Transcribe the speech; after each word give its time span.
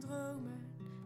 Dromen, 0.00 0.60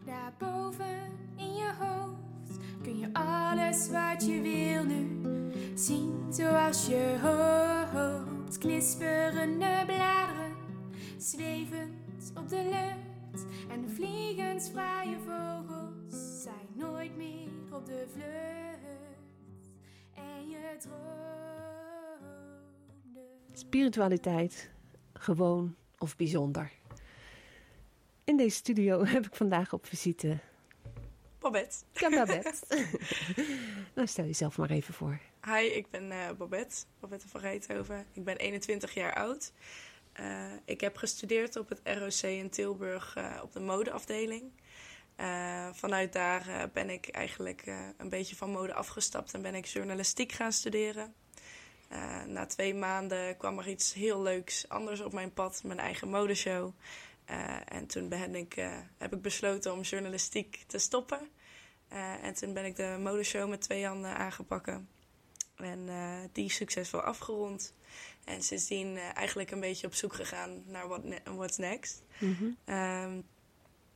daarboven 0.05 1.11
in 1.37 1.55
je 1.55 1.73
hoofd 1.78 2.59
kun 2.83 2.98
je 2.98 3.09
alles 3.12 3.91
wat 3.91 4.27
je 4.27 4.41
wil 4.41 4.84
nu 4.84 5.20
zien 5.75 6.27
zoals 6.31 6.87
je 6.87 7.19
hoopt. 7.22 8.59
Knisperende 8.59 9.83
bladeren, 9.87 10.56
zwevend 11.17 12.33
op 12.34 12.48
de 12.48 12.62
lucht 12.62 13.47
en 13.70 13.81
de 13.81 13.89
vliegensvrije 13.89 15.17
vogels 15.19 16.42
zijn 16.42 16.69
nooit 16.75 17.17
meer 17.17 17.48
op 17.72 17.87
de 17.87 18.06
vlucht. 18.12 19.70
En 20.15 20.48
je 20.48 20.77
droomde. 20.78 21.15
Spiritualiteit, 23.53 24.70
gewoon 25.12 25.75
of 25.98 26.17
bijzonder. 26.17 26.72
In 28.25 28.36
deze 28.36 28.56
studio 28.56 29.05
heb 29.14 29.27
ik 29.27 29.34
vandaag 29.34 29.72
op 29.72 29.86
visite 29.86 30.39
Babette. 31.39 31.77
Babette. 32.00 32.55
nou, 33.94 34.06
stel 34.06 34.25
jezelf 34.25 34.58
maar 34.58 34.70
even 34.70 34.94
voor. 34.94 35.20
Hi, 35.47 35.64
ik 35.64 35.91
ben 35.91 36.11
eh, 36.11 36.31
Babette, 36.39 36.77
Babette 37.00 37.28
van 37.28 37.41
Rijthoven. 37.41 38.06
Ik 38.12 38.25
ben 38.25 38.36
21 38.36 38.94
jaar 38.94 39.14
oud. 39.14 39.53
Eh, 40.12 40.53
ik 40.64 40.81
heb 40.81 40.97
gestudeerd 40.97 41.56
op 41.56 41.69
het 41.69 41.81
ROC 41.84 42.31
in 42.31 42.50
Tilburg 42.50 43.16
eh, 43.16 43.41
op 43.42 43.53
de 43.53 43.61
modeafdeling. 43.61 44.42
Vanuit 45.72 46.12
daar 46.12 46.70
ben 46.72 46.91
ik 46.91 47.09
eigenlijk 47.09 47.66
een 47.97 48.09
beetje 48.09 48.36
van 48.36 48.50
mode 48.50 48.75
afgestapt 48.75 49.34
en 49.34 49.42
ben 49.42 49.55
ik 49.55 49.66
journalistiek 49.66 50.33
gaan 50.33 50.53
studeren. 50.53 51.14
Na 52.27 52.47
twee 52.47 52.75
maanden 52.75 53.36
kwam 53.36 53.59
er 53.59 53.69
iets 53.69 53.92
heel 53.92 54.22
leuks 54.22 54.69
anders 54.69 55.00
op 55.00 55.12
mijn 55.12 55.32
pad, 55.32 55.62
mijn 55.65 55.78
eigen 55.78 56.09
modeshow. 56.09 56.72
Eh, 57.25 57.57
en 57.65 57.87
toen 57.87 58.09
ben 58.09 58.35
ik, 58.35 58.57
eh, 58.57 58.79
heb 58.99 59.15
ik 59.15 59.23
besloten 59.23 59.73
om 59.73 59.81
journalistiek 59.81 60.65
te 60.67 60.79
stoppen. 60.79 61.29
Eh, 61.89 62.25
en 62.25 62.35
toen 62.35 62.53
ben 62.53 62.65
ik 62.65 62.77
de 62.77 62.97
modeshow 63.01 63.49
met 63.49 63.61
twee 63.61 63.87
handen 63.87 64.17
aangepakken. 64.17 64.89
En 65.57 65.89
die 66.33 66.51
succesvol 66.51 67.01
afgerond. 67.01 67.75
En 68.25 68.43
sindsdien 68.43 68.99
eigenlijk 68.99 69.51
een 69.51 69.61
beetje 69.61 69.87
op 69.87 69.95
zoek 69.95 70.15
gegaan 70.15 70.62
naar 70.67 70.89
what 70.89 71.05
ne- 71.05 71.23
what's 71.25 71.57
next. 71.57 72.03
Ehm, 72.65 73.21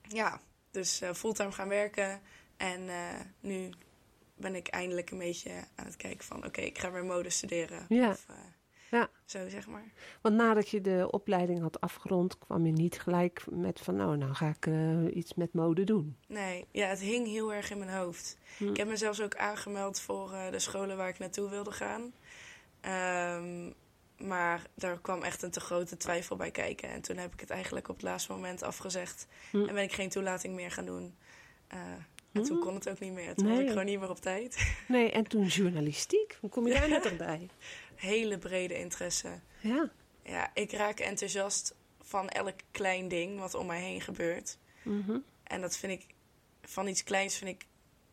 ja, 0.02 0.40
dus 0.70 1.02
fulltime 1.14 1.52
gaan 1.52 1.68
werken. 1.68 2.20
En 2.56 2.88
nu 3.40 3.70
ben 4.34 4.54
ik 4.54 4.68
eindelijk 4.68 5.10
een 5.10 5.18
beetje 5.18 5.52
aan 5.74 5.86
het 5.86 5.96
kijken 5.96 6.24
van... 6.24 6.44
oké, 6.44 6.60
ik 6.60 6.78
ga 6.78 6.90
weer 6.90 7.04
mode 7.04 7.30
studeren. 7.30 7.86
Ja. 7.88 8.10
Of, 8.10 8.26
Ja, 8.90 9.10
zo, 9.24 9.48
zeg 9.48 9.66
maar. 9.66 9.92
want 10.20 10.34
nadat 10.34 10.68
je 10.68 10.80
de 10.80 11.08
opleiding 11.10 11.60
had 11.60 11.80
afgerond, 11.80 12.38
kwam 12.38 12.66
je 12.66 12.72
niet 12.72 13.00
gelijk 13.00 13.44
met 13.50 13.80
van 13.80 13.96
nou, 13.96 14.16
nou 14.16 14.34
ga 14.34 14.48
ik 14.48 14.66
eh, 14.66 15.16
iets 15.16 15.34
met 15.34 15.52
mode 15.52 15.84
doen. 15.84 16.16
Nee, 16.26 16.66
ja, 16.70 16.86
het 16.86 17.00
hing 17.00 17.26
heel 17.26 17.52
erg 17.52 17.70
in 17.70 17.78
mijn 17.78 17.90
hoofd. 17.90 18.36
Hm. 18.56 18.68
Ik 18.68 18.76
heb 18.76 18.88
me 18.88 18.96
zelfs 18.96 19.20
ook 19.22 19.36
aangemeld 19.36 20.00
voor 20.00 20.32
eh, 20.32 20.50
de 20.50 20.58
scholen 20.58 20.96
waar 20.96 21.08
ik 21.08 21.18
naartoe 21.18 21.50
wilde 21.50 21.72
gaan. 21.72 22.12
Ehm, 22.80 23.70
maar 24.28 24.66
daar 24.74 24.98
kwam 25.00 25.22
echt 25.22 25.42
een 25.42 25.50
te 25.50 25.60
grote 25.60 25.96
twijfel 25.96 26.36
bij 26.36 26.50
kijken. 26.50 26.88
En 26.88 27.00
toen 27.00 27.16
heb 27.16 27.32
ik 27.32 27.40
het 27.40 27.50
eigenlijk 27.50 27.88
op 27.88 27.94
het 27.94 28.04
laatste 28.04 28.32
moment 28.32 28.62
afgezegd. 28.62 29.26
Hm. 29.50 29.64
En 29.64 29.74
ben 29.74 29.82
ik 29.82 29.92
geen 29.92 30.08
toelating 30.08 30.54
meer 30.54 30.70
gaan 30.70 30.86
doen. 30.86 31.14
Eh, 31.66 31.78
en 32.38 32.44
toen 32.44 32.56
Hm. 32.56 32.62
kon 32.62 32.74
het 32.74 32.88
ook 32.88 32.98
niet 32.98 33.12
meer. 33.12 33.34
Toen 33.34 33.44
Nee. 33.44 33.54
was 33.54 33.62
ik 33.64 33.68
gewoon 33.68 33.84
niet 33.84 34.00
meer 34.00 34.10
op 34.10 34.20
tijd. 34.20 34.56
Nee, 34.88 35.10
en 35.10 35.24
toen 35.28 35.46
journalistiek. 35.46 36.36
Hoe 36.40 36.50
kom 36.50 36.66
je 36.66 36.72
daar 36.74 36.88
net 36.88 37.16
bij? 37.26 37.48
Hele 37.94 38.38
brede 38.38 38.78
interesse. 38.78 39.28
Ja. 39.60 39.90
Ja, 40.22 40.50
ik 40.54 40.72
raak 40.72 40.98
enthousiast 41.00 41.74
van 42.02 42.28
elk 42.28 42.54
klein 42.70 43.08
ding 43.08 43.38
wat 43.38 43.54
om 43.54 43.66
mij 43.66 43.80
heen 43.80 44.00
gebeurt. 44.00 44.58
Mhm. 44.82 45.18
En 45.42 45.60
dat 45.60 45.76
vind 45.76 45.92
ik, 45.92 46.06
van 46.62 46.88
iets 46.88 47.04
kleins 47.04 47.36
vind 47.36 47.50
ik 47.50 47.66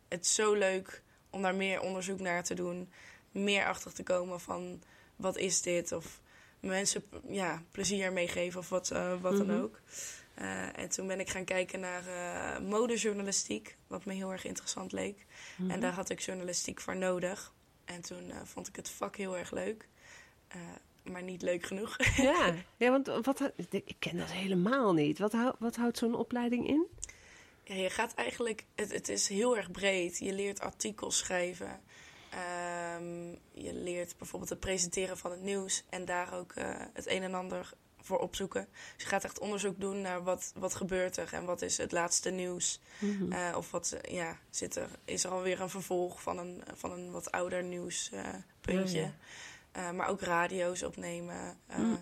het 0.08 0.28
zo 0.28 0.53
leuk 0.53 1.02
om 1.30 1.41
daar 1.41 1.56
meer 1.56 1.81
onderzoek 1.81 2.19
naar 2.19 2.44
te 2.44 2.53
doen. 2.53 2.90
Meer 3.31 3.66
achter 3.66 3.94
te 3.94 4.03
komen 4.03 4.40
van 4.40 4.81
wat 5.16 5.38
is 5.38 5.62
dit? 5.62 5.91
Of 5.91 6.22
mensen 6.59 7.03
ja, 7.28 7.64
plezier 7.72 8.14
meegeven 8.14 8.59
of 8.59 8.69
wat, 8.69 8.91
eh, 8.91 9.22
wat 9.22 9.34
Mhm. 9.34 9.47
dan 9.47 9.62
ook. 9.62 9.80
Eh, 10.35 10.78
en 10.78 10.90
toen 10.90 11.07
ben 11.07 11.19
ik 11.19 11.29
gaan 11.29 11.44
kijken 11.44 11.79
naar 11.79 12.07
eh, 12.07 12.59
modejournalistiek, 12.59 13.78
wat 13.88 14.06
me 14.06 14.13
heel 14.13 14.31
erg 14.31 14.46
interessant 14.46 14.91
leek. 14.91 15.25
Mhm. 15.56 15.72
En 15.72 15.79
daar 15.79 15.94
had 15.94 16.09
ik 16.09 16.19
journalistiek 16.19 16.81
voor 16.81 16.96
nodig. 16.96 17.53
En 17.85 18.01
toen 18.01 18.31
eh, 18.31 18.38
vond 18.44 18.68
ik 18.68 18.75
het 18.75 18.90
vak 18.90 19.16
heel 19.16 19.38
erg 19.38 19.51
leuk. 19.51 19.88
Maar 21.03 21.23
niet 21.23 21.41
leuk 21.41 21.66
genoeg. 21.66 21.97
Ja, 22.16 22.53
ja 22.78 22.90
want 22.90 23.25
wat, 23.25 23.51
ik 23.69 23.96
ken 24.00 24.18
dat 24.18 24.31
helemaal 24.31 24.94
niet. 24.94 25.19
Wat, 25.19 25.31
hou- 25.31 25.56
wat 25.59 25.75
houdt 25.75 25.97
zo'n 25.97 26.16
opleiding 26.16 26.67
in? 26.67 26.85
Ja, 27.63 27.75
je 27.75 27.90
gaat 27.90 28.13
eigenlijk, 28.13 28.66
het, 28.75 28.91
het 28.91 29.09
is 29.09 29.28
heel 29.28 29.57
erg 29.57 29.72
breed. 29.72 30.19
Je 30.19 30.34
leert 30.34 30.59
artikels 30.59 31.17
schrijven. 31.17 31.81
Ehm, 32.29 33.29
je 33.52 33.73
leert 33.73 34.17
bijvoorbeeld 34.17 34.50
het 34.50 34.59
presenteren 34.59 35.17
van 35.17 35.31
het 35.31 35.41
nieuws 35.41 35.84
en 35.90 36.06
daar 36.06 36.34
ook 36.34 36.53
het 36.94 37.07
een 37.07 37.23
en 37.23 37.34
ander 37.34 37.73
voor 38.05 38.19
opzoeken. 38.19 38.67
Dus 38.93 39.03
je 39.03 39.09
gaat 39.09 39.23
echt 39.23 39.39
onderzoek 39.39 39.79
doen 39.79 40.01
naar 40.01 40.23
wat, 40.23 40.51
wat 40.55 40.75
gebeurt 40.75 41.17
er 41.17 41.29
en 41.33 41.45
wat 41.45 41.61
is 41.61 41.77
het 41.77 41.91
laatste 41.91 42.29
nieuws. 42.29 42.79
Eh, 43.29 43.53
of 43.57 43.71
wat, 43.71 43.91
eh, 44.01 44.13
ja, 44.16 44.38
zit 44.49 44.75
er, 44.75 44.88
is 45.05 45.23
er 45.23 45.31
alweer 45.31 45.61
een 45.61 45.69
vervolg 45.69 46.21
van 46.21 46.38
een, 46.38 46.63
van 46.73 46.91
een 46.91 47.11
wat 47.11 47.31
ouder 47.31 47.63
nieuwspuntje. 47.63 48.43
puntje. 48.61 48.99
Ja, 48.99 49.11
ja. 49.73 49.91
maar 49.91 50.07
ook 50.07 50.21
radio's 50.21 50.83
opnemen. 50.83 51.57
eh, 51.67 51.77
Mm. 51.77 51.99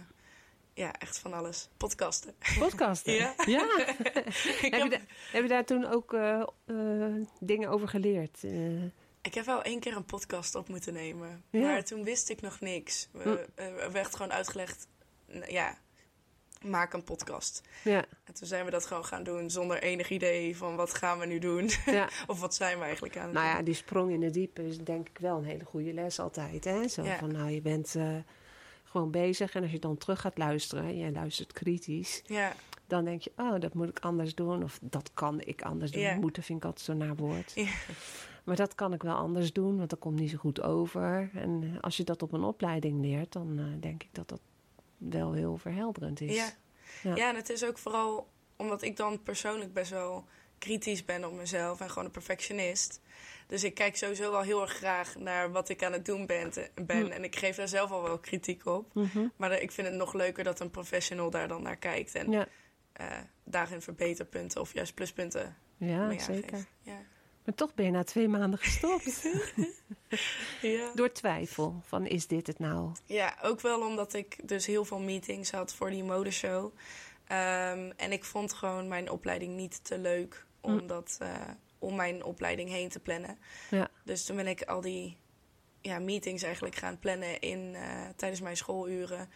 Ja, 0.75 0.93
echt 0.99 1.17
van 1.17 1.33
alles. 1.33 1.69
Podcasten. 1.77 2.35
Podcasten? 2.59 3.13
Ja. 3.13 3.33
heb, 3.45 3.65
je 4.61 4.69
heb, 4.71 4.89
da- 4.91 4.99
heb 5.31 5.41
je 5.41 5.47
daar 5.47 5.65
toen 5.65 5.85
ook 5.85 6.13
eh, 6.13 6.41
eh, 6.65 7.13
dingen 7.39 7.69
over 7.69 7.87
geleerd? 7.87 8.43
Eh, 8.43 8.83
ik 9.21 9.33
heb 9.33 9.45
wel 9.45 9.61
één 9.61 9.79
keer 9.79 9.95
een 9.95 10.05
podcast 10.05 10.55
op 10.55 10.69
moeten 10.69 10.93
nemen. 10.93 11.43
Ja. 11.49 11.59
Maar 11.61 11.83
toen 11.83 12.03
wist 12.03 12.29
ik 12.29 12.41
nog 12.41 12.59
niks. 12.59 13.07
We, 13.11 13.21
Hm. 13.23 13.37
eh, 13.55 13.83
er 13.83 13.91
werd 13.91 14.15
gewoon 14.15 14.31
uitgelegd, 14.31 14.87
ja, 15.47 15.77
maak 16.63 16.93
een 16.93 17.03
podcast. 17.03 17.61
ja, 17.83 18.05
En 18.23 18.33
toen 18.33 18.47
zijn 18.47 18.65
we 18.65 18.71
dat 18.71 18.85
gewoon 18.85 19.05
gaan 19.05 19.23
doen 19.23 19.49
zonder 19.49 19.81
enig 19.81 20.09
idee 20.09 20.57
van 20.57 20.75
wat 20.75 20.93
gaan 20.93 21.19
we 21.19 21.25
nu 21.25 21.39
doen. 21.39 21.69
ja. 21.85 22.09
of 22.27 22.39
wat 22.39 22.55
zijn 22.55 22.77
we 22.79 22.83
eigenlijk 22.83 23.17
aan 23.17 23.23
het 23.25 23.33
Nou 23.33 23.45
ja, 23.45 23.55
doen. 23.55 23.63
die 23.65 23.73
sprong 23.73 24.11
in 24.11 24.23
het 24.23 24.33
diepe 24.33 24.67
is 24.67 24.77
denk 24.77 25.09
ik 25.09 25.17
wel 25.17 25.37
een 25.37 25.43
hele 25.45 25.63
goede 25.65 25.93
les 25.93 26.19
altijd. 26.19 26.63
Hè? 26.63 26.87
Zo 26.87 27.03
Ja. 27.03 27.17
van, 27.17 27.31
nou, 27.31 27.49
je 27.49 27.61
bent 27.61 27.95
eh, 27.95 28.15
gewoon 28.83 29.11
bezig 29.11 29.55
en 29.55 29.61
als 29.61 29.71
je 29.71 29.79
dan 29.79 29.97
terug 29.97 30.21
gaat 30.21 30.37
luisteren 30.37 30.83
en 30.83 30.97
jij 30.97 31.11
luistert 31.11 31.51
kritisch, 31.53 32.21
Ja, 32.25 32.53
dan 32.87 33.05
denk 33.05 33.21
je, 33.21 33.31
oh, 33.37 33.59
dat 33.59 33.73
moet 33.73 33.89
ik 33.89 33.99
anders 33.99 34.35
doen 34.35 34.63
of 34.63 34.79
dat 34.81 35.11
kan 35.13 35.41
ik 35.41 35.61
anders 35.61 35.91
doen. 35.91 36.01
Ja. 36.01 36.15
Moeten 36.15 36.43
vind 36.43 36.57
ik 36.59 36.65
altijd 36.65 36.85
zo'n 36.85 36.97
naar 36.97 37.15
woord. 37.15 37.51
Ja. 37.55 37.67
Maar 38.43 38.55
dat 38.55 38.75
kan 38.75 38.93
ik 38.93 39.03
wel 39.03 39.15
anders 39.15 39.53
doen, 39.53 39.77
want 39.77 39.89
dat 39.89 39.99
komt 39.99 40.19
niet 40.19 40.29
zo 40.29 40.37
goed 40.37 40.61
over. 40.61 41.29
En 41.33 41.77
als 41.81 41.97
je 41.97 42.03
dat 42.03 42.21
op 42.21 42.33
een 42.33 42.43
opleiding 42.43 43.01
leert, 43.01 43.31
dan 43.31 43.59
eh, 43.59 43.65
denk 43.79 44.03
ik 44.03 44.09
dat 44.11 44.29
dat 44.29 44.39
wel 45.09 45.33
heel 45.33 45.57
verhelderend 45.57 46.21
is. 46.21 46.35
ja. 46.35 46.49
Ja. 47.01 47.15
ja. 47.15 47.29
en 47.29 47.35
het 47.35 47.49
is 47.49 47.65
ook 47.65 47.77
vooral 47.77 48.31
omdat 48.55 48.81
ik 48.81 48.97
dan 48.97 49.23
persoonlijk 49.23 49.73
best 49.73 49.91
wel 49.91 50.25
kritisch 50.57 51.05
ben 51.05 51.25
op 51.25 51.33
mezelf 51.33 51.81
en 51.81 51.89
gewoon 51.89 52.05
een 52.05 52.11
perfectionist. 52.11 53.01
Dus 53.47 53.63
ik 53.63 53.73
kijk 53.73 53.97
sowieso 53.97 54.31
wel 54.31 54.41
heel 54.41 54.61
erg 54.61 54.71
graag 54.71 55.15
naar 55.15 55.51
wat 55.51 55.69
ik 55.69 55.83
aan 55.83 55.91
het 55.91 56.05
doen 56.05 56.25
ben. 56.25 56.51
ben 56.85 57.11
En 57.11 57.23
ik 57.23 57.35
geef 57.35 57.55
daar 57.55 57.67
zelf 57.67 57.91
al 57.91 58.01
wel 58.01 58.19
kritiek 58.19 58.65
op. 58.65 58.93
Mhm. 58.93 59.27
Maar 59.35 59.61
ik 59.61 59.71
vind 59.71 59.87
het 59.87 59.95
nog 59.95 60.13
leuker 60.13 60.43
dat 60.43 60.59
een 60.59 60.71
professional 60.71 61.29
daar 61.29 61.47
dan 61.47 61.61
naar 61.61 61.77
kijkt. 61.77 62.15
En 62.15 62.31
Ja, 62.31 62.47
eh, 62.93 63.07
daarin 63.43 63.81
verbeterpunten 63.81 64.61
of 64.61 64.73
juist 64.73 64.93
pluspunten 64.93 65.57
ja 65.77 66.07
mee 66.07 66.19
zeker. 66.19 66.65
Ja. 66.81 67.01
Maar 67.45 67.55
toch 67.55 67.73
ben 67.73 67.85
je 67.85 67.91
na 67.91 68.03
twee 68.03 68.27
maanden 68.27 68.59
gestopt. 68.59 69.21
Ja. 70.61 70.91
Door 70.95 71.11
twijfel 71.11 71.81
van 71.85 72.05
is 72.07 72.27
dit 72.27 72.47
het 72.47 72.59
nou? 72.59 72.91
ja, 73.05 73.37
ook 73.41 73.61
wel 73.61 73.81
omdat 73.87 74.13
ik 74.13 74.47
dus 74.47 74.65
heel 74.65 74.85
veel 74.85 74.99
meetings 74.99 75.51
had 75.51 75.73
voor 75.73 75.89
die 75.89 76.03
modeshow. 76.03 76.71
Ehm, 77.27 77.91
en 77.97 78.11
ik 78.11 78.23
vond 78.23 78.53
gewoon 78.53 78.87
mijn 78.87 79.09
opleiding 79.09 79.55
niet 79.55 79.83
te 79.83 79.97
leuk 79.97 80.45
om, 80.61 80.77
Hm. 80.77 80.87
dat, 80.87 81.15
eh, 81.19 81.29
om 81.79 81.95
mijn 81.95 82.23
opleiding 82.23 82.69
heen 82.69 82.89
te 82.89 82.99
plannen. 82.99 83.37
Ja. 83.69 83.89
Dus 84.03 84.25
toen 84.25 84.35
ben 84.35 84.47
ik 84.47 84.63
al 84.63 84.81
die 84.81 85.17
ja, 85.81 85.99
meetings 85.99 86.43
eigenlijk 86.43 86.75
gaan 86.75 86.99
plannen 86.99 87.39
in, 87.39 87.75
eh, 87.75 88.01
tijdens 88.15 88.41
mijn 88.41 88.57
schooluren. 88.57 89.29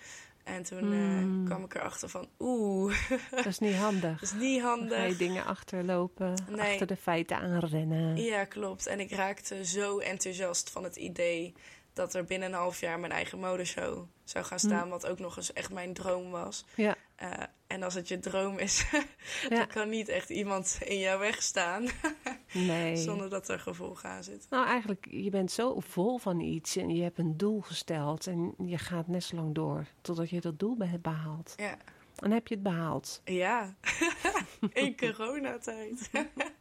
En 0.47 0.63
toen 0.63 0.79
eh, 0.79 0.85
Mm. 0.99 1.45
kwam 1.45 1.63
ik 1.63 1.75
erachter 1.75 2.09
van, 2.09 2.27
oeh, 2.39 2.95
Dat 3.35 3.45
is 3.45 3.59
niet 3.59 3.75
handig. 3.75 4.19
dat 4.19 4.21
is 4.21 4.31
niet 4.33 4.61
Dan 4.61 4.77
ga 4.79 4.85
je 4.85 5.01
handig. 5.01 5.17
dingen 5.17 5.45
achterlopen, 5.45 6.33
Nee. 6.49 6.71
achter 6.71 6.87
de 6.87 6.95
feiten 6.95 7.37
aanrennen. 7.37 8.15
Ja, 8.23 8.43
klopt. 8.45 8.85
En 8.87 8.99
ik 8.99 9.11
raakte 9.11 9.65
zo 9.65 9.99
enthousiast 9.99 10.69
van 10.69 10.83
het 10.83 10.95
idee 10.95 11.53
dat 11.93 12.13
er 12.13 12.23
binnen 12.25 12.49
een 12.49 12.55
half 12.57 12.79
jaar 12.79 12.99
mijn 12.99 13.11
eigen 13.11 13.39
modeshow 13.39 14.05
zou 14.23 14.45
gaan 14.45 14.59
staan. 14.59 14.89
Wat 14.89 15.07
ook 15.07 15.19
nog 15.19 15.37
eens 15.37 15.53
echt 15.53 15.71
mijn 15.73 15.93
droom 15.93 16.31
was. 16.31 16.65
Ja. 16.75 16.95
Eh, 17.15 17.29
en 17.67 17.83
als 17.83 17.93
het 17.93 18.07
je 18.07 18.19
droom 18.19 18.57
is, 18.57 18.85
Ja. 19.49 19.55
dan 19.55 19.67
kan 19.67 19.89
niet 19.89 20.09
echt 20.09 20.29
iemand 20.29 20.77
in 20.85 20.99
jouw 20.99 21.19
weg 21.19 21.41
staan 21.41 21.85
Nee. 22.53 22.95
zonder 22.95 23.29
dat 23.29 23.49
er 23.49 23.59
gevolgen 23.59 24.09
aan 24.09 24.23
zitten. 24.23 24.47
Nou, 24.49 24.65
eigenlijk, 24.67 25.07
je 25.09 25.29
bent 25.29 25.51
zo 25.51 25.79
vol 25.79 26.17
van 26.17 26.39
iets 26.39 26.75
en 26.75 26.95
je 26.95 27.03
hebt 27.03 27.17
een 27.17 27.37
doel 27.37 27.61
gesteld 27.61 28.27
en 28.27 28.53
je 28.65 28.77
gaat 28.77 29.07
net 29.07 29.23
zo 29.23 29.35
lang 29.35 29.55
door 29.55 29.85
totdat 30.01 30.29
je 30.29 30.41
dat 30.41 30.59
doel 30.59 30.77
hebt 30.79 31.01
behaald. 31.01 31.53
Ja, 31.55 31.77
En 32.17 32.31
heb 32.31 32.47
je 32.47 32.53
het 32.53 32.63
behaald. 32.63 33.21
ja. 33.25 33.75
in 34.73 34.97
coronatijd. 34.97 36.09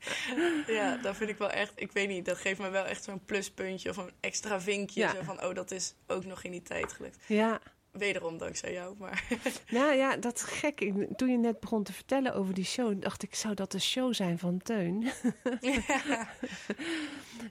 ja, 0.67 0.97
dat 0.97 1.17
vind 1.17 1.31
ik 1.31 1.39
wel 1.39 1.51
echt, 1.51 1.73
ik 1.77 1.93
weet 1.93 2.09
niet, 2.09 2.25
dat 2.25 2.37
geeft 2.39 2.61
me 2.61 2.69
wel 2.69 2.85
echt 2.85 3.05
zo'n 3.05 3.25
pluspuntje 3.25 3.91
of 3.91 3.97
een 3.97 4.11
extra 4.21 4.61
vinkje. 4.61 5.01
Ja. 5.01 5.15
Zo 5.15 5.23
van, 5.23 5.45
oh, 5.45 5.55
dat 5.55 5.71
is 5.71 5.95
ook 6.07 6.25
nog 6.25 6.43
in 6.43 6.51
die 6.51 6.63
tijd 6.63 6.93
gelukt. 6.93 7.19
Ja, 7.29 7.61
Wederom 7.99 8.39
dankzij 8.39 8.73
jou, 8.73 8.95
maar 8.99 9.25
nou 9.71 9.95
ja, 9.95 10.17
dat 10.17 10.37
is 10.37 10.43
gek. 10.43 10.81
Ik- 10.81 11.17
Toen 11.17 11.29
je 11.31 11.39
net 11.39 11.61
begon 11.61 11.83
te 11.83 11.93
vertellen 11.93 12.35
over 12.35 12.55
die 12.55 12.65
show, 12.65 13.03
dacht 13.03 13.23
ik, 13.23 13.35
zou 13.35 13.55
dat 13.55 13.73
de 13.73 13.81
show 13.81 14.15
zijn 14.15 14.39
van 14.39 14.59
Teun? 14.59 15.07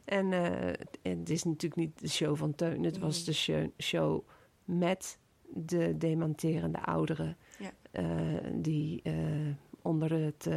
En 0.06 0.34
eh, 0.34 0.74
het 1.02 1.30
is 1.30 1.44
natuurlijk 1.44 1.76
niet 1.76 2.00
de 2.00 2.10
show 2.10 2.38
van 2.38 2.56
Teun. 2.56 2.84
Het 2.84 2.98
was 2.98 3.20
Mm. 3.20 3.26
de 3.26 3.34
show, 3.34 3.68
show 3.78 4.28
met 4.66 5.18
de 5.54 5.98
dementerende 5.98 6.80
ouderen. 6.82 7.38
Ja. 7.60 7.72
eh, 7.92 8.06
die 8.54 9.02
eh, 9.04 9.14
onder 9.82 10.12
het, 10.12 10.48
eh, 10.48 10.56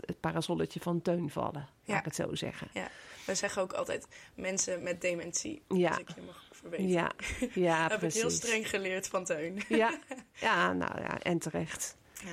het, 0.00 0.20
parasolletje 0.20 0.80
van 0.80 1.02
Teun 1.02 1.30
vallen. 1.30 1.52
Laat 1.54 1.68
Ja. 1.84 1.98
ik 1.98 2.04
het 2.04 2.14
zo 2.14 2.34
zeggen. 2.34 2.68
We 3.26 3.34
zeggen 3.34 3.62
ook 3.62 3.72
altijd 3.72 4.06
mensen 4.34 4.82
met 4.82 5.00
dementie. 5.00 5.62
Ja. 5.68 5.88
Als 5.88 5.98
ik 5.98 6.08
je 6.14 6.20
mag 6.26 6.43
Ja, 6.70 7.12
ja 7.54 7.82
heb 7.88 7.98
precies. 7.98 8.16
ik 8.16 8.20
heel 8.28 8.30
streng 8.30 8.68
geleerd 8.68 9.08
van 9.08 9.24
Teun. 9.24 9.62
Ja, 9.68 9.98
ja, 10.40 10.72
nou 10.72 11.00
ja, 11.00 11.18
en 11.20 11.38
terecht. 11.38 11.96
Ja. 12.24 12.30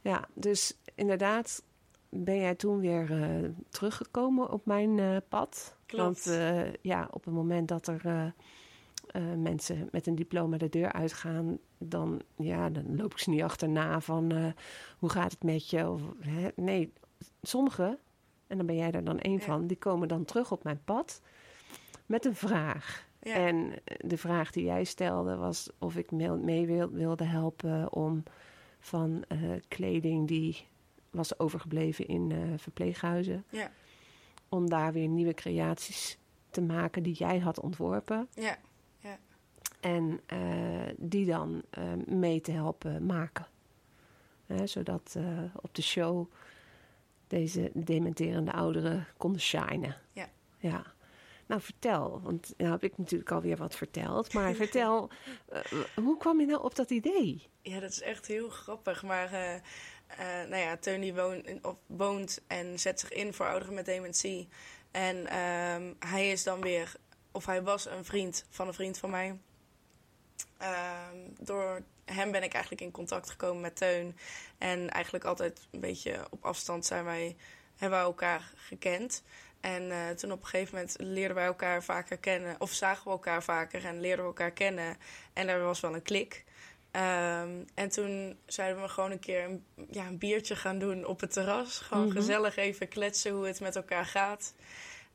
Ja, 0.00 0.28
dus 0.34 0.76
inderdaad 0.94 1.62
ben 2.08 2.36
jij 2.36 2.54
toen 2.54 2.80
weer 2.80 3.22
eh, 3.22 3.50
teruggekomen 3.68 4.50
op 4.50 4.66
mijn 4.66 4.98
eh, 4.98 5.16
pad. 5.28 5.76
Klopt. 5.86 6.24
Want 6.24 6.38
eh, 6.38 6.72
ja, 6.82 7.08
op 7.10 7.24
het 7.24 7.34
moment 7.34 7.68
dat 7.68 7.86
er 7.86 8.32
mensen 9.36 9.88
met 9.92 10.06
een 10.06 10.14
diploma 10.14 10.56
de 10.56 10.68
deur 10.68 10.92
uitgaan, 10.92 11.58
dan, 11.78 12.22
ja, 12.36 12.70
dan 12.70 12.96
loop 12.96 13.12
ik 13.12 13.18
ze 13.18 13.30
niet 13.30 13.42
achterna 13.42 14.00
van 14.00 14.54
hoe 14.98 15.10
gaat 15.10 15.30
het 15.30 15.42
met 15.42 15.70
je? 15.70 15.88
Of, 15.88 16.00
hè? 16.20 16.48
Nee, 16.54 16.92
sommigen, 17.42 17.98
en 18.46 18.56
dan 18.56 18.66
ben 18.66 18.76
jij 18.76 18.90
er 18.90 19.04
dan 19.04 19.18
één 19.18 19.38
Ja. 19.38 19.44
van, 19.44 19.66
die 19.66 19.76
komen 19.76 20.08
dan 20.08 20.24
terug 20.24 20.52
op 20.52 20.64
mijn 20.64 20.80
pad 20.84 21.20
met 22.06 22.24
een 22.24 22.36
vraag. 22.36 23.07
Ja. 23.22 23.34
En 23.34 23.72
de 23.98 24.16
vraag 24.18 24.50
die 24.50 24.64
jij 24.64 24.84
stelde 24.84 25.36
was 25.36 25.70
of 25.78 25.96
ik 25.96 26.10
mee, 26.10 26.30
mee 26.30 26.66
wil- 26.66 26.90
wilde 26.90 27.24
helpen 27.24 27.92
om 27.92 28.22
van 28.80 29.24
eh, 29.28 29.38
kleding 29.68 30.28
die 30.28 30.66
was 31.10 31.38
overgebleven 31.38 32.06
in 32.06 32.32
eh, 32.32 32.38
verpleeghuizen, 32.58 33.44
Ja. 33.50 33.70
om 34.48 34.68
daar 34.68 34.92
weer 34.92 35.08
nieuwe 35.08 35.34
creaties 35.34 36.18
te 36.50 36.60
maken 36.62 37.02
die 37.02 37.14
jij 37.14 37.38
had 37.38 37.60
ontworpen. 37.60 38.28
Ja. 38.34 38.56
En 39.80 40.20
eh, 40.26 40.38
die 40.96 41.26
dan 41.26 41.62
eh, 41.70 41.82
mee 42.06 42.40
te 42.40 42.50
helpen 42.50 43.06
maken. 43.06 43.46
Zodat 44.64 45.14
eh, 45.16 45.24
op 45.60 45.74
de 45.74 45.82
show 45.82 46.26
deze 47.26 47.70
dementerende 47.74 48.52
ouderen 48.52 49.06
konden 49.16 49.40
shinen. 49.40 49.96
Ja. 50.12 50.28
Ja. 50.58 50.82
Nou, 51.48 51.60
vertel. 51.60 52.20
Want 52.22 52.54
nou 52.56 52.70
heb 52.70 52.82
ik 52.82 52.98
natuurlijk 52.98 53.30
alweer 53.30 53.56
wat 53.56 53.74
verteld. 53.74 54.32
Maar 54.32 54.54
vertel, 54.64 55.10
eh, 55.48 55.60
hoe 55.94 56.16
kwam 56.16 56.40
je 56.40 56.46
nou 56.46 56.62
op 56.62 56.74
dat 56.74 56.90
idee? 56.90 57.48
ja, 57.68 57.80
dat 57.80 57.90
is 57.90 58.00
echt 58.00 58.26
heel 58.26 58.48
grappig. 58.48 59.02
Maar 59.02 59.32
eh, 59.32 60.24
nou 60.48 60.56
ja, 60.56 60.76
Teun 60.76 61.00
die 61.00 61.14
woont, 61.14 61.48
woont 61.86 62.40
en 62.46 62.78
zet 62.78 63.00
zich 63.00 63.12
in 63.12 63.34
voor 63.34 63.46
ouderen 63.46 63.74
met 63.74 63.84
dementie. 63.84 64.48
En 64.90 65.26
ehm, 65.26 65.92
hij 65.98 66.30
is 66.30 66.42
dan 66.42 66.60
weer, 66.60 66.92
of 67.32 67.46
hij 67.46 67.62
was 67.62 67.86
een 67.86 68.04
vriend 68.04 68.46
van 68.50 68.66
een 68.68 68.74
vriend 68.74 68.98
van 68.98 69.10
mij. 69.10 69.38
Ehm, 70.58 71.16
door 71.40 71.82
hem 72.04 72.30
ben 72.30 72.42
ik 72.42 72.52
eigenlijk 72.52 72.82
in 72.82 72.90
contact 72.90 73.30
gekomen 73.30 73.60
met 73.60 73.76
Teun. 73.76 74.16
En 74.58 74.90
eigenlijk 74.90 75.24
altijd 75.24 75.68
een 75.70 75.80
beetje 75.80 76.26
op 76.30 76.44
afstand 76.44 76.86
zijn 76.86 77.04
wij, 77.04 77.36
hebben 77.76 77.98
wij 77.98 78.06
elkaar 78.06 78.52
gekend. 78.56 79.22
En 79.60 79.90
eh, 79.90 80.08
toen 80.10 80.32
op 80.32 80.40
een 80.40 80.46
gegeven 80.46 80.74
moment 80.74 80.96
leerden 80.98 81.36
wij 81.36 81.46
elkaar 81.46 81.82
vaker 81.82 82.18
kennen. 82.18 82.56
Of 82.58 82.72
zagen 82.72 83.04
we 83.04 83.10
elkaar 83.10 83.42
vaker 83.42 83.84
en 83.84 84.00
leerden 84.00 84.20
we 84.24 84.30
elkaar 84.30 84.50
kennen. 84.50 84.96
En 85.32 85.48
er 85.48 85.62
was 85.62 85.80
wel 85.80 85.94
een 85.94 86.02
klik. 86.02 86.44
Ehm, 86.90 87.50
en 87.74 87.88
toen 87.88 88.38
zeiden 88.46 88.82
we 88.82 88.88
gewoon 88.88 89.10
een 89.10 89.18
keer 89.18 89.44
een, 89.44 89.64
ja, 89.90 90.06
een 90.06 90.18
biertje 90.18 90.56
gaan 90.56 90.78
doen 90.78 91.04
op 91.04 91.20
het 91.20 91.32
terras. 91.32 91.78
Gewoon 91.78 92.06
Mhm. 92.06 92.16
gezellig 92.16 92.56
even 92.56 92.88
kletsen 92.88 93.32
hoe 93.32 93.46
het 93.46 93.60
met 93.60 93.76
elkaar 93.76 94.06
gaat. 94.06 94.54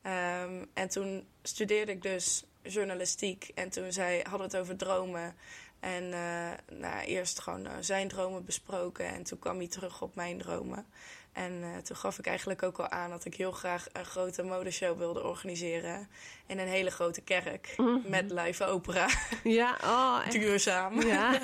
Ehm, 0.02 0.64
en 0.74 0.88
toen 0.88 1.26
studeerde 1.42 1.92
ik 1.92 2.02
dus 2.02 2.44
journalistiek. 2.62 3.50
En 3.54 3.70
toen 3.70 3.92
zei, 3.92 4.22
hadden 4.22 4.38
we 4.38 4.44
het 4.44 4.56
over 4.56 4.76
dromen. 4.76 5.34
En 5.80 6.12
eh, 6.12 6.76
nou, 6.78 7.04
eerst 7.04 7.40
gewoon 7.40 7.66
eh, 7.66 7.72
zijn 7.80 8.08
dromen 8.08 8.44
besproken. 8.44 9.06
En 9.06 9.22
toen 9.22 9.38
kwam 9.38 9.56
hij 9.58 9.68
terug 9.68 10.02
op 10.02 10.14
mijn 10.14 10.38
dromen. 10.38 10.86
En 11.34 11.62
eh, 11.62 11.76
toen 11.82 11.96
gaf 11.96 12.18
ik 12.18 12.26
eigenlijk 12.26 12.62
ook 12.62 12.78
al 12.78 12.88
aan 12.88 13.10
dat 13.10 13.24
ik 13.24 13.34
heel 13.34 13.52
graag 13.52 13.86
een 13.92 14.04
grote 14.04 14.42
modeshow 14.42 14.98
wilde 14.98 15.22
organiseren. 15.22 16.08
In 16.46 16.58
een 16.58 16.68
hele 16.68 16.90
grote 16.90 17.20
kerk. 17.20 17.74
Met 18.06 18.30
live 18.30 18.64
opera. 18.64 19.08
Ja, 19.44 19.78
oh. 19.82 20.30
Duurzaam. 20.30 21.02
Ja, 21.02 21.38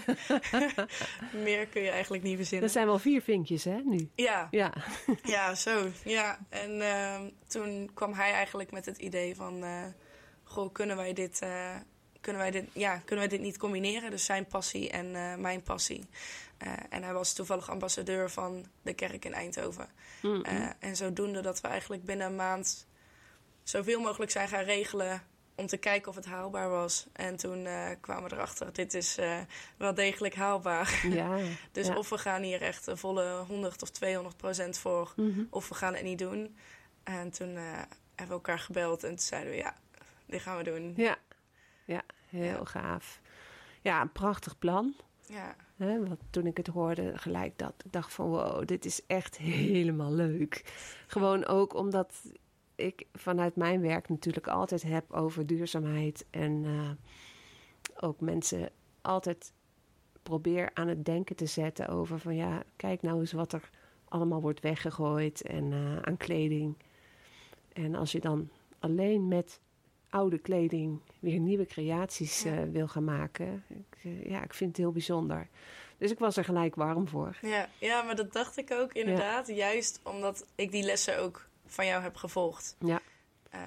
Meer 1.44 1.66
kun 1.66 1.82
je 1.82 1.90
eigenlijk 1.90 2.22
niet 2.22 2.36
verzinnen. 2.36 2.66
dat 2.66 2.76
zijn 2.76 2.86
wel 2.86 2.98
vier 2.98 3.22
vinkjes, 3.22 3.64
hè, 3.64 3.80
nu? 3.84 4.08
Ja, 4.14 4.48
Ja. 4.50 4.72
ja, 5.22 5.54
zo. 5.54 5.88
Ja. 6.04 6.38
En 6.48 6.80
ehm, 6.80 7.28
toen 7.46 7.90
kwam 7.94 8.12
hij 8.12 8.32
eigenlijk 8.32 8.70
met 8.70 8.86
het 8.86 8.98
idee 8.98 9.36
van... 9.36 9.64
eh, 9.64 9.84
goh, 10.44 10.72
kunnen 10.72 10.96
wij 10.96 11.12
dit... 11.12 11.38
eh, 11.40 11.76
kunnen 12.20 12.40
wij 12.42 12.50
dit, 12.50 12.64
ja, 12.72 12.96
kunnen 13.04 13.28
wij 13.28 13.36
dit 13.36 13.46
niet 13.46 13.58
combineren? 13.58 14.10
Dus 14.10 14.24
zijn 14.24 14.46
passie 14.46 14.90
en 14.90 15.40
mijn 15.40 15.62
passie. 15.62 16.04
Eh, 16.60 16.72
en 16.88 17.02
hij 17.02 17.12
was 17.12 17.32
toevallig 17.32 17.70
ambassadeur 17.70 18.30
van 18.30 18.66
de 18.82 18.92
kerk 18.94 19.24
in 19.24 19.32
Eindhoven. 19.34 19.88
Mm, 20.22 20.42
en 20.78 20.96
zodoende 20.96 21.40
dat 21.40 21.60
we 21.60 21.68
eigenlijk 21.68 22.04
binnen 22.04 22.26
een 22.26 22.36
maand 22.36 22.86
zoveel 23.62 24.00
mogelijk 24.00 24.30
zijn 24.30 24.48
gaan 24.48 24.64
regelen 24.64 25.22
om 25.54 25.66
te 25.66 25.76
kijken 25.76 26.08
of 26.08 26.14
het 26.16 26.24
haalbaar 26.26 26.68
was. 26.68 27.06
En 27.12 27.36
toen 27.36 27.66
eh, 27.66 27.88
kwamen 28.00 28.28
we 28.30 28.34
erachter, 28.36 28.72
dit 28.72 28.94
is 28.94 29.18
wel 29.76 29.94
degelijk 29.94 30.34
haalbaar. 30.34 31.06
ja. 31.08 31.38
Dus 31.72 31.86
ja. 31.86 31.96
of 31.96 32.08
we 32.08 32.18
gaan 32.18 32.42
hier 32.42 32.62
echt 32.62 32.86
een 32.86 32.98
volle 32.98 33.44
100 33.48 33.82
of 33.82 33.90
200 33.90 34.36
procent 34.36 34.78
voor, 34.78 35.12
Mhm. 35.16 35.42
of 35.50 35.68
we 35.68 35.74
gaan 35.74 35.94
het 35.94 36.02
niet 36.02 36.18
doen. 36.18 36.56
En 37.02 37.30
toen 37.30 37.54
hebben 37.56 37.96
we 38.26 38.32
elkaar 38.32 38.58
gebeld 38.58 39.02
en 39.04 39.08
toen 39.08 39.18
zeiden 39.18 39.50
we, 39.52 39.56
ja, 39.58 39.74
dit 40.26 40.40
gaan 40.40 40.56
we 40.56 40.62
doen. 40.62 40.92
Ja, 40.96 41.16
ja 41.84 42.02
heel 42.28 42.42
Ja. 42.58 42.64
gaaf. 42.64 43.20
Ja, 43.80 44.00
een 44.00 44.12
prachtig 44.12 44.58
plan. 44.58 44.94
Ja, 45.26 45.54
Want 45.80 46.18
toen 46.30 46.46
ik 46.46 46.56
het 46.56 46.66
hoorde, 46.66 47.18
gelijk 47.18 47.58
dat 47.58 47.74
ik 47.84 47.92
dacht 47.92 48.12
van 48.12 48.28
wow, 48.28 48.66
dit 48.66 48.84
is 48.84 49.06
echt 49.06 49.36
helemaal 49.36 50.12
leuk. 50.12 50.62
Gewoon 51.06 51.46
ook 51.46 51.74
omdat 51.74 52.32
ik 52.74 53.06
vanuit 53.12 53.56
mijn 53.56 53.80
werk 53.80 54.08
natuurlijk 54.08 54.46
altijd 54.48 54.82
heb 54.82 55.12
over 55.12 55.46
duurzaamheid 55.46 56.26
en 56.30 56.64
eh, 56.64 56.90
ook 58.00 58.20
mensen 58.20 58.70
altijd 59.00 59.52
probeer 60.22 60.70
aan 60.74 60.88
het 60.88 61.04
denken 61.04 61.36
te 61.36 61.46
zetten 61.46 61.88
over 61.88 62.18
van 62.18 62.34
ja, 62.34 62.62
kijk 62.76 63.02
nou 63.02 63.20
eens 63.20 63.32
wat 63.32 63.52
er 63.52 63.70
allemaal 64.04 64.40
wordt 64.40 64.60
weggegooid 64.60 65.42
en 65.42 65.72
eh, 65.72 65.96
aan 65.96 66.16
kleding. 66.16 66.76
En 67.72 67.94
als 67.94 68.12
je 68.12 68.20
dan 68.20 68.50
alleen 68.78 69.28
met 69.28 69.60
oude 70.10 70.38
kleding 70.38 71.00
weer 71.18 71.38
nieuwe 71.38 71.66
creaties 71.66 72.42
Ja. 72.42 72.56
eh, 72.56 72.62
wil 72.72 72.88
gaan 72.88 73.04
maken, 73.04 73.64
ik, 73.68 73.98
eh, 74.04 74.30
ja, 74.30 74.42
ik 74.42 74.54
vind 74.54 74.70
het 74.70 74.78
heel 74.78 74.92
bijzonder. 74.92 75.48
Dus 75.98 76.10
ik 76.10 76.18
was 76.18 76.36
er 76.36 76.44
gelijk 76.44 76.74
warm 76.74 77.08
voor. 77.08 77.36
Ja, 77.42 77.68
ja, 77.78 78.02
maar 78.02 78.16
dat 78.16 78.32
dacht 78.32 78.56
ik 78.56 78.70
ook 78.72 78.92
inderdaad. 78.92 79.46
Juist 79.48 80.00
omdat 80.04 80.46
ik 80.54 80.70
die 80.70 80.82
lessen 80.82 81.18
ook 81.18 81.48
van 81.66 81.86
jou 81.86 82.02
heb 82.02 82.16
gevolgd. 82.16 82.76
Ja. 82.78 83.00
Eh, 83.50 83.60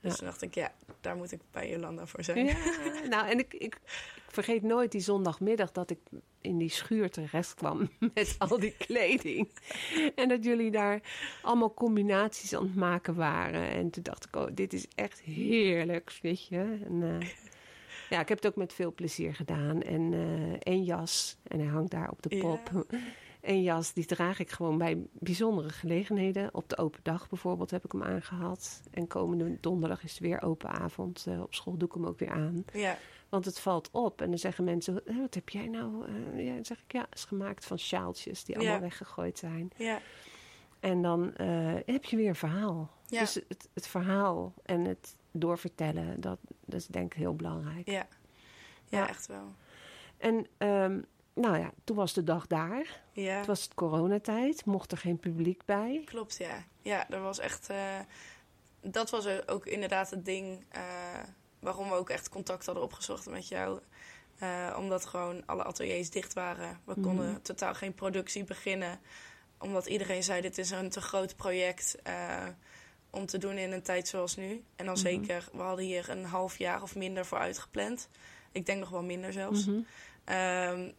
dus 0.00 0.16
toen 0.16 0.26
dacht 0.26 0.42
ik, 0.42 0.54
ja, 0.54 0.72
daar 1.00 1.16
moet 1.16 1.32
ik 1.32 1.40
bij 1.50 1.70
Jolanda 1.70 2.06
voor 2.06 2.24
zijn. 2.24 2.46
Ja, 2.46 2.56
nou, 3.08 3.28
en 3.28 3.38
ik, 3.38 3.54
ik, 3.54 3.74
ik 4.14 4.26
vergeet 4.28 4.62
nooit 4.62 4.92
die 4.92 5.00
zondagmiddag 5.00 5.72
dat 5.72 5.90
ik 5.90 5.98
in 6.40 6.58
die 6.58 6.68
schuur 6.68 7.10
terecht 7.10 7.54
kwam 7.54 7.90
met 8.14 8.34
al 8.38 8.58
die 8.58 8.76
kleding. 8.76 9.48
En 10.14 10.28
dat 10.28 10.44
jullie 10.44 10.70
daar 10.70 11.00
allemaal 11.42 11.74
combinaties 11.74 12.54
aan 12.54 12.62
het 12.62 12.74
maken 12.74 13.14
waren. 13.14 13.70
En 13.70 13.90
toen 13.90 14.02
dacht 14.02 14.24
ik, 14.24 14.36
oh, 14.36 14.48
dit 14.52 14.72
is 14.72 14.86
echt 14.94 15.20
heerlijk, 15.20 16.18
weet 16.22 16.46
je. 16.46 16.78
En, 16.84 17.02
eh, 17.02 17.28
ja, 18.10 18.20
ik 18.20 18.28
heb 18.28 18.42
het 18.42 18.46
ook 18.46 18.56
met 18.56 18.72
veel 18.72 18.94
plezier 18.94 19.34
gedaan. 19.34 19.82
En 19.82 20.12
eh 20.12 20.72
één 20.72 20.84
jas, 20.84 21.36
en 21.42 21.58
hij 21.58 21.68
hangt 21.68 21.90
daar 21.90 22.10
op 22.10 22.22
de 22.22 22.36
Ja. 22.36 22.60
Een 23.40 23.62
jas, 23.62 23.92
die 23.92 24.04
draag 24.04 24.38
ik 24.38 24.50
gewoon 24.50 24.78
bij 24.78 24.98
bijzondere 25.12 25.68
gelegenheden. 25.68 26.54
Op 26.54 26.68
de 26.68 26.76
open 26.78 27.00
dag 27.02 27.28
bijvoorbeeld 27.28 27.70
heb 27.70 27.84
ik 27.84 27.92
hem 27.92 28.02
aangehad. 28.02 28.80
En 28.90 29.06
komende 29.06 29.56
donderdag 29.60 30.02
is 30.04 30.10
het 30.10 30.20
weer 30.20 30.42
open 30.42 30.70
avond. 30.70 31.26
Eh, 31.28 31.42
op 31.42 31.54
school 31.54 31.76
doe 31.76 31.88
ik 31.88 31.94
hem 31.94 32.06
ook 32.06 32.18
weer 32.18 32.30
aan. 32.30 32.64
Ja, 32.72 32.98
Want 33.28 33.44
het 33.44 33.60
valt 33.60 33.88
op. 33.92 34.20
En 34.22 34.28
dan 34.28 34.38
zeggen 34.38 34.64
mensen, 34.64 35.00
"Hé, 35.04 35.20
wat 35.20 35.34
heb 35.34 35.48
jij 35.48 35.66
nou? 35.68 36.06
Eh, 36.06 36.46
ja, 36.46 36.54
dan 36.54 36.64
zeg 36.64 36.78
ik, 36.82 36.92
ja, 36.92 37.06
is 37.12 37.24
gemaakt 37.24 37.64
van 37.66 37.78
sjaaltjes 37.78 38.44
die 38.44 38.56
allemaal 38.56 38.74
Ja. 38.74 38.80
weggegooid 38.80 39.38
zijn. 39.38 39.70
ja, 39.76 39.98
En 40.80 41.02
dan 41.02 41.34
eh, 41.34 41.74
heb 41.86 42.04
je 42.04 42.16
weer 42.16 42.28
een 42.28 42.34
verhaal. 42.34 42.90
Ja. 43.06 43.20
Dus 43.20 43.34
het, 43.34 43.68
het 43.74 43.86
verhaal 43.86 44.54
en 44.62 44.84
het 44.84 45.16
doorvertellen, 45.32 46.20
dat, 46.20 46.38
dat 46.64 46.80
is 46.80 46.86
denk 46.86 47.12
ik 47.14 47.18
heel 47.18 47.34
belangrijk. 47.34 47.86
ja. 47.90 48.06
Ja, 48.88 48.98
Ja. 48.98 49.08
echt 49.08 49.26
wel. 49.26 49.54
En 50.16 50.46
ehm, 50.58 51.00
nou 51.34 51.58
ja, 51.58 51.70
toen 51.84 51.96
was 51.96 52.12
de 52.12 52.24
dag 52.24 52.46
daar. 52.46 53.00
Ja, 53.12 53.36
Het 53.36 53.46
was 53.46 53.62
het 53.62 53.74
coronatijd, 53.74 54.64
mocht 54.64 54.92
er 54.92 54.98
geen 54.98 55.18
publiek 55.18 55.64
bij. 55.64 56.02
klopt, 56.04 56.36
ja. 56.36 56.64
Ja, 56.82 57.10
er 57.10 57.20
was 57.20 57.38
echt... 57.38 57.68
eh, 57.70 57.98
dat 58.82 59.10
was 59.10 59.26
ook 59.46 59.66
inderdaad 59.66 60.10
het 60.10 60.24
ding 60.24 60.64
eh, 60.68 60.82
waarom 61.58 61.88
we 61.88 61.94
ook 61.94 62.10
echt 62.10 62.28
contact 62.28 62.66
hadden 62.66 62.84
opgezocht 62.84 63.26
met 63.30 63.48
jou. 63.48 63.80
Eh, 64.38 64.76
omdat 64.78 65.04
gewoon 65.06 65.46
alle 65.46 65.64
ateliers 65.64 66.10
dicht 66.10 66.32
waren. 66.32 66.80
We 66.84 66.92
Mhm. 66.96 67.02
konden 67.02 67.42
totaal 67.42 67.74
geen 67.74 67.94
productie 67.94 68.44
beginnen. 68.44 69.00
Omdat 69.58 69.86
iedereen 69.86 70.22
zei, 70.22 70.40
dit 70.40 70.58
is 70.58 70.70
een 70.70 70.90
te 70.90 71.00
groot 71.00 71.36
project 71.36 71.96
eh, 72.02 72.46
om 73.10 73.26
te 73.26 73.38
doen 73.38 73.58
in 73.58 73.72
een 73.72 73.82
tijd 73.82 74.08
zoals 74.08 74.36
nu. 74.36 74.64
En 74.76 74.84
dan 74.84 74.94
Mhm. 74.94 75.02
zeker, 75.02 75.48
we 75.52 75.62
hadden 75.62 75.84
hier 75.84 76.08
een 76.10 76.24
half 76.24 76.58
jaar 76.58 76.82
of 76.82 76.94
minder 76.96 77.26
voor 77.26 77.38
uitgepland. 77.38 78.08
Ik 78.52 78.66
denk 78.66 78.78
nog 78.80 78.88
wel 78.90 79.02
minder 79.02 79.32
zelfs. 79.32 79.66
Mhm. 79.66 79.80
Ehm, 80.24 80.90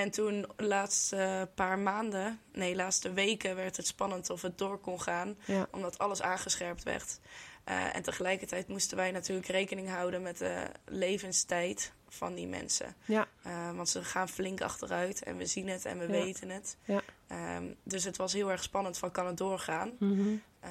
en 0.00 0.10
toen 0.10 0.46
de 0.56 0.64
laatste 0.64 1.48
paar 1.54 1.78
maanden, 1.78 2.40
nee, 2.52 2.74
laatste 2.76 3.12
weken 3.12 3.56
werd 3.56 3.76
het 3.76 3.86
spannend 3.86 4.30
of 4.30 4.42
het 4.42 4.58
door 4.58 4.78
kon 4.78 5.00
gaan. 5.00 5.36
Ja. 5.44 5.66
Omdat 5.70 5.98
alles 5.98 6.22
aangescherpt 6.22 6.82
werd. 6.82 7.18
Eh, 7.64 7.96
en 7.96 8.02
tegelijkertijd 8.02 8.68
moesten 8.68 8.96
wij 8.96 9.10
natuurlijk 9.10 9.48
rekening 9.48 9.88
houden 9.88 10.22
met 10.22 10.38
de 10.38 10.62
levenstijd 10.84 11.92
van 12.08 12.34
die 12.34 12.46
mensen. 12.46 12.94
Ja. 13.04 13.28
Eh, 13.42 13.72
want 13.76 13.88
ze 13.88 14.04
gaan 14.04 14.28
flink 14.28 14.60
achteruit 14.60 15.22
en 15.22 15.36
we 15.36 15.46
zien 15.46 15.68
het 15.68 15.84
en 15.84 15.98
we 15.98 16.04
Ja. 16.04 16.10
weten 16.10 16.48
het. 16.50 16.76
Ja. 16.84 17.02
Ehm, 17.26 17.64
dus 17.82 18.04
het 18.04 18.16
was 18.16 18.32
heel 18.32 18.50
erg 18.50 18.62
spannend 18.62 18.98
van 18.98 19.10
kan 19.10 19.26
het 19.26 19.36
doorgaan? 19.36 19.92
Eh, 20.60 20.70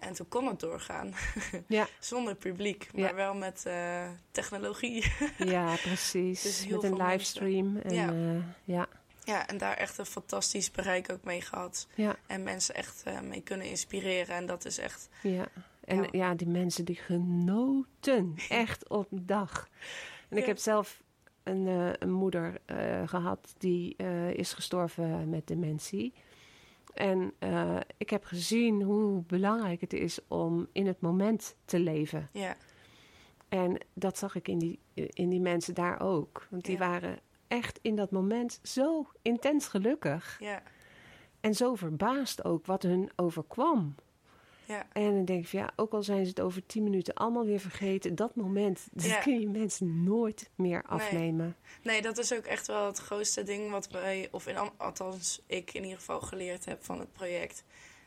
en 0.00 0.12
toen 0.12 0.28
kon 0.28 0.46
het 0.46 0.60
doorgaan. 0.60 1.14
Ja. 1.66 1.86
Zonder 1.98 2.34
publiek, 2.34 2.88
maar 2.92 3.02
Ja. 3.02 3.14
wel 3.14 3.34
met 3.34 3.66
eh, 3.66 4.08
technologie. 4.30 5.12
ja, 5.38 5.74
precies. 5.76 6.42
Dus 6.42 6.66
Met 6.66 6.82
een 6.82 6.96
livestream. 6.96 7.76
En, 7.76 7.94
Ja. 7.94 8.12
ja. 8.12 8.42
ja, 8.64 8.88
ja, 9.24 9.46
en 9.46 9.58
daar 9.58 9.76
echt 9.76 9.98
een 9.98 10.06
fantastisch 10.06 10.70
bereik 10.70 11.12
ook 11.12 11.24
mee 11.24 11.40
gehad. 11.40 11.86
ja, 11.94 12.16
En 12.26 12.42
mensen 12.42 12.74
echt 12.74 13.02
eh, 13.04 13.20
mee 13.20 13.40
kunnen 13.42 13.66
inspireren. 13.66 14.36
En 14.36 14.46
dat 14.46 14.64
is 14.64 14.78
echt... 14.78 15.08
ja. 15.22 15.46
En 15.84 15.96
Ja. 16.02 16.08
ja. 16.12 16.34
die 16.34 16.48
mensen 16.48 16.84
die 16.84 16.96
genoten. 16.96 18.34
Echt 18.48 18.88
op 18.88 19.06
dag. 19.10 19.68
En 20.28 20.36
ik 20.36 20.46
heb 20.46 20.58
zelf 20.58 21.02
een, 21.42 21.66
eh, 21.66 21.90
een 21.98 22.10
moeder 22.12 22.58
eh, 22.66 23.08
gehad 23.08 23.54
die 23.58 23.94
eh, 23.96 24.30
is 24.30 24.52
gestorven 24.52 25.28
met 25.30 25.46
dementie. 25.46 26.12
En 26.94 27.32
eh, 27.38 27.76
ik 27.96 28.10
heb 28.10 28.24
gezien 28.24 28.82
hoe 28.82 29.22
belangrijk 29.26 29.80
het 29.80 29.92
is 29.92 30.18
om 30.28 30.66
in 30.72 30.86
het 30.86 31.00
moment 31.00 31.56
te 31.64 31.78
leven. 31.78 32.28
Ja, 32.32 32.56
En 33.48 33.78
dat 33.94 34.18
zag 34.18 34.34
ik 34.34 34.48
in 34.48 34.58
die, 34.58 34.78
in 34.94 35.28
die 35.28 35.40
mensen 35.40 35.74
daar 35.74 36.00
ook. 36.00 36.46
Want 36.50 36.64
die 36.64 36.78
Ja. 36.78 36.88
waren 36.88 37.18
echt 37.48 37.78
in 37.82 37.96
dat 37.96 38.10
moment 38.10 38.60
zo 38.62 39.06
intens 39.22 39.66
gelukkig. 39.68 40.36
ja, 40.40 40.62
En 41.40 41.54
zo 41.54 41.74
verbaasd 41.74 42.44
ook 42.44 42.66
wat 42.66 42.82
hun 42.82 43.10
overkwam. 43.16 43.94
Ja. 44.70 44.86
En 44.92 45.14
dan 45.14 45.24
denk 45.24 45.42
ik 45.42 45.48
van 45.48 45.58
ja, 45.58 45.72
ook 45.76 45.92
al 45.92 46.02
zijn 46.02 46.22
ze 46.24 46.30
het 46.30 46.40
over 46.40 46.66
tien 46.66 46.82
minuten 46.82 47.14
allemaal 47.14 47.44
weer 47.44 47.60
vergeten, 47.60 48.14
dat 48.14 48.34
moment, 48.34 48.86
dat 48.92 49.04
Ja. 49.06 49.20
kun 49.20 49.40
je 49.40 49.48
mensen 49.48 50.04
nooit 50.04 50.50
meer 50.54 50.82
afnemen. 50.86 51.56
Nee, 51.82 52.02
dat 52.02 52.18
is 52.18 52.32
ook 52.34 52.44
echt 52.44 52.66
wel 52.66 52.86
het 52.86 52.98
grootste 52.98 53.42
ding 53.42 53.70
wat 53.70 53.88
wij, 53.90 54.28
of 54.30 54.46
in, 54.46 54.56
al- 54.56 54.72
althans 54.76 55.42
ik 55.46 55.72
in 55.74 55.82
ieder 55.82 55.98
geval 55.98 56.20
geleerd 56.20 56.64
heb 56.64 56.84
van 56.84 56.98
het 56.98 57.12
project. 57.12 57.64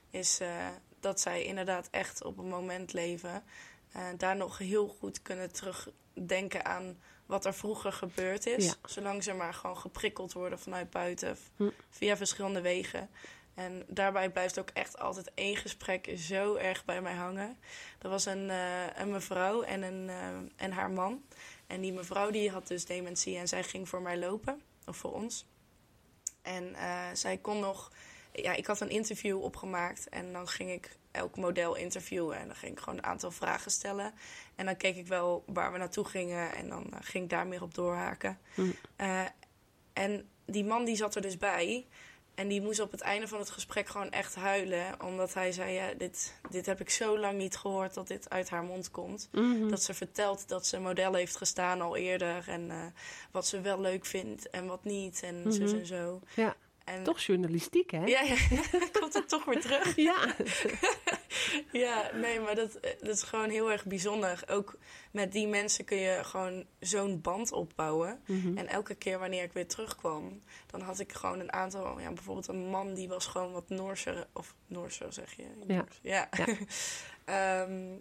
Is 0.10 0.39
eh, 0.39 0.67
dat 1.00 1.20
zij 1.20 1.43
inderdaad 1.43 1.88
echt 1.91 2.24
op 2.24 2.38
een 2.38 2.48
moment 2.48 2.93
leven. 2.93 3.43
eh, 3.91 4.01
daar 4.17 4.36
nog 4.36 4.58
heel 4.58 4.88
goed 4.88 5.22
kunnen 5.22 5.51
terugdenken 5.53 6.65
aan 6.65 6.98
wat 7.25 7.46
er 7.46 7.53
vroeger 7.53 7.91
gebeurd 7.93 8.46
is. 8.46 8.65
Ja. 8.65 8.74
Zolang 8.86 9.24
ze 9.24 9.34
maar 9.34 9.53
gewoon 9.53 9.77
geprikkeld 9.77 10.34
worden 10.34 10.60
vanuit 10.60 10.89
buiten. 10.89 11.38
Hm. 11.58 11.70
Via 11.89 12.17
verschillende 12.17 12.62
wegen. 12.62 13.10
En 13.53 13.83
daarbij 13.88 14.29
blijft 14.29 14.60
ook 14.60 14.69
echt 14.69 15.00
altijd 15.00 15.31
één 15.33 15.55
gesprek 15.55 16.13
zo 16.15 16.55
erg 16.55 16.86
bij 16.86 17.01
mij 17.01 17.13
hangen. 17.13 17.57
Er 18.00 18.10
was 18.10 18.25
een, 18.25 18.50
eh, 18.50 18.98
een 18.98 19.12
mevrouw 19.12 19.62
en, 19.62 19.81
een, 19.81 20.10
eh, 20.10 20.27
en 20.55 20.72
haar 20.72 20.91
man. 20.91 21.24
En 21.67 21.81
die 21.81 21.93
mevrouw 21.93 22.31
die 22.31 22.51
had 22.51 22.67
dus 22.67 22.86
dementie 22.86 23.38
en 23.38 23.48
zij 23.48 23.63
ging 23.63 23.89
voor 23.89 24.01
mij 24.01 24.17
lopen. 24.17 24.62
Of 24.86 24.98
voor 24.98 25.13
ons. 25.13 25.45
En 26.41 26.75
eh, 26.75 27.07
zij 27.13 27.38
kon 27.38 27.60
nog... 27.60 27.91
Ja, 28.31 28.53
ik 28.53 28.65
had 28.65 28.79
een 28.79 28.89
interview 28.89 29.43
opgemaakt 29.43 30.10
en 30.10 30.33
dan 30.33 30.48
ging 30.48 30.72
ik 30.72 30.98
elk 31.12 31.38
model 31.38 31.75
interviewen. 31.75 32.38
En 32.38 32.48
dan 32.48 32.55
ging 32.55 32.72
ik 32.72 32.79
gewoon 32.79 32.98
een 32.98 33.05
aantal 33.05 33.31
vragen 33.31 33.72
stellen. 33.72 34.13
En 34.55 34.65
dan 34.65 34.77
keek 34.77 34.95
ik 34.95 35.07
wel 35.07 35.43
waar 35.48 35.72
we 35.72 35.77
naartoe 35.77 36.05
gingen 36.05 36.55
en 36.55 36.69
dan 36.69 36.93
ging 37.01 37.24
ik 37.24 37.29
daar 37.29 37.48
meer 37.48 37.62
op 37.62 37.74
doorhaken. 37.74 38.39
Eh, 38.95 39.25
en 39.93 40.29
die 40.45 40.65
man 40.65 40.86
die 40.86 40.95
zat 40.95 41.15
er 41.15 41.22
dus 41.22 41.38
bij. 41.38 41.88
En 42.35 42.47
die 42.47 42.61
moest 42.61 42.79
op 42.79 42.91
het 42.91 43.01
einde 43.01 43.27
van 43.27 43.39
het 43.39 43.49
gesprek 43.49 43.87
gewoon 43.87 44.11
echt 44.11 44.35
huilen. 44.35 45.01
Omdat 45.03 45.33
hij 45.33 45.51
zei, 45.51 45.71
ja, 45.73 45.93
dit, 45.97 46.33
dit 46.49 46.65
heb 46.65 46.79
ik 46.79 46.89
zo 46.89 47.19
lang 47.19 47.37
niet 47.37 47.55
gehoord 47.57 47.93
dat 47.93 48.07
dit 48.07 48.29
uit 48.29 48.49
haar 48.49 48.63
mond 48.63 48.91
komt. 48.91 49.29
Mhm. 49.31 49.69
Dat 49.69 49.83
ze 49.83 49.93
vertelt 49.93 50.47
dat 50.47 50.65
ze 50.67 50.79
model 50.79 51.13
heeft 51.13 51.35
gestaan 51.35 51.81
al 51.81 51.95
eerder. 51.95 52.43
En 52.47 52.71
eh, 52.71 52.85
wat 53.31 53.47
ze 53.47 53.61
wel 53.61 53.81
leuk 53.81 54.05
vindt 54.05 54.49
en 54.49 54.65
wat 54.67 54.83
niet. 54.83 55.21
En 55.23 55.41
Mhm. 55.47 55.61
en 55.77 55.85
zo. 55.85 56.19
Ja, 56.35 56.55
En, 56.83 57.03
toch 57.03 57.19
journalistiek 57.21 57.91
hè? 57.91 58.05
Ja, 58.05 58.21
ja, 58.21 58.35
komt 58.99 59.13
het 59.13 59.29
toch 59.29 59.45
weer 59.45 59.61
terug. 59.61 59.95
Ja. 59.95 60.15
Ja, 61.71 62.09
nee, 62.13 62.39
maar 62.39 62.55
dat, 62.55 62.75
eh, 62.75 62.91
dat 62.99 63.15
is 63.15 63.23
gewoon 63.23 63.49
heel 63.49 63.71
erg 63.71 63.85
bijzonder. 63.85 64.43
Ook 64.49 64.77
met 65.11 65.31
die 65.31 65.47
mensen 65.47 65.85
kun 65.85 65.97
je 65.97 66.23
gewoon 66.23 66.65
zo'n 66.79 67.21
band 67.21 67.51
opbouwen. 67.51 68.21
Mhm. 68.25 68.57
En 68.57 68.67
elke 68.67 68.95
keer 68.95 69.19
wanneer 69.19 69.43
ik 69.43 69.53
weer 69.53 69.67
terugkwam, 69.67 70.41
dan 70.67 70.81
had 70.81 70.99
ik 70.99 71.11
gewoon 71.11 71.39
een 71.39 71.53
aantal... 71.53 71.99
Ja, 71.99 72.11
bijvoorbeeld 72.11 72.47
een 72.47 72.69
man 72.69 72.93
die 72.93 73.07
was 73.07 73.25
gewoon 73.25 73.51
wat 73.51 73.69
Noorser... 73.69 74.27
Of 74.33 74.55
Noorser 74.67 75.13
zeg 75.13 75.33
je? 75.33 75.45
Ja. 75.67 75.85
Ja. 76.01 76.29
Ehm, 77.25 77.91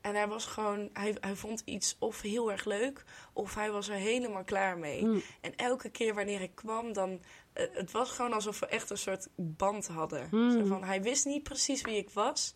en 0.00 0.14
hij 0.14 0.28
was 0.28 0.46
gewoon... 0.46 0.90
Hij, 0.92 1.16
hij 1.20 1.34
vond 1.34 1.62
iets 1.64 1.96
of 1.98 2.20
heel 2.20 2.50
erg 2.50 2.64
leuk... 2.64 3.04
of 3.32 3.54
hij 3.54 3.70
was 3.70 3.88
er 3.88 3.96
helemaal 3.96 4.44
klaar 4.44 4.78
mee. 4.78 5.04
Mm. 5.04 5.22
En 5.40 5.56
elke 5.56 5.90
keer 5.90 6.14
wanneer 6.14 6.40
ik 6.40 6.54
kwam, 6.54 6.92
dan... 6.92 7.20
eh, 7.60 7.76
het 7.76 7.90
was 7.90 8.10
gewoon 8.10 8.32
alsof 8.32 8.60
we 8.60 8.66
echt 8.66 8.90
een 8.90 8.98
soort 8.98 9.28
band 9.36 9.86
hadden. 9.86 10.28
Mm. 10.30 10.50
Zo 10.50 10.64
van, 10.64 10.84
hij 10.84 11.02
wist 11.02 11.24
niet 11.24 11.42
precies 11.42 11.82
wie 11.82 11.96
ik 11.96 12.10
was... 12.10 12.54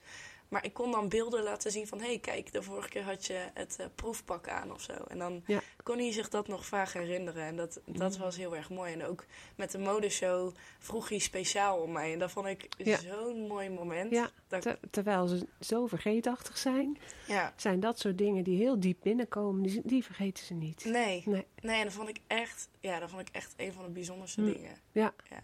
Maar 0.55 0.65
ik 0.65 0.73
kon 0.75 0.91
dan 0.91 1.09
beelden 1.09 1.43
laten 1.43 1.71
zien 1.71 1.87
van... 1.87 1.99
hé, 2.01 2.07
hey, 2.07 2.19
kijk, 2.19 2.53
de 2.53 2.63
vorige 2.63 2.89
keer 2.89 3.03
had 3.03 3.27
je 3.27 3.49
het 3.55 3.77
eh, 3.79 3.87
proefpak 3.95 4.49
aan 4.49 4.73
of 4.73 4.81
zo. 4.81 4.93
En 4.93 5.19
dan 5.19 5.43
Ja. 5.47 5.61
kon 5.83 5.99
hij 5.99 6.13
zich 6.13 6.29
dat 6.29 6.49
nog 6.49 6.67
vaag 6.67 6.93
herinneren. 6.93 7.43
En 7.43 7.57
dat, 7.57 7.81
dat 7.87 8.17
was 8.17 8.37
heel 8.37 8.57
erg 8.57 8.71
mooi. 8.71 8.93
En 8.93 9.05
ook 9.05 9.25
met 9.57 9.71
de 9.71 9.79
modeshow 9.79 10.55
vroeg 10.79 11.09
hij 11.09 11.19
speciaal 11.19 11.79
om 11.79 11.93
mij. 11.93 12.13
En 12.13 12.19
dat 12.19 12.31
vond 12.31 12.47
ik 12.47 12.69
Ja. 12.77 12.99
zo'n 12.99 13.47
mooi 13.47 13.71
moment. 13.71 14.11
Ja, 14.11 14.31
Dat, 14.49 14.63
ter- 14.63 14.79
terwijl 14.91 15.27
ze 15.27 15.47
zo 15.61 15.87
vergeetachtig 15.87 16.59
zijn, 16.59 16.99
ja. 17.27 17.53
zijn 17.57 17.81
dat 17.81 17.99
soort 17.99 18.19
dingen 18.19 18.45
die 18.45 18.57
heel 18.59 18.81
diep 18.81 18.99
binnenkomen, 19.03 19.63
die, 19.63 19.81
die 19.85 20.05
vergeten 20.05 20.45
ze 20.45 20.55
niet. 20.55 20.85
Nee. 20.85 21.23
Nee. 21.27 21.47
nee, 21.61 21.79
en 21.79 21.85
dat 21.85 21.93
vond 21.93 22.09
ik 22.09 22.21
echt... 22.27 22.69
Ja, 22.81 22.99
dat 22.99 23.11
vond 23.11 23.29
ik 23.29 23.35
echt 23.35 23.55
een 23.57 23.73
van 23.73 23.85
de 23.85 23.91
bijzonderste 23.91 24.41
Mm. 24.41 24.53
dingen. 24.53 24.77
Ja. 24.93 25.15
Ja. 25.31 25.43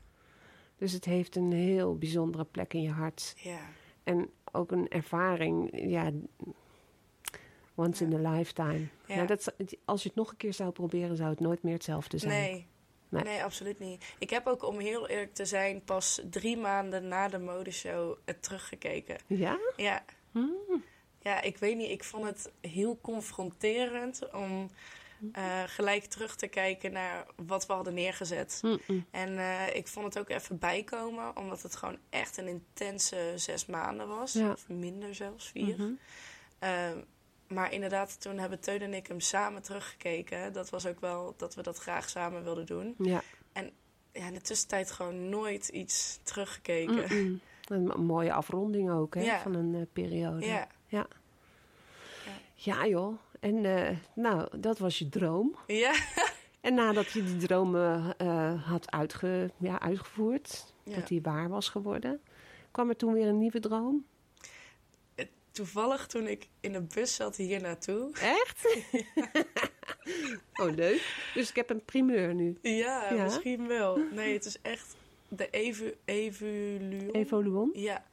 Dus 0.77 0.93
het 0.93 1.05
heeft 1.05 1.37
een 1.37 1.53
heel 1.53 1.99
bijzondere 1.99 2.45
plek 2.45 2.75
in 2.75 2.83
je 2.83 2.91
hart. 2.91 3.35
Ja. 3.37 3.59
En 4.05 4.31
ook 4.53 4.71
een 4.71 4.89
ervaring, 4.89 5.71
ja, 5.91 6.11
once 7.75 8.05
in 8.05 8.27
a 8.27 8.31
lifetime. 8.31 8.89
Ja. 9.07 9.15
Ja. 9.15 9.25
dat, 9.25 9.55
als 9.85 10.03
je 10.03 10.09
het 10.09 10.17
nog 10.17 10.31
een 10.31 10.37
keer 10.37 10.55
zou 10.55 10.71
proberen, 10.71 11.17
zou 11.17 11.31
het 11.31 11.41
nooit 11.41 11.63
meer 11.63 11.75
hetzelfde 11.75 12.19
zijn. 12.19 12.33
Nee. 12.33 12.69
Nee. 13.09 13.23
nee. 13.23 13.45
absoluut 13.45 13.79
niet. 13.79 14.15
Ik 14.19 14.31
heb 14.31 14.47
ook, 14.47 14.65
om 14.65 14.79
heel 14.79 15.09
eerlijk 15.09 15.35
te 15.35 15.45
zijn, 15.45 15.85
pas 15.85 16.21
drie 16.31 16.57
maanden 16.57 17.09
na 17.09 17.29
de 17.29 17.39
modeshow 17.39 18.17
het 18.25 18.43
teruggekeken. 18.43 19.17
Ja? 19.27 19.59
Ja. 19.77 20.05
Hmm. 20.33 20.85
Ja, 21.19 21.41
ik 21.43 21.57
weet 21.57 21.77
niet. 21.77 21.91
Ik 21.91 22.05
vond 22.05 22.25
het 22.25 22.53
heel 22.61 22.99
confronterend 23.01 24.31
om 24.33 24.71
eh, 25.33 25.63
gelijk 25.67 26.05
terug 26.05 26.37
te 26.37 26.47
kijken 26.47 26.93
naar 26.93 27.27
wat 27.37 27.67
we 27.67 27.73
hadden 27.73 27.95
neergezet. 27.95 28.63
En 29.11 29.39
eh, 29.39 29.75
ik 29.75 29.89
vond 29.89 30.05
het 30.07 30.19
ook 30.19 30.29
even 30.29 30.59
bijkomen, 30.59 31.37
omdat 31.37 31.63
het 31.63 31.77
gewoon 31.77 31.99
echt 32.11 32.37
een 32.37 32.47
intense 32.47 33.33
zes 33.37 33.67
maanden 33.67 34.09
was. 34.09 34.33
Ja. 34.33 34.51
Of 34.51 34.69
minder 34.69 35.15
zelfs, 35.15 35.49
vier. 35.49 35.75
Mhm. 35.77 35.91
Ehm, 36.59 36.99
maar 37.49 37.73
inderdaad, 37.73 38.21
toen 38.21 38.39
hebben 38.39 38.61
Teun 38.61 38.83
en 38.83 38.95
ik 38.95 39.07
hem 39.07 39.21
samen 39.21 39.63
teruggekeken. 39.63 40.53
Dat 40.53 40.71
was 40.71 40.87
ook 40.87 41.01
wel 41.01 41.35
dat 41.37 41.55
we 41.55 41.63
dat 41.63 41.79
graag 41.79 42.09
samen 42.09 42.45
wilden 42.45 42.67
doen. 42.67 42.95
Ja. 42.99 43.23
Ja, 44.13 44.27
in 44.27 44.35
de 44.35 44.41
tussentijd 44.41 44.91
gewoon 44.91 45.29
nooit 45.29 45.69
iets 45.69 46.21
teruggekeken. 46.23 47.41
Een, 47.65 47.93
mooie 47.97 48.33
afronding 48.33 48.91
ook 48.91 49.15
hè, 49.15 49.21
Ja. 49.21 49.41
van 49.41 49.55
een 49.55 49.75
eh, 49.75 49.81
periode. 49.93 50.47
Ja, 50.47 50.69
Ja, 52.55 52.87
joh. 52.87 53.19
En 53.41 53.65
eh, 53.65 53.97
nou, 54.15 54.59
dat 54.59 54.79
was 54.79 54.99
je 54.99 55.09
droom. 55.09 55.57
ja. 55.67 55.95
En 56.61 56.75
nadat 56.75 57.11
je 57.11 57.25
die 57.25 57.37
droom 57.37 57.77
eh, 57.77 58.11
eh, 58.19 58.63
had 58.69 58.91
uitge, 58.91 59.51
ja, 59.57 59.81
uitgevoerd, 59.81 60.75
Ja. 60.85 60.95
dat 60.95 61.09
die 61.09 61.23
waar 61.23 61.49
was 61.49 61.69
geworden, 61.69 62.21
kwam 62.71 62.89
er 62.89 62.97
toen 62.97 63.13
weer 63.13 63.27
een 63.27 63.39
nieuwe 63.39 63.61
droom. 63.61 64.05
Toevallig 65.53 66.07
toen 66.07 66.27
ik 66.27 66.49
in 66.61 66.73
de 66.73 66.81
bus 66.81 67.15
zat 67.15 67.37
hier 67.37 67.61
naartoe. 67.61 68.11
Echt? 68.21 68.67
oh, 70.63 70.75
leuk. 70.75 71.31
Dus 71.35 71.49
ik 71.51 71.57
heb 71.57 71.71
een 71.71 71.85
primeur 71.85 72.35
nu. 72.35 72.59
Ja, 72.63 73.13
Ja? 73.15 73.23
misschien 73.23 73.67
wel. 73.67 73.97
Nee, 74.13 74.33
het 74.33 74.45
is 74.45 74.61
echt 74.63 74.97
de 75.29 75.51
evu 75.51 75.95
Evoluon. 76.05 77.11
Evoluon. 77.13 77.71
Ja, 77.73 78.05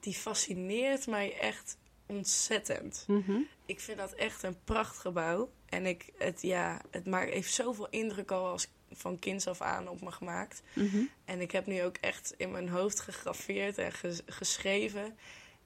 die 0.00 0.14
fascineert 0.14 1.06
mij 1.06 1.38
echt 1.38 1.76
ontzettend. 2.06 3.04
Mhm. 3.08 3.38
Ik 3.66 3.80
vind 3.80 3.98
dat 3.98 4.12
echt 4.12 4.42
een 4.42 4.56
prachtgebouw. 4.64 5.50
En 5.68 5.86
ik, 5.86 6.12
het, 6.18 6.42
ja, 6.42 6.80
het 6.90 7.06
maakt, 7.06 7.30
heeft 7.32 7.52
zoveel 7.52 7.86
indruk 7.90 8.30
al 8.30 8.46
als 8.46 8.66
van 8.92 9.18
kinds 9.18 9.46
af 9.46 9.60
aan 9.60 9.88
op 9.88 10.00
me 10.00 10.10
gemaakt. 10.12 10.62
Mhm. 10.72 11.02
En 11.24 11.40
ik 11.40 11.50
heb 11.50 11.66
nu 11.66 11.82
ook 11.82 11.96
echt 11.96 12.34
in 12.36 12.50
mijn 12.50 12.68
hoofd 12.68 13.00
gegraveerd 13.00 13.78
en 13.78 13.92
ges- 13.92 14.22
geschreven... 14.26 15.16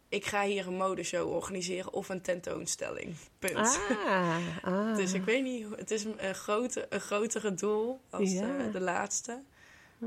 ik 0.08 0.24
ga 0.26 0.44
hier 0.44 0.66
een 0.66 0.76
modeshow 0.76 1.32
organiseren 1.32 1.92
of 1.92 2.08
een 2.08 2.22
tentoonstelling. 2.22 3.14
Punt. 3.38 3.56
Ah, 4.06 4.36
ah. 4.62 4.96
Dus 4.96 5.12
ik 5.12 5.24
weet 5.24 5.42
niet, 5.42 5.66
het 5.76 5.90
is 5.90 6.04
een, 6.04 6.34
grote, 6.34 6.86
een 6.88 7.00
grotere 7.00 7.54
doel 7.54 8.00
als 8.10 8.32
Ja. 8.32 8.58
eh, 8.58 8.72
de 8.72 8.80
laatste. 8.80 9.42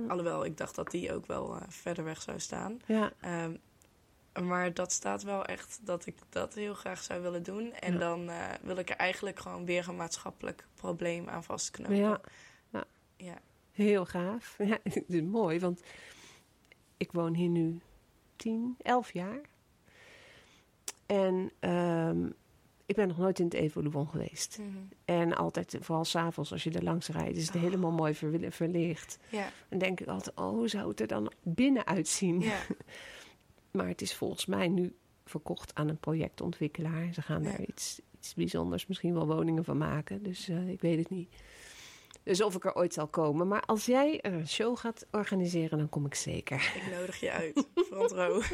Alhoewel, 0.07 0.45
ik 0.45 0.57
dacht 0.57 0.75
dat 0.75 0.91
die 0.91 1.13
ook 1.13 1.25
wel 1.25 1.55
eh, 1.55 1.61
verder 1.67 2.03
weg 2.03 2.21
zou 2.21 2.39
staan. 2.39 2.79
Ja, 2.85 3.11
Ehm, 3.21 3.55
maar 4.43 4.73
dat 4.73 4.91
staat 4.91 5.23
wel 5.23 5.45
echt 5.45 5.79
dat 5.83 6.05
ik 6.05 6.15
dat 6.29 6.53
heel 6.53 6.73
graag 6.73 7.03
zou 7.03 7.21
willen 7.21 7.43
doen. 7.43 7.73
En 7.73 7.93
Ja. 7.93 7.99
dan 7.99 8.29
eh, 8.29 8.45
wil 8.61 8.77
ik 8.77 8.89
er 8.89 8.95
eigenlijk 8.95 9.39
gewoon 9.39 9.65
weer 9.65 9.87
een 9.89 9.95
maatschappelijk 9.95 10.67
probleem 10.75 11.29
aan 11.29 11.43
vastknopen. 11.43 11.95
ja, 11.95 12.21
Ja. 13.17 13.37
heel 13.71 14.05
gaaf. 14.05 14.55
Ja, 14.67 14.77
het 14.83 15.03
is 15.07 15.21
mooi, 15.21 15.59
want 15.59 15.81
ik 16.97 17.11
woon 17.11 17.33
hier 17.33 17.49
nu 17.49 17.79
10, 18.35 18.75
11 18.81 19.13
jaar. 19.13 19.39
En 21.05 21.51
ehm, 21.59 22.25
ik 22.85 22.95
ben 22.95 23.07
nog 23.07 23.17
nooit 23.17 23.39
in 23.39 23.45
het 23.45 23.53
Evoluon 23.53 24.07
geweest. 24.07 24.57
Mhm. 24.59 24.77
En 25.05 25.35
altijd, 25.35 25.77
vooral 25.79 26.05
s'avonds 26.05 26.51
als 26.51 26.63
je 26.63 26.71
er 26.71 26.83
langs 26.83 27.07
rijdt, 27.07 27.37
is 27.37 27.45
het 27.47 27.55
Oh. 27.55 27.61
helemaal 27.61 27.91
mooi 27.91 28.15
verlicht. 28.49 29.17
Ja, 29.29 29.49
Dan 29.69 29.79
denk 29.79 29.99
ik 29.99 30.07
altijd, 30.07 30.35
oh, 30.37 30.49
hoe 30.49 30.67
zou 30.67 30.89
het 30.89 30.99
er 31.01 31.07
dan 31.07 31.31
binnen 31.41 31.85
uitzien? 31.85 32.39
ja, 32.39 32.59
Maar 33.71 33.87
het 33.87 34.01
is 34.01 34.15
volgens 34.15 34.45
mij 34.45 34.67
nu 34.67 34.95
verkocht 35.25 35.75
aan 35.75 35.87
een 35.89 35.99
projectontwikkelaar. 35.99 37.13
Ze 37.13 37.21
gaan 37.21 37.43
Ja. 37.43 37.49
daar 37.49 37.61
iets, 37.61 38.01
iets 38.17 38.33
bijzonders, 38.33 38.87
misschien 38.87 39.13
wel 39.13 39.27
woningen 39.27 39.63
van 39.63 39.77
maken. 39.77 40.23
Dus 40.23 40.49
eh, 40.49 40.69
ik 40.69 40.81
weet 40.81 40.97
het 40.99 41.09
niet. 41.09 41.29
Dus 42.23 42.41
of 42.43 42.55
ik 42.55 42.65
er 42.65 42.75
ooit 42.75 42.93
zal 42.93 43.07
komen. 43.07 43.47
Maar 43.47 43.61
als 43.61 43.85
jij 43.85 44.19
een 44.21 44.47
show 44.47 44.77
gaat 44.77 45.05
organiseren, 45.11 45.77
dan 45.77 45.89
kom 45.89 46.05
ik 46.05 46.15
zeker. 46.15 46.73
ik 46.85 46.91
nodig 46.99 47.19
je 47.19 47.31
uit. 47.31 47.67
Front 47.75 48.11
row. 48.11 48.43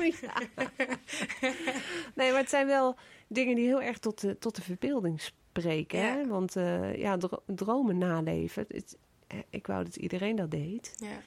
Nee, 2.15 2.31
maar 2.31 2.39
het 2.39 2.49
zijn 2.49 2.67
wel 2.67 2.95
dingen 3.27 3.55
die 3.55 3.65
heel 3.65 3.81
erg 3.81 3.97
tot 3.99 4.21
de, 4.21 4.37
tot 4.37 4.55
de 4.55 4.61
verbeelding 4.61 5.21
spreken. 5.21 5.99
Hè? 5.99 6.19
Ja. 6.19 6.27
Want 6.27 6.55
eh, 6.55 6.95
ja, 6.95 7.17
dro- 7.17 7.43
dromen 7.45 7.97
naleven. 7.97 8.65
Het, 8.67 8.97
eh, 9.27 9.37
ik 9.49 9.67
wou 9.67 9.83
dat 9.83 9.95
iedereen 9.95 10.35
dat 10.35 10.51
deed. 10.51 10.93
Ja, 10.95 11.21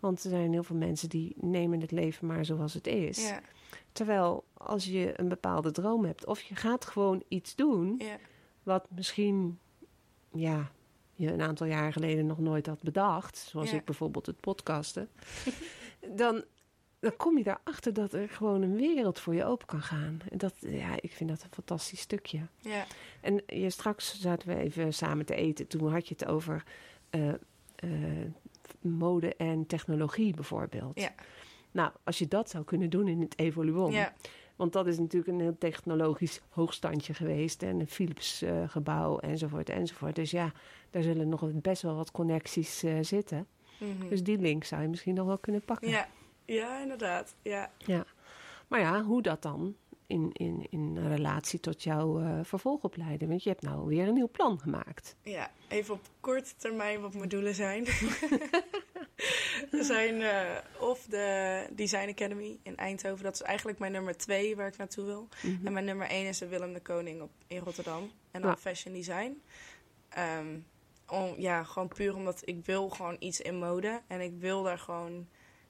Want 0.00 0.24
er 0.24 0.30
zijn 0.30 0.52
heel 0.52 0.62
veel 0.62 0.76
mensen 0.76 1.08
die 1.08 1.34
nemen 1.40 1.80
het 1.80 1.90
leven 1.90 2.26
maar 2.26 2.44
zoals 2.44 2.74
het 2.74 2.86
is. 2.86 3.28
ja, 3.28 3.40
Terwijl 3.92 4.44
als 4.52 4.84
je 4.84 5.20
een 5.20 5.28
bepaalde 5.28 5.70
droom 5.70 6.04
hebt, 6.04 6.26
of 6.26 6.40
je 6.40 6.54
gaat 6.54 6.84
gewoon 6.84 7.22
iets 7.28 7.54
doen 7.54 7.94
ja, 7.98 8.16
wat 8.62 8.86
misschien 8.90 9.58
ja, 10.32 10.70
je 11.12 11.32
een 11.32 11.42
aantal 11.42 11.66
jaar 11.66 11.92
geleden 11.92 12.26
nog 12.26 12.38
nooit 12.38 12.66
had 12.66 12.82
bedacht, 12.82 13.36
zoals 13.36 13.70
Ja. 13.70 13.76
ik 13.76 13.84
bijvoorbeeld 13.84 14.26
het 14.26 14.40
podcasten, 14.40 15.08
dan, 16.16 16.44
dan 16.98 17.16
kom 17.16 17.38
je 17.38 17.44
daarachter 17.44 17.92
dat 17.92 18.12
er 18.12 18.28
gewoon 18.28 18.62
een 18.62 18.76
wereld 18.76 19.18
voor 19.18 19.34
je 19.34 19.44
open 19.44 19.66
kan 19.66 19.82
gaan. 19.82 20.20
En 20.30 20.38
dat, 20.38 20.54
ja, 20.60 20.94
ik 21.00 21.12
vind 21.12 21.30
dat 21.30 21.42
een 21.42 21.52
fantastisch 21.52 22.00
stukje. 22.00 22.40
ja, 22.58 22.86
En 23.20 23.42
je, 23.46 23.70
straks 23.70 24.20
zaten 24.20 24.48
we 24.48 24.56
even 24.56 24.94
samen 24.94 25.26
te 25.26 25.34
eten. 25.34 25.66
Toen 25.66 25.92
had 25.92 26.08
je 26.08 26.14
het 26.18 26.28
over 26.28 26.64
eh, 27.10 27.28
eh, 27.76 28.26
mode 28.80 29.34
en 29.34 29.66
technologie 29.66 30.34
bijvoorbeeld. 30.34 31.00
Ja. 31.00 31.14
Nou, 31.70 31.92
als 32.04 32.18
je 32.18 32.28
dat 32.28 32.50
zou 32.50 32.64
kunnen 32.64 32.90
doen 32.90 33.08
in 33.08 33.20
het 33.20 33.38
Evoluon. 33.38 33.92
ja, 33.92 34.14
Want 34.56 34.72
dat 34.72 34.86
is 34.86 34.98
natuurlijk 34.98 35.32
een 35.32 35.40
heel 35.40 35.58
technologisch 35.58 36.40
hoogstandje 36.48 37.14
geweest. 37.14 37.62
En 37.62 37.80
een 37.80 37.88
Philips 37.88 38.42
eh, 38.42 38.68
gebouw 38.68 39.18
enzovoort 39.18 39.70
enzovoort. 39.70 40.14
Dus 40.14 40.30
ja, 40.30 40.52
daar 40.90 41.02
zullen 41.02 41.28
nog 41.28 41.52
best 41.52 41.82
wel 41.82 41.94
wat 41.94 42.10
connecties 42.10 42.82
eh, 42.82 42.98
zitten. 43.00 43.46
mhm. 43.78 44.08
Dus 44.08 44.22
die 44.22 44.38
link 44.38 44.64
zou 44.64 44.82
je 44.82 44.88
misschien 44.88 45.14
nog 45.14 45.26
wel 45.26 45.38
kunnen 45.38 45.62
pakken. 45.62 45.88
ja, 45.88 46.08
ja, 46.44 46.80
inderdaad. 46.82 47.34
Ja, 47.42 47.70
Ja. 47.78 48.04
Maar 48.68 48.80
ja, 48.80 49.02
hoe 49.02 49.22
dat 49.22 49.42
dan 49.42 49.76
in, 50.08 50.30
in, 50.32 50.66
in 50.70 51.08
relatie 51.08 51.60
tot 51.60 51.82
jouw 51.82 52.20
eh, 52.20 52.38
vervolgopleiding? 52.42 53.30
Want 53.30 53.42
je 53.42 53.48
hebt 53.48 53.62
nou 53.62 53.86
weer 53.86 54.08
een 54.08 54.14
nieuw 54.14 54.28
plan 54.28 54.60
gemaakt. 54.60 55.16
Ja, 55.22 55.50
even 55.68 55.94
op 55.94 56.00
korte 56.20 56.56
termijn 56.56 57.00
wat 57.00 57.14
mijn 57.14 57.28
doelen 57.28 57.54
zijn. 57.54 57.86
er 59.78 59.84
zijn 59.84 60.22
eh, 60.22 60.56
of 60.80 61.04
de 61.06 61.66
Design 61.72 62.08
Academy 62.08 62.58
in 62.62 62.76
Eindhoven. 62.76 63.24
Dat 63.24 63.34
is 63.34 63.42
eigenlijk 63.42 63.78
mijn 63.78 63.92
nummer 63.92 64.16
twee 64.16 64.56
waar 64.56 64.66
ik 64.66 64.76
naartoe 64.76 65.04
wil. 65.04 65.28
Mhm. 65.42 65.66
En 65.66 65.72
mijn 65.72 65.84
nummer 65.84 66.06
één 66.08 66.26
is 66.26 66.38
de 66.38 66.48
Willem 66.48 66.72
de 66.72 66.80
Koning 66.80 67.22
op, 67.22 67.30
in 67.46 67.58
Rotterdam. 67.58 68.10
En 68.30 68.40
dan 68.40 68.50
Ja. 68.50 68.56
fashion 68.56 68.94
design. 68.94 69.42
Ehm, 70.08 70.58
om, 71.08 71.34
ja, 71.36 71.62
gewoon 71.64 71.88
puur 71.88 72.14
omdat 72.14 72.42
ik 72.44 72.64
wil 72.64 72.88
gewoon 72.88 73.16
iets 73.18 73.40
in 73.40 73.58
mode. 73.58 74.00
En 74.06 74.20
ik 74.20 74.32
wil 74.38 74.62
daar 74.62 74.78
gewoon 74.78 75.28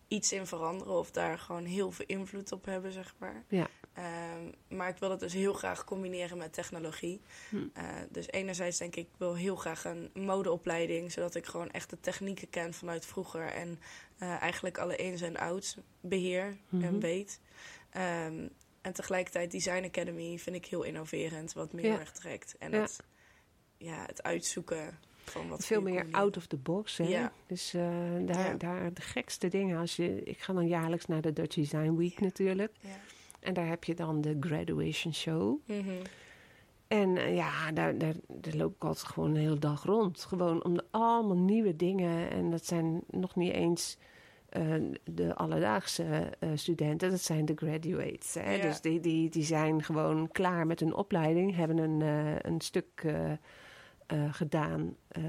iets 0.08 0.32
in 0.32 0.46
veranderen. 0.46 0.92
Of 0.98 1.10
daar 1.10 1.38
gewoon 1.38 1.64
heel 1.64 1.90
veel 1.90 2.06
invloed 2.06 2.52
op 2.52 2.64
hebben, 2.64 2.92
zeg 2.92 3.14
maar. 3.18 3.44
Ja. 3.48 3.66
Ehm, 3.92 4.76
maar 4.76 4.88
ik 4.88 4.96
wil 4.98 5.10
het 5.10 5.20
dus 5.20 5.32
heel 5.32 5.52
graag 5.52 5.84
combineren 5.84 6.38
met 6.38 6.52
technologie. 6.52 7.20
Hm. 7.48 7.56
Eh, 7.72 7.84
dus 8.10 8.26
enerzijds 8.28 8.78
denk 8.78 8.96
ik, 8.96 9.06
ik 9.06 9.18
wil 9.18 9.34
heel 9.34 9.56
graag 9.56 9.84
een 9.84 10.10
modeopleiding. 10.14 11.12
Zodat 11.12 11.34
ik 11.34 11.46
gewoon 11.46 11.70
echt 11.70 11.90
de 11.90 12.00
technieken 12.00 12.50
ken 12.50 12.74
vanuit 12.74 13.06
vroeger. 13.06 13.52
En 13.52 13.80
eh, 14.18 14.40
eigenlijk 14.42 14.78
alle 14.78 14.96
ins 14.96 15.20
en 15.20 15.36
outs 15.36 15.76
beheer 16.00 16.56
Mhm. 16.68 16.84
en 16.84 17.00
weet. 17.00 17.40
Ehm, 17.90 18.48
en 18.80 18.92
tegelijkertijd 18.92 19.50
Design 19.50 19.84
Academy 19.84 20.38
vind 20.38 20.56
ik 20.56 20.66
heel 20.66 20.82
innoverend. 20.82 21.52
Wat 21.52 21.72
meer 21.72 21.84
Ja. 21.92 21.98
erg 21.98 22.12
trekt. 22.12 22.54
En 22.58 22.70
Ja. 22.70 22.80
het, 22.80 23.00
ja, 23.76 24.04
het 24.06 24.22
uitzoeken 24.22 24.98
van 25.28 25.48
wat 25.48 25.64
Veel 25.64 25.82
meer 25.82 26.06
out 26.10 26.36
of 26.36 26.46
the 26.46 26.56
box. 26.56 26.96
Hè? 26.96 27.04
Ja. 27.04 27.32
Dus 27.46 27.74
eh, 27.74 27.82
daar, 28.20 28.46
Ja. 28.46 28.54
daar 28.54 28.92
de 28.94 29.00
gekste 29.00 29.48
dingen. 29.48 29.78
Als 29.78 29.96
je, 29.96 30.22
ik 30.22 30.38
ga 30.38 30.52
dan 30.52 30.66
jaarlijks 30.66 31.06
naar 31.06 31.20
de 31.20 31.32
Dutch 31.32 31.54
Design 31.54 31.96
Week 31.96 32.20
natuurlijk. 32.20 32.72
Ja. 32.80 32.88
En 33.40 33.54
daar 33.54 33.66
heb 33.66 33.84
je 33.84 33.94
dan 33.94 34.20
de 34.20 34.36
graduation 34.40 35.14
show. 35.14 35.58
Mhm. 35.64 35.90
En 36.88 37.16
eh, 37.16 37.34
ja, 37.34 37.72
daar, 37.72 37.98
daar, 37.98 38.14
daar 38.26 38.54
loop 38.54 38.74
ik 38.74 38.84
altijd 38.84 39.06
gewoon 39.06 39.30
een 39.30 39.40
hele 39.40 39.58
dag 39.58 39.84
rond. 39.84 40.24
Gewoon 40.24 40.64
om 40.64 40.74
de, 40.74 40.84
allemaal 40.90 41.36
nieuwe 41.36 41.76
dingen. 41.76 42.30
En 42.30 42.50
dat 42.50 42.66
zijn 42.66 43.00
nog 43.10 43.36
niet 43.36 43.52
eens 43.52 43.96
eh, 44.48 44.74
de 45.04 45.34
alledaagse 45.34 46.32
studenten. 46.54 47.10
Dat 47.10 47.20
zijn 47.20 47.44
de 47.44 47.54
graduates. 47.56 48.34
Hè? 48.34 48.54
Ja. 48.54 48.62
Dus 48.62 48.80
die, 48.80 49.00
die, 49.00 49.30
die 49.30 49.44
zijn 49.44 49.82
gewoon 49.82 50.28
klaar 50.32 50.66
met 50.66 50.80
hun 50.80 50.94
opleiding. 50.94 51.56
Hebben 51.56 51.78
een, 51.78 52.00
een 52.46 52.60
stuk 52.60 53.04
eh, 54.08 54.34
gedaan. 54.34 54.96
eh, 55.08 55.22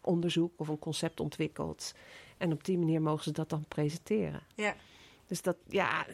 onderzoek 0.00 0.52
of 0.56 0.68
een 0.68 0.78
concept 0.78 1.20
ontwikkeld. 1.20 1.94
En 2.36 2.52
op 2.52 2.64
die 2.64 2.78
manier 2.78 3.02
mogen 3.02 3.24
ze 3.24 3.32
dat 3.32 3.48
dan 3.48 3.64
presenteren. 3.68 4.40
Ja. 4.54 4.74
Dus 5.26 5.42
dat, 5.42 5.56
ja, 5.68 6.06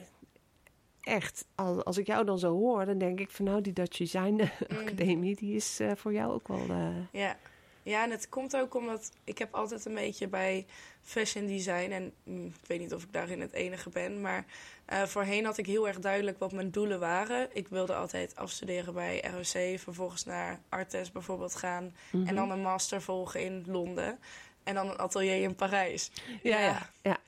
echt. 1.00 1.46
Als, 1.54 1.84
als 1.84 1.98
ik 1.98 2.06
jou 2.06 2.24
dan 2.24 2.38
zo 2.38 2.52
hoor, 2.52 2.84
dan 2.84 2.98
denk 2.98 3.20
ik 3.20 3.30
van 3.30 3.44
nou, 3.44 3.60
die 3.60 3.72
Dutch 3.72 3.98
Design 3.98 4.42
Academie, 4.82 5.36
die 5.36 5.54
is 5.54 5.80
eh, 5.80 5.92
voor 5.94 6.12
jou 6.12 6.32
ook 6.32 6.48
wel... 6.48 6.66
Ja. 7.12 7.36
Ja, 7.84 8.02
en 8.02 8.10
het 8.10 8.28
komt 8.28 8.56
ook 8.56 8.74
omdat 8.74 9.10
ik 9.24 9.38
heb 9.38 9.54
altijd 9.54 9.84
een 9.84 9.94
beetje 9.94 10.28
bij 10.28 10.66
fashion 11.02 11.46
design... 11.46 11.90
en 11.90 12.12
mm, 12.22 12.46
ik 12.46 12.66
weet 12.66 12.80
niet 12.80 12.94
of 12.94 13.02
ik 13.02 13.12
daarin 13.12 13.40
het 13.40 13.52
enige 13.52 13.90
ben... 13.90 14.20
maar 14.20 14.44
eh, 14.84 15.02
voorheen 15.02 15.44
had 15.44 15.58
ik 15.58 15.66
heel 15.66 15.88
erg 15.88 15.98
duidelijk 15.98 16.38
wat 16.38 16.52
mijn 16.52 16.70
doelen 16.70 17.00
waren. 17.00 17.48
Ik 17.52 17.68
wilde 17.68 17.94
altijd 17.94 18.36
afstuderen 18.36 18.94
bij 18.94 19.24
ROC... 19.32 19.78
vervolgens 19.78 20.24
naar 20.24 20.60
Artes 20.68 21.12
bijvoorbeeld 21.12 21.54
gaan... 21.54 21.94
mhm. 22.10 22.26
en 22.26 22.34
dan 22.34 22.50
een 22.50 22.62
master 22.62 23.02
volgen 23.02 23.42
in 23.42 23.64
Londen... 23.66 24.18
en 24.62 24.74
dan 24.74 24.90
een 24.90 24.98
atelier 24.98 25.42
in 25.42 25.54
Parijs. 25.54 26.10
ja, 26.42 26.60
ja, 26.60 26.90
ja. 27.02 27.18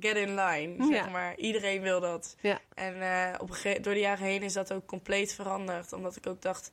Get 0.00 0.16
in 0.16 0.34
line, 0.34 0.74
Ja. 0.76 0.86
zeg 0.86 1.10
maar. 1.10 1.36
Iedereen 1.36 1.80
wil 1.80 2.00
dat. 2.00 2.36
Ja. 2.40 2.60
En 2.74 3.02
eh, 3.02 3.40
op 3.40 3.48
door 3.80 3.94
de 3.94 4.00
jaren 4.00 4.26
heen 4.26 4.42
is 4.42 4.52
dat 4.52 4.72
ook 4.72 4.86
compleet 4.86 5.34
veranderd. 5.34 5.92
Omdat 5.92 6.16
ik 6.16 6.26
ook 6.26 6.42
dacht, 6.42 6.72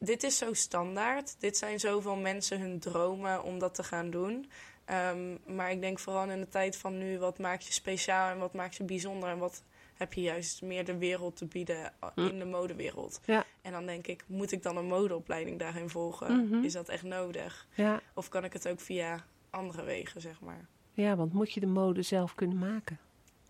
dit 0.00 0.22
is 0.22 0.36
zo 0.38 0.52
standaard. 0.54 1.36
Dit 1.38 1.56
zijn 1.56 1.80
zoveel 1.80 2.16
mensen 2.16 2.60
hun 2.60 2.78
dromen 2.78 3.42
om 3.42 3.58
dat 3.58 3.74
te 3.74 3.82
gaan 3.82 4.10
doen. 4.10 4.50
Ehm, 4.84 5.36
maar 5.46 5.70
ik 5.70 5.80
denk 5.80 5.98
vooral 5.98 6.30
in 6.30 6.40
de 6.40 6.48
tijd 6.48 6.76
van 6.76 6.98
nu, 6.98 7.18
wat 7.18 7.38
maakt 7.38 7.66
je 7.66 7.72
speciaal 7.72 8.30
en 8.30 8.38
wat 8.38 8.54
maakt 8.54 8.76
je 8.76 8.84
bijzonder? 8.84 9.28
En 9.28 9.38
wat 9.38 9.62
heb 9.94 10.12
je 10.12 10.20
juist 10.20 10.62
meer 10.62 10.84
de 10.84 10.96
wereld 10.98 11.36
te 11.36 11.46
bieden 11.46 11.76
uh, 12.04 12.10
Hm. 12.14 12.20
in 12.20 12.38
de 12.38 12.44
modewereld? 12.44 13.20
Ja. 13.24 13.44
En 13.62 13.72
dan 13.72 13.86
denk 13.86 14.06
ik, 14.06 14.24
moet 14.26 14.52
ik 14.52 14.62
dan 14.62 14.76
een 14.76 14.86
modeopleiding 14.86 15.58
daarin 15.58 15.88
volgen? 15.88 16.46
Mhm. 16.46 16.64
Is 16.64 16.72
dat 16.72 16.88
echt 16.88 17.02
nodig? 17.02 17.66
ja. 17.74 18.00
Of 18.14 18.28
kan 18.28 18.44
ik 18.44 18.52
het 18.52 18.68
ook 18.68 18.80
via 18.80 19.24
andere 19.50 19.82
wegen, 19.82 20.20
zeg 20.20 20.40
maar? 20.40 20.66
Ja, 20.92 21.16
want 21.16 21.32
moet 21.32 21.52
je 21.52 21.60
de 21.60 21.66
mode 21.66 22.02
zelf 22.02 22.34
kunnen 22.34 22.58
maken, 22.58 22.98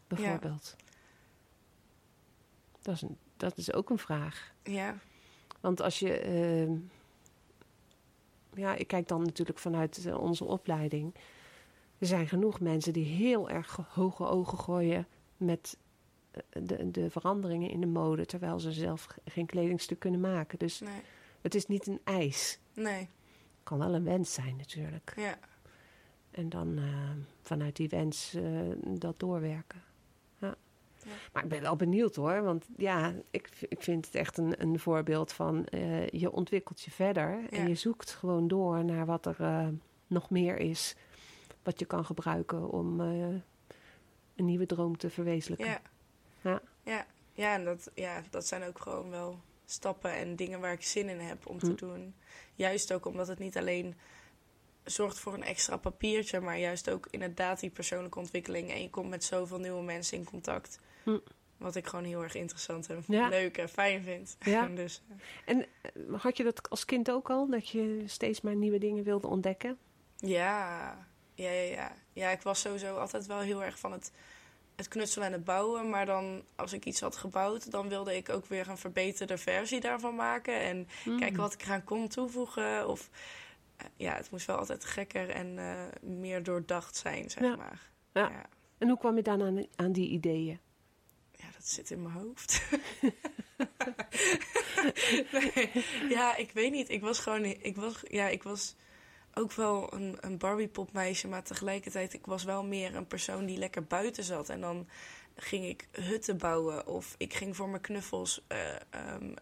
bijvoorbeeld? 0.06 0.76
Dat, 2.82 2.94
is 2.94 3.02
een, 3.02 3.16
dat 3.36 3.56
is 3.56 3.72
ook 3.72 3.90
een 3.90 3.98
vraag. 3.98 4.52
Ja, 4.62 4.98
Want 5.60 5.80
als 5.80 5.98
je. 5.98 6.12
ehm, 6.18 6.72
ja, 8.54 8.74
ik 8.74 8.86
kijk 8.86 9.08
dan 9.08 9.22
natuurlijk 9.22 9.58
vanuit 9.58 10.06
eh, 10.06 10.18
onze 10.20 10.44
opleiding. 10.44 11.14
Er 11.98 12.06
zijn 12.06 12.28
genoeg 12.28 12.60
mensen 12.60 12.92
die 12.92 13.04
heel 13.04 13.50
erg 13.50 13.78
hoge 13.88 14.24
ogen 14.26 14.58
gooien 14.58 15.06
met 15.36 15.76
eh, 16.30 16.40
de, 16.62 16.90
de 16.90 17.10
veranderingen 17.10 17.70
in 17.70 17.80
de 17.80 17.86
mode, 17.86 18.26
terwijl 18.26 18.60
ze 18.60 18.72
zelf 18.72 19.04
ge- 19.04 19.20
geen 19.24 19.46
kledingstuk 19.46 19.98
kunnen 19.98 20.20
maken. 20.20 20.58
Dus 20.58 20.80
nee. 20.80 21.00
het 21.40 21.54
is 21.54 21.66
niet 21.66 21.86
een 21.86 22.00
eis. 22.04 22.58
Nee, 22.74 23.08
kan 23.62 23.78
wel 23.78 23.94
een 23.94 24.04
wens 24.04 24.32
zijn 24.34 24.56
natuurlijk. 24.56 25.12
ja. 25.16 25.38
En 26.30 26.48
dan 26.48 26.78
eh, 26.78 27.10
vanuit 27.40 27.76
die 27.76 27.88
wens 27.88 28.36
dat 28.84 29.18
doorwerken. 29.20 29.82
Ja. 31.04 31.10
Maar 31.32 31.42
ik 31.42 31.48
ben 31.48 31.60
wel 31.62 31.76
benieuwd 31.76 32.14
hoor. 32.16 32.42
Want 32.42 32.66
ja, 32.76 33.14
ik, 33.30 33.48
ik 33.68 33.82
vind 33.82 34.06
het 34.06 34.14
echt 34.14 34.38
een, 34.38 34.62
een 34.62 34.78
voorbeeld 34.78 35.32
van 35.32 35.64
eh, 35.66 36.08
je 36.08 36.30
ontwikkelt 36.32 36.80
je 36.80 36.90
verder. 36.90 37.40
En 37.50 37.68
je 37.68 37.74
zoekt 37.74 38.10
gewoon 38.10 38.48
door 38.48 38.84
naar 38.84 39.06
wat 39.06 39.26
er 39.26 39.36
eh, 39.40 39.68
nog 40.06 40.30
meer 40.30 40.56
is. 40.58 40.94
Wat 41.62 41.78
je 41.78 41.84
kan 41.84 42.04
gebruiken 42.04 42.70
om 42.70 43.00
eh, 43.00 43.06
een 44.36 44.44
nieuwe 44.44 44.66
droom 44.66 44.96
te 44.96 45.10
verwezenlijken. 45.10 45.66
Ja. 45.66 45.80
Ja. 46.40 46.62
Ja, 46.82 47.06
ja, 47.32 47.54
en 47.54 47.64
dat, 47.64 47.90
ja, 47.94 48.22
dat 48.30 48.46
zijn 48.46 48.62
ook 48.62 48.80
gewoon 48.80 49.10
wel 49.10 49.38
stappen 49.66 50.12
en 50.14 50.36
dingen 50.36 50.60
waar 50.60 50.72
ik 50.72 50.82
zin 50.82 51.08
in 51.08 51.20
heb 51.20 51.46
om 51.46 51.58
te 51.58 51.66
Hm. 51.66 51.76
doen. 51.76 52.14
Juist 52.54 52.92
ook 52.92 53.06
omdat 53.06 53.28
het 53.28 53.38
niet 53.38 53.56
alleen 53.56 53.94
zorgt 54.84 55.18
voor 55.18 55.34
een 55.34 55.42
extra 55.42 55.76
papiertje, 55.76 56.40
maar 56.40 56.58
juist 56.58 56.90
ook 56.90 57.08
inderdaad 57.10 57.60
die 57.60 57.70
persoonlijke 57.70 58.18
ontwikkeling. 58.18 58.70
En 58.70 58.82
je 58.82 58.90
komt 58.90 59.08
met 59.08 59.24
zoveel 59.24 59.58
nieuwe 59.58 59.82
mensen 59.82 60.18
in 60.18 60.24
contact. 60.24 60.80
Hm. 61.10 61.18
Wat 61.56 61.76
ik 61.76 61.86
gewoon 61.86 62.04
heel 62.04 62.22
erg 62.22 62.34
interessant 62.34 62.88
en 62.90 63.02
Ja. 63.06 63.28
leuk 63.28 63.58
en 63.58 63.68
fijn 63.68 64.02
vind. 64.02 64.36
Ja. 64.40 64.66
dus, 64.82 65.02
En 65.44 65.66
eh, 65.82 66.20
had 66.20 66.36
je 66.36 66.44
dat 66.44 66.70
als 66.70 66.84
kind 66.84 67.10
ook 67.10 67.30
al? 67.30 67.48
Dat 67.50 67.68
je 67.68 68.02
steeds 68.06 68.40
maar 68.40 68.54
nieuwe 68.56 68.78
dingen 68.78 69.04
wilde 69.04 69.26
ontdekken? 69.26 69.78
Ja, 70.16 71.06
ja, 71.34 71.50
ja, 71.50 71.60
ja. 71.72 71.92
Ja, 72.12 72.30
ik 72.30 72.42
was 72.42 72.60
sowieso 72.60 72.96
altijd 72.96 73.26
wel 73.26 73.38
heel 73.38 73.64
erg 73.64 73.78
van 73.78 73.92
het, 73.92 74.12
het 74.76 74.88
knutselen 74.88 75.26
en 75.26 75.32
het 75.32 75.44
bouwen. 75.44 75.88
Maar 75.90 76.06
dan, 76.06 76.42
als 76.56 76.72
ik 76.72 76.84
iets 76.84 77.00
had 77.00 77.16
gebouwd, 77.16 77.70
dan 77.70 77.88
wilde 77.88 78.16
ik 78.16 78.28
ook 78.28 78.46
weer 78.46 78.68
een 78.68 78.78
verbeterde 78.78 79.38
versie 79.38 79.80
daarvan 79.80 80.14
maken. 80.14 80.60
En 80.60 80.88
kijken 81.18 81.40
wat 81.40 81.52
ik 81.52 81.62
eraan 81.62 81.84
kon 81.84 82.08
toevoegen. 82.08 82.88
Of 82.88 83.10
eh, 83.76 83.86
ja, 83.96 84.14
het 84.14 84.30
moest 84.30 84.46
wel 84.46 84.56
altijd 84.56 84.84
gekker 84.84 85.30
en 85.30 85.58
eh, 85.58 85.84
meer 86.02 86.42
doordacht 86.42 86.96
zijn, 86.96 87.30
zeg 87.30 87.42
Ja. 87.42 87.56
maar. 87.56 87.90
Ja. 88.12 88.28
ja. 88.28 88.44
En 88.78 88.88
hoe 88.88 88.98
kwam 88.98 89.16
je 89.16 89.22
dan 89.22 89.42
aan, 89.42 89.64
aan 89.76 89.92
die 89.92 90.08
ideeën? 90.08 90.60
Ja, 91.40 91.46
dat 91.56 91.68
zit 91.68 91.90
in 91.90 92.02
mijn 92.02 92.14
hoofd. 92.14 92.62
nee, 95.32 95.70
ja, 96.08 96.36
ik 96.36 96.50
weet 96.52 96.72
niet. 96.72 96.88
Ik 96.88 97.00
was 97.00 97.18
gewoon... 97.18 97.44
Ik 97.44 97.76
was, 97.76 98.02
ja, 98.08 98.28
ik 98.28 98.42
was 98.42 98.76
ook 99.34 99.52
wel 99.52 99.94
een, 99.94 100.16
een 100.20 100.38
Barbie-popmeisje, 100.38 101.28
maar 101.28 101.42
tegelijkertijd... 101.42 102.12
Ik 102.12 102.26
was 102.26 102.44
wel 102.44 102.64
meer 102.64 102.94
een 102.94 103.06
persoon 103.06 103.46
die 103.46 103.58
lekker 103.58 103.84
buiten 103.84 104.24
zat. 104.24 104.48
En 104.48 104.60
dan 104.60 104.88
ging 105.36 105.64
ik 105.64 105.88
hutten 105.92 106.38
bouwen 106.38 106.86
of 106.86 107.14
ik 107.18 107.34
ging 107.34 107.56
voor 107.56 107.68
mijn 107.68 107.82
knuffels 107.82 108.44
eh, 108.46 108.74
ehm, 108.90 109.34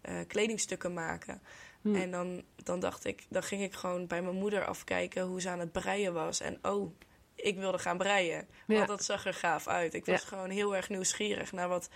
eh, 0.00 0.14
kledingstukken 0.26 0.92
maken. 0.92 1.42
Hm. 1.80 1.94
En 1.94 2.10
dan, 2.10 2.42
dan 2.56 2.80
dacht 2.80 3.04
ik, 3.04 3.26
dan 3.28 3.42
ging 3.42 3.62
ik 3.62 3.74
gewoon 3.74 4.06
bij 4.06 4.22
mijn 4.22 4.36
moeder 4.36 4.64
afkijken 4.64 5.22
hoe 5.22 5.40
ze 5.40 5.48
aan 5.48 5.58
het 5.58 5.72
breien 5.72 6.12
was. 6.12 6.40
En 6.40 6.58
oh, 6.62 6.92
ik 7.34 7.56
wilde 7.58 7.78
gaan 7.78 7.98
breien. 7.98 8.46
Want 8.66 8.78
Ja. 8.80 8.86
dat 8.86 9.04
zag 9.04 9.26
er 9.26 9.34
gaaf 9.34 9.66
uit. 9.68 9.94
Ik 9.94 10.06
was 10.06 10.20
Ja. 10.20 10.26
gewoon 10.26 10.50
heel 10.50 10.76
erg 10.76 10.88
nieuwsgierig 10.88 11.52
naar 11.52 11.68
wat 11.68 11.88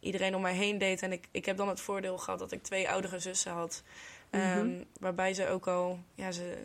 iedereen 0.00 0.34
om 0.34 0.42
mij 0.42 0.54
heen 0.54 0.78
deed. 0.78 1.02
En 1.02 1.12
ik, 1.12 1.28
ik 1.30 1.44
heb 1.44 1.56
dan 1.56 1.68
het 1.68 1.80
voordeel 1.80 2.18
gehad 2.18 2.38
dat 2.38 2.52
ik 2.52 2.62
twee 2.62 2.88
oudere 2.88 3.18
zussen 3.18 3.52
had. 3.52 3.82
Ehm, 4.30 4.66
Mhm. 4.66 4.82
waarbij 5.00 5.34
ze 5.34 5.48
ook 5.48 5.66
al 5.66 5.98
ja, 6.14 6.32
ze, 6.32 6.58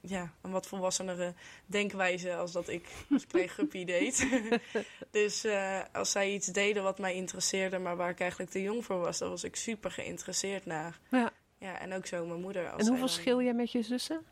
ja, 0.00 0.32
een 0.42 0.50
wat 0.50 0.66
volwassenere 0.66 1.34
denkwijze 1.66 2.34
als 2.36 2.52
dat 2.52 2.68
ik 2.68 2.88
als 3.12 3.26
klein 3.30 3.48
guppy 3.48 3.84
deed. 3.84 4.26
dus 5.10 5.44
eh, 5.44 5.80
als 5.92 6.10
zij 6.10 6.32
iets 6.32 6.46
deden 6.46 6.82
wat 6.82 6.98
mij 6.98 7.14
interesseerde, 7.14 7.78
maar 7.78 7.96
waar 7.96 8.10
ik 8.10 8.20
eigenlijk 8.20 8.50
te 8.50 8.62
jong 8.62 8.84
voor 8.84 8.98
was, 9.00 9.18
dan 9.18 9.28
was 9.30 9.44
ik 9.44 9.56
super 9.56 9.90
geïnteresseerd 9.90 10.66
naar. 10.66 10.98
Ja. 11.10 11.30
Ja, 11.58 11.78
en 11.80 11.92
ook 11.92 12.06
zo 12.06 12.26
mijn 12.26 12.40
moeder. 12.40 12.70
Als 12.70 12.80
En 12.82 12.88
hoeveel 12.88 13.06
dan- 13.06 13.14
schil 13.16 13.42
jij 13.42 13.54
met 13.54 13.72
je 13.72 13.82
zussen? 13.82 14.24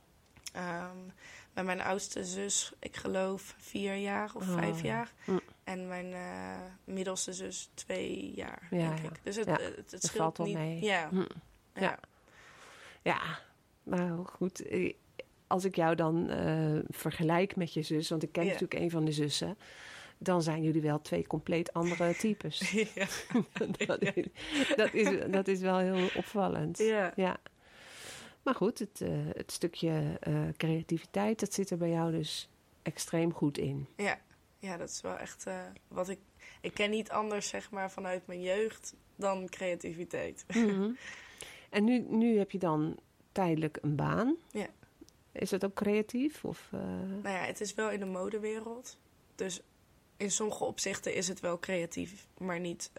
Ehm, 0.53 0.97
bij 1.53 1.65
mijn 1.65 1.81
oudste 1.81 2.25
zus, 2.25 2.73
ik 2.79 2.97
geloof 2.97 3.55
vier 3.59 3.95
jaar 3.97 4.31
of 4.35 4.49
Oh, 4.49 4.55
vijf 4.55 4.81
ja. 4.83 4.87
jaar. 4.89 5.13
Hm. 5.25 5.39
En 5.65 5.89
mijn 5.89 6.13
eh, 6.13 6.57
middelste 6.85 7.33
zus 7.33 7.71
twee 7.75 8.33
jaar, 8.35 8.67
Ja, 8.71 8.89
denk 8.95 8.99
ik. 9.01 9.21
Dus 9.23 9.37
het, 9.37 9.47
Ja, 9.47 9.59
het, 9.61 9.91
het 9.91 10.03
scheelt 10.05 10.39
niet. 10.39 10.55
mee. 10.57 10.81
Ja, 10.81 11.09
Hm. 11.09 11.17
ja. 11.19 11.27
Ja. 11.75 11.99
Ja, 13.03 13.21
nou 13.83 14.25
goed. 14.25 14.67
eh, 14.67 14.93
Als 15.47 15.65
ik 15.65 15.77
jou 15.77 15.95
dan 15.95 16.31
eh, 16.31 16.79
vergelijk 16.89 17.57
met 17.57 17.73
je 17.73 17.83
zus, 17.83 18.09
want 18.09 18.23
ik 18.23 18.33
ken 18.33 18.45
natuurlijk 18.47 18.75
een 18.75 18.91
van 18.91 19.05
de 19.05 19.13
zussen, 19.13 19.57
dan 20.19 20.43
zijn 20.43 20.63
jullie 20.63 20.83
wel 20.83 21.01
twee 21.01 21.27
compleet 21.27 21.73
andere 21.73 22.15
types. 22.25 22.71
ja. 22.71 23.07
dat, 23.87 24.03
is, 24.03 24.27
dat, 24.77 24.93
is, 24.95 25.31
dat 25.31 25.49
is 25.49 25.61
wel 25.61 25.79
heel 25.79 26.09
opvallend. 26.17 26.79
Ja. 26.79 27.13
Ja. 27.17 27.37
Maar 28.43 28.55
goed, 28.55 28.79
het, 28.79 29.01
eh, 29.01 29.11
het 29.33 29.53
stukje 29.53 30.17
eh, 30.21 30.49
creativiteit, 30.57 31.41
dat 31.41 31.55
zit 31.55 31.71
er 31.71 31.77
bij 31.77 31.91
jou 31.91 32.11
dus 32.11 32.49
extreem 32.83 33.33
goed 33.33 33.59
in. 33.59 33.87
Ja, 33.97 34.21
ja, 34.59 34.77
dat 34.77 34.89
is 34.89 35.01
wel 35.01 35.17
echt 35.17 35.47
eh, 35.47 35.61
wat 35.89 36.09
ik. 36.09 36.19
Ik 36.61 36.75
ken 36.75 36.91
niet 36.91 37.11
anders, 37.11 37.49
zeg 37.49 37.71
maar, 37.71 37.91
vanuit 37.91 38.27
mijn 38.27 38.43
jeugd 38.43 38.95
dan 39.17 39.49
creativiteit. 39.49 40.45
Mhm. 40.49 40.91
En 41.71 41.85
nu, 41.85 41.99
nu 41.99 42.39
heb 42.39 42.51
je 42.51 42.59
dan 42.59 42.99
tijdelijk 43.33 43.79
een 43.81 43.97
baan. 43.97 44.37
Ja. 44.51 44.67
Is 45.33 45.51
dat 45.51 45.65
ook 45.65 45.75
creatief? 45.75 46.45
Of, 46.45 46.69
Nou 47.23 47.29
ja, 47.29 47.45
het 47.45 47.61
is 47.61 47.75
wel 47.75 47.91
in 47.91 47.99
de 48.01 48.07
modewereld. 48.07 48.99
Dus 49.35 49.61
in 50.17 50.31
sommige 50.31 50.65
opzichten 50.65 51.15
is 51.15 51.29
het 51.29 51.41
wel 51.41 51.59
creatief, 51.59 52.27
maar 52.39 52.61
niet 52.61 52.91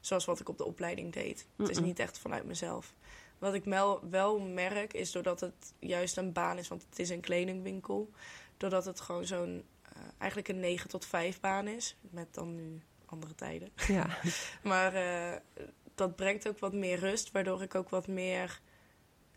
zoals 0.00 0.24
wat 0.24 0.40
ik 0.40 0.48
op 0.48 0.58
de 0.58 0.64
opleiding 0.64 1.12
deed. 1.12 1.46
Het 1.56 1.68
is 1.68 1.76
Mm-mm. 1.76 1.88
niet 1.88 1.98
echt 1.98 2.18
vanuit 2.18 2.44
mezelf. 2.44 2.94
Wat 3.38 3.54
ik 3.54 3.64
wel, 3.64 4.08
wel 4.10 4.40
merk 4.40 4.92
is 4.92 5.12
doordat 5.12 5.40
het 5.40 5.74
juist 5.78 6.16
een 6.16 6.32
baan 6.32 6.58
is, 6.58 6.68
want 6.68 6.86
het 6.90 6.98
is 6.98 7.08
een 7.08 7.20
kledingwinkel, 7.20 8.10
doordat 8.56 8.84
het 8.84 9.00
gewoon 9.00 9.24
zo'n 9.24 9.64
eh, 9.82 10.02
eigenlijk 10.18 10.48
een 10.48 10.60
9 10.60 10.88
tot 10.88 11.06
5 11.06 11.40
baan 11.40 11.68
is, 11.68 11.96
met 12.10 12.34
dan 12.34 12.54
nu 12.54 12.82
andere 13.06 13.34
tijden. 13.34 13.68
ja. 13.86 14.18
Maar 14.62 14.94
eh, 14.94 15.40
dat 15.94 16.16
brengt 16.16 16.48
ook 16.48 16.58
wat 16.58 16.72
meer 16.72 16.98
rust, 16.98 17.32
waardoor 17.32 17.62
ik 17.62 17.74
ook 17.74 17.88
wat 17.88 18.06
meer 18.06 18.60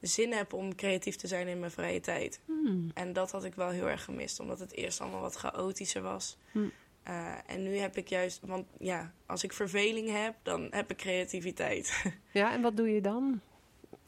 zin 0.01 0.33
heb 0.33 0.53
om 0.53 0.75
creatief 0.75 1.15
te 1.15 1.27
zijn 1.27 1.47
in 1.47 1.59
mijn 1.59 1.71
vrije 1.71 1.99
tijd. 1.99 2.39
Hmm. 2.45 2.91
En 2.93 3.13
dat 3.13 3.31
had 3.31 3.43
ik 3.43 3.55
wel 3.55 3.69
heel 3.69 3.89
erg 3.89 4.03
gemist, 4.03 4.39
omdat 4.39 4.59
het 4.59 4.73
eerst 4.73 5.01
allemaal 5.01 5.21
wat 5.21 5.35
chaotischer 5.35 6.01
was. 6.01 6.37
Hm. 6.51 6.67
Eh, 7.03 7.33
en 7.47 7.63
nu 7.63 7.77
heb 7.77 7.97
ik 7.97 8.07
juist, 8.07 8.39
want 8.41 8.65
ja, 8.79 9.13
als 9.25 9.43
ik 9.43 9.53
verveling 9.53 10.09
heb, 10.11 10.35
dan 10.43 10.67
heb 10.69 10.91
ik 10.91 10.97
creativiteit. 10.97 12.03
ja, 12.31 12.53
en 12.53 12.61
wat 12.61 12.77
doe 12.77 12.89
je 12.89 13.01
dan? 13.01 13.41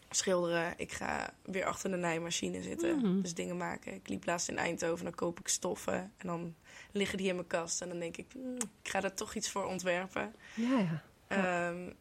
Schilderen. 0.09 0.73
Ik 0.77 0.91
ga 0.91 1.33
weer 1.43 1.65
achter 1.65 1.89
de 1.91 1.95
naaimachine 1.97 2.61
zitten. 2.61 2.97
Mhm. 2.97 3.21
Dus 3.21 3.33
dingen 3.33 3.57
maken. 3.57 3.93
Ik 3.93 4.07
liep 4.07 4.25
laatst 4.25 4.49
in 4.49 4.57
Eindhoven, 4.57 5.03
dan 5.05 5.15
koop 5.15 5.39
ik 5.39 5.47
stoffen. 5.47 5.93
En 6.17 6.27
dan 6.27 6.55
liggen 6.91 7.17
die 7.17 7.27
in 7.27 7.35
mijn 7.35 7.47
kast. 7.47 7.81
En 7.81 7.89
dan 7.89 7.99
denk 7.99 8.17
ik, 8.17 8.25
"Hmm, 8.33 8.55
ik 8.55 8.89
ga 8.89 9.03
er 9.03 9.13
toch 9.13 9.35
iets 9.35 9.49
voor 9.51 9.65
ontwerpen. 9.65 10.35
Ja, 10.55 10.79
ja. 10.79 11.03
Ehm, 11.27 11.91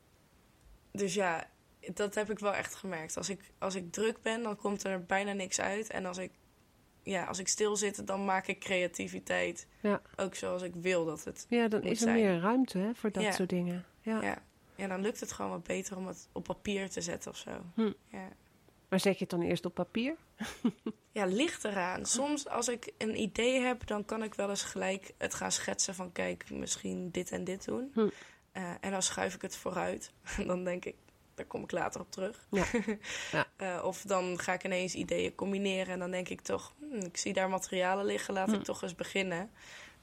dus 0.92 1.14
ja, 1.14 1.48
dat 1.94 2.14
heb 2.14 2.30
ik 2.30 2.38
wel 2.38 2.54
echt 2.54 2.74
gemerkt. 2.74 3.16
Als 3.16 3.28
ik, 3.28 3.40
als 3.58 3.74
ik 3.74 3.92
druk 3.92 4.22
ben, 4.22 4.42
dan 4.42 4.56
komt 4.56 4.84
er 4.84 5.04
bijna 5.04 5.32
niks 5.32 5.60
uit. 5.60 5.90
En 5.90 6.06
als 6.06 6.18
ik, 6.18 6.30
ja, 7.02 7.24
als 7.24 7.38
ik 7.38 7.48
stil 7.48 7.76
zit, 7.76 8.06
dan 8.06 8.24
maak 8.24 8.46
ik 8.46 8.58
creativiteit. 8.60 9.66
Ja. 9.80 10.02
Ook 10.16 10.34
zoals 10.34 10.62
ik 10.62 10.74
wil 10.74 11.04
dat 11.04 11.24
het. 11.24 11.46
Ja, 11.48 11.68
dan 11.68 11.82
is 11.82 11.90
er 11.90 11.96
zijn. 11.96 12.14
meer 12.14 12.40
ruimte 12.40 12.78
hè, 12.78 12.94
voor 12.94 13.12
dat 13.12 13.22
Ja. 13.22 13.32
soort 13.32 13.48
dingen. 13.48 13.84
Ja. 14.00 14.22
Ja. 14.22 14.42
Ja, 14.78 14.86
dan 14.86 15.00
lukt 15.00 15.20
het 15.20 15.32
gewoon 15.32 15.50
wat 15.50 15.62
beter 15.62 15.96
om 15.96 16.06
het 16.06 16.28
op 16.32 16.44
papier 16.44 16.90
te 16.90 17.00
zetten 17.00 17.30
of 17.30 17.36
zo. 17.36 17.50
Hm. 17.74 17.92
Ja. 18.06 18.28
Maar 18.88 19.00
zet 19.00 19.12
je 19.18 19.20
het 19.20 19.30
dan 19.30 19.42
eerst 19.42 19.64
op 19.64 19.74
papier? 19.74 20.16
Ja, 21.12 21.24
ligt 21.24 21.64
eraan. 21.64 22.06
Soms 22.06 22.48
als 22.48 22.68
ik 22.68 22.92
een 22.98 23.20
idee 23.20 23.60
heb, 23.60 23.86
dan 23.86 24.04
kan 24.04 24.22
ik 24.22 24.34
wel 24.34 24.48
eens 24.50 24.62
gelijk 24.62 25.12
het 25.16 25.34
gaan 25.34 25.52
schetsen 25.52 25.94
van 25.94 26.12
kijk, 26.12 26.50
misschien 26.50 27.10
dit 27.10 27.30
en 27.30 27.44
dit 27.44 27.64
doen. 27.64 27.90
Hm. 27.94 28.08
Eh, 28.52 28.70
en 28.80 28.90
dan 28.90 29.02
schuif 29.02 29.34
ik 29.34 29.42
het 29.42 29.56
vooruit. 29.56 30.12
dan 30.46 30.64
denk 30.64 30.84
ik, 30.84 30.94
daar 31.34 31.46
kom 31.46 31.62
ik 31.62 31.70
later 31.70 32.00
op 32.00 32.10
terug. 32.10 32.46
Ja. 32.50 32.64
Ja. 33.32 33.46
Eh, 33.56 33.84
of 33.84 34.02
dan 34.02 34.38
ga 34.38 34.52
ik 34.52 34.64
ineens 34.64 34.94
ideeën 34.94 35.34
combineren 35.34 35.92
en 35.92 35.98
dan 35.98 36.10
denk 36.10 36.28
ik 36.28 36.40
toch, 36.40 36.74
hm, 36.78 36.94
ik 37.04 37.16
zie 37.16 37.32
daar 37.32 37.48
materialen 37.48 38.04
liggen, 38.04 38.34
laat 38.34 38.48
Hm. 38.48 38.54
ik 38.54 38.64
toch 38.64 38.82
eens 38.82 38.94
beginnen. 38.94 39.50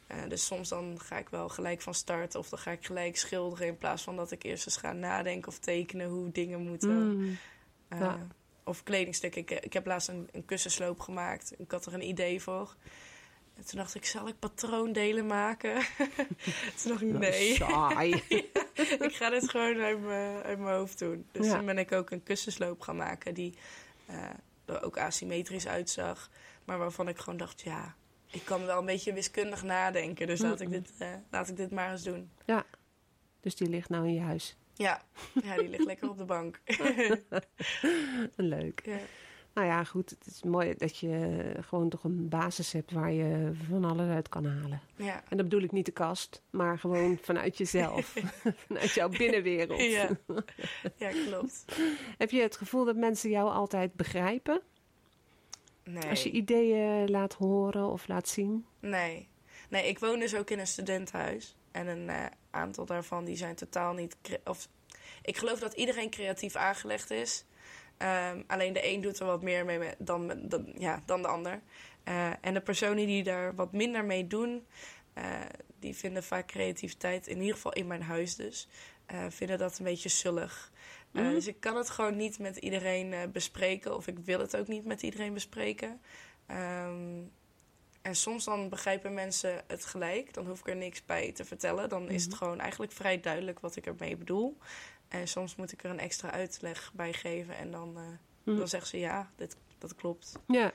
Eh, 0.08 0.18
dus 0.28 0.46
soms 0.46 0.70
dan 0.70 1.00
ga 1.00 1.18
ik 1.18 1.30
wel 1.30 1.50
gelijk 1.50 1.82
van 1.82 1.94
start 1.94 2.36
of 2.36 2.50
dan 2.50 2.60
ga 2.60 2.72
ik 2.72 2.86
gelijk 2.86 3.18
schilderen 3.18 3.68
in 3.68 3.78
plaats 3.78 4.04
van 4.04 4.15
dat 4.15 4.32
ik 4.32 4.44
eerst 4.44 4.65
eens 4.65 4.78
ga 4.78 4.91
nadenken 4.94 5.48
of 5.48 5.60
tekenen 5.60 6.10
hoe 6.10 6.32
dingen 6.32 6.60
moeten. 6.62 7.18
Mm. 7.18 7.38
Eh, 7.88 8.00
Ja. 8.00 8.28
Of 8.63 8.84
kledingstukken. 8.84 9.41
Ik, 9.41 9.52
ik 9.52 9.74
heb 9.74 9.86
laatst 9.86 10.08
een, 10.08 10.30
een 10.32 10.46
kussensloop 10.46 11.00
gemaakt. 11.00 11.54
Ik 11.58 11.72
had 11.72 11.86
er 11.86 11.94
een 11.94 12.08
idee 12.08 12.41
voor. 12.41 12.76
En 13.56 13.65
toen 13.65 13.78
dacht 13.80 13.96
ik, 13.96 14.06
zal 14.06 14.28
ik 14.28 14.39
patroondelen 14.39 15.26
maken? 15.26 15.82
toen 16.82 16.91
dacht 16.91 17.02
ik, 17.02 17.18
nee. 17.20 17.56
Saai. 17.56 18.12
ik 19.00 19.15
ga 19.15 19.30
dit 19.30 19.50
gewoon 19.50 19.80
uit 19.80 20.02
mijn, 20.02 20.44
uit 20.44 20.60
mijn 20.60 20.76
hoofd 20.76 21.00
doen. 21.00 21.26
Dus 21.32 21.46
Ja. 21.46 21.56
toen 21.56 21.65
ben 21.65 21.78
ik 21.78 21.91
ook 21.91 22.12
een 22.12 22.24
kussensloop 22.24 22.82
gaan 22.82 22.96
maken 22.96 23.34
die 23.34 23.54
eh, 24.06 24.30
er 24.65 24.84
ook 24.84 24.98
asymmetrisch 24.98 25.68
uitzag. 25.68 26.30
Maar 26.63 26.78
waarvan 26.78 27.08
ik 27.08 27.18
gewoon 27.18 27.39
dacht, 27.39 27.62
ja, 27.62 27.96
ik 28.31 28.41
kan 28.45 28.65
wel 28.65 28.79
een 28.79 28.85
beetje 28.85 29.13
wiskundig 29.13 29.63
nadenken. 29.63 30.27
Dus 30.27 30.39
laat 30.39 30.61
ik 30.61 30.69
dit, 30.69 30.91
eh, 30.97 31.13
laat 31.31 31.49
ik 31.49 31.57
dit 31.57 31.71
maar 31.71 31.91
eens 31.91 32.03
doen. 32.03 32.29
dus 33.39 33.55
die 33.55 33.69
ligt 33.69 33.89
nou 33.89 34.07
in 34.07 34.13
je 34.13 34.21
huis. 34.21 34.57
Ja, 34.73 35.01
ja 35.43 35.57
die 35.57 35.69
ligt 35.69 35.85
lekker 35.85 36.09
op 36.09 36.17
de 36.17 36.25
bank. 36.25 36.61
Leuk. 38.35 38.81
ja. 38.85 38.97
Nou 39.55 39.67
ja, 39.67 39.83
goed. 39.83 40.09
Het 40.09 40.25
is 40.25 40.43
mooi 40.43 40.73
dat 40.77 40.97
je 40.97 41.41
gewoon 41.61 41.89
toch 41.89 42.03
een 42.03 42.29
basis 42.29 42.71
hebt 42.71 42.91
waar 42.91 43.11
je 43.11 43.51
van 43.69 43.85
alles 43.85 44.09
uit 44.09 44.29
kan 44.29 44.45
halen. 44.45 44.81
ja. 44.95 45.23
En 45.29 45.38
dat 45.38 45.49
bedoel 45.49 45.61
ik 45.61 45.71
niet 45.71 45.85
de 45.85 45.91
kast, 45.91 46.41
maar 46.49 46.79
gewoon 46.79 47.17
vanuit 47.21 47.57
jezelf. 47.57 48.15
vanuit 48.67 48.91
jouw 48.91 49.09
binnenwereld. 49.09 49.81
Ja. 49.81 50.09
ja, 50.95 51.09
klopt. 51.09 51.65
Heb 52.17 52.31
je 52.31 52.41
het 52.41 52.57
gevoel 52.57 52.85
dat 52.85 52.95
mensen 52.95 53.29
jou 53.29 53.49
altijd 53.49 53.93
begrijpen? 53.93 54.61
Nee. 55.86 56.10
Als 56.10 56.24
je 56.24 56.32
ideeën 56.32 57.10
laat 57.10 57.34
horen 57.34 57.86
of 57.86 58.08
laat 58.08 58.28
zien? 58.28 58.65
Nee. 58.80 59.28
Nee, 59.69 59.88
ik 59.88 60.00
woon 60.00 60.19
dus 60.19 60.36
ook 60.36 60.50
in 60.50 60.60
een 60.60 60.67
studentenhuis. 60.67 61.56
En 61.71 61.88
een 61.88 62.10
eh, 62.10 62.26
aantal 62.50 62.86
daarvan 62.86 63.26
die 63.26 63.36
zijn 63.36 63.56
totaal 63.56 63.93
niet... 63.93 64.17
Of, 64.43 64.67
ik 65.21 65.38
geloof 65.38 65.60
dat 65.60 65.74
iedereen 65.74 66.10
creatief 66.10 66.56
aangelegd 66.56 67.12
is. 67.12 67.45
Ehm, 67.98 68.41
alleen 68.48 68.74
de 68.74 68.88
een 68.88 69.02
doet 69.02 69.19
er 69.19 69.26
wat 69.26 69.41
meer 69.41 69.65
mee 69.65 69.80
dan, 69.98 70.34
dan, 70.41 70.74
ja, 70.78 71.02
dan 71.06 71.21
de 71.21 71.28
ander. 71.28 71.62
Eh, 72.04 72.32
en 72.41 72.54
de 72.54 72.62
personen 72.62 73.06
die 73.08 73.24
daar 73.24 73.56
wat 73.56 73.71
minder 73.71 74.06
mee 74.06 74.28
doen... 74.28 74.65
eh, 75.13 75.41
die 75.80 75.95
vinden 75.95 76.24
vaak 76.24 76.48
creativiteit, 76.48 77.28
in 77.28 77.39
ieder 77.39 77.56
geval 77.56 77.74
in 77.74 77.88
mijn 77.88 78.02
huis 78.02 78.36
dus... 78.36 78.67
vinden 79.30 79.58
dat 79.58 79.78
een 79.78 79.86
beetje 79.86 80.10
zullig. 80.10 80.71
Eh, 81.15 81.21
Mhm. 81.23 81.34
Dus 81.34 81.47
ik 81.47 81.60
kan 81.60 81.75
het 81.78 81.89
gewoon 81.89 82.15
niet 82.15 82.39
met 82.39 82.58
iedereen 82.58 83.13
eh, 83.13 83.19
bespreken. 83.32 83.95
Of 83.95 84.08
ik 84.08 84.19
wil 84.19 84.39
het 84.39 84.58
ook 84.58 84.67
niet 84.67 84.86
met 84.86 85.01
iedereen 85.04 85.34
bespreken. 85.34 86.01
Ehm, 86.45 87.21
en 88.01 88.15
soms 88.15 88.43
dan 88.45 88.69
begrijpen 88.69 89.13
mensen 89.13 89.62
het 89.67 89.86
gelijk. 89.86 90.34
Dan 90.34 90.47
hoef 90.47 90.60
ik 90.60 90.67
er 90.67 90.75
niks 90.75 91.06
bij 91.06 91.32
te 91.32 91.45
vertellen. 91.45 91.89
Dan 91.89 92.10
is 92.10 92.21
het 92.23 92.32
Mhm. 92.32 92.43
gewoon 92.43 92.60
eigenlijk 92.60 92.91
vrij 92.91 93.19
duidelijk 93.19 93.60
wat 93.60 93.75
ik 93.75 93.86
ermee 93.86 94.17
bedoel. 94.17 94.58
En 95.08 95.28
soms 95.28 95.56
moet 95.56 95.71
ik 95.71 95.84
er 95.84 95.89
een 95.89 95.99
extra 95.99 96.32
uitleg 96.32 96.91
bij 96.93 97.13
geven. 97.13 97.58
En 97.58 97.71
dan, 97.71 97.91
Mhm. 98.43 98.58
dan 98.58 98.67
zeggen 98.67 98.89
ze 98.89 98.99
ja, 98.99 99.32
dit, 99.36 99.58
dat 99.78 99.95
klopt. 99.95 100.39
Ja, 100.47 100.73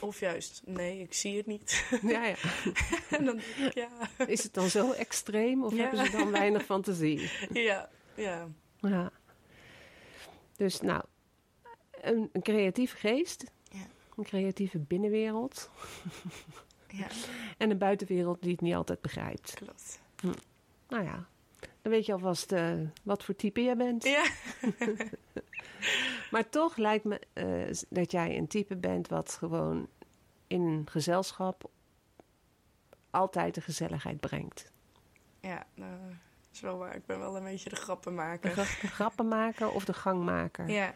Of 0.00 0.20
juist, 0.20 0.62
nee, 0.64 1.00
ik 1.00 1.14
zie 1.14 1.36
het 1.36 1.46
niet. 1.46 1.84
ja, 2.02 2.24
ja. 2.24 2.34
en 3.16 3.24
dan 3.24 3.36
denk 3.36 3.56
ik 3.68 3.74
ja. 3.74 3.88
Is 4.26 4.42
het 4.42 4.54
dan 4.54 4.68
zo 4.68 4.92
extreem 4.92 5.64
of 5.64 5.72
Ja. 5.74 5.82
hebben 5.82 6.06
ze 6.06 6.10
dan 6.16 6.30
weinig 6.30 6.64
fantasie? 6.64 7.30
ja, 7.68 7.88
ja. 8.14 8.48
Ja. 8.80 9.10
Dus 10.56 10.80
nou, 10.80 11.02
een, 12.00 12.28
een 12.32 12.42
creatieve 12.42 12.96
geest, 12.96 13.44
Ja. 13.68 13.86
een 14.16 14.24
creatieve 14.24 14.78
binnenwereld 14.78 15.70
Ja, 16.88 17.06
en 17.58 17.70
een 17.70 17.78
buitenwereld 17.78 18.42
die 18.42 18.52
het 18.52 18.60
niet 18.60 18.74
altijd 18.74 19.00
begrijpt. 19.00 19.54
klopt. 19.54 20.00
Nou 20.88 21.04
ja, 21.04 21.26
dan 21.82 21.92
weet 21.92 22.06
je 22.06 22.12
alvast 22.12 22.52
eh, 22.52 22.72
wat 23.02 23.24
voor 23.24 23.36
type 23.36 23.62
jij 23.62 23.76
bent. 23.76 24.04
Ja, 24.04 24.24
Maar 26.30 26.48
toch 26.48 26.76
lijkt 26.76 27.04
me 27.04 27.20
eh, 27.32 27.76
dat 27.88 28.10
jij 28.10 28.36
een 28.36 28.46
type 28.46 28.76
bent 28.76 29.08
wat 29.08 29.32
gewoon 29.32 29.88
in 30.46 30.60
een 30.62 30.86
gezelschap 30.90 31.70
altijd 33.10 33.54
de 33.54 33.60
gezelligheid 33.60 34.20
brengt. 34.20 34.70
ja 35.40 35.66
nou, 35.74 35.92
is 36.54 36.60
wel 36.60 36.78
waar. 36.78 36.94
Ik 36.96 37.06
ben 37.06 37.18
wel 37.18 37.36
een 37.36 37.44
beetje 37.44 37.68
de 37.70 37.76
grappenmaker. 37.76 38.50
gra- 38.50 38.62
de 38.80 38.88
grappenmaker 38.88 39.70
of 39.70 39.84
de 39.84 39.92
gangmaker. 39.94 40.68
Ja, 40.68 40.94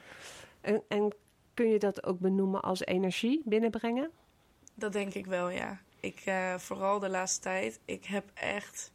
En, 0.61 0.83
en 0.88 1.12
kun 1.55 1.68
je 1.68 1.79
dat 1.79 2.05
ook 2.07 2.18
benoemen 2.18 2.62
als 2.62 2.85
energie 2.85 3.42
binnenbrengen? 3.44 4.11
Dat 4.75 4.92
denk 4.92 5.14
ik 5.14 5.27
wel, 5.27 5.49
ja. 5.49 5.79
Ik, 6.01 6.21
eh, 6.25 6.55
vooral 6.59 6.99
de 6.99 7.09
laatste 7.09 7.40
tijd, 7.40 7.81
ik 7.85 8.05
heb 8.05 8.25
echt... 8.35 8.92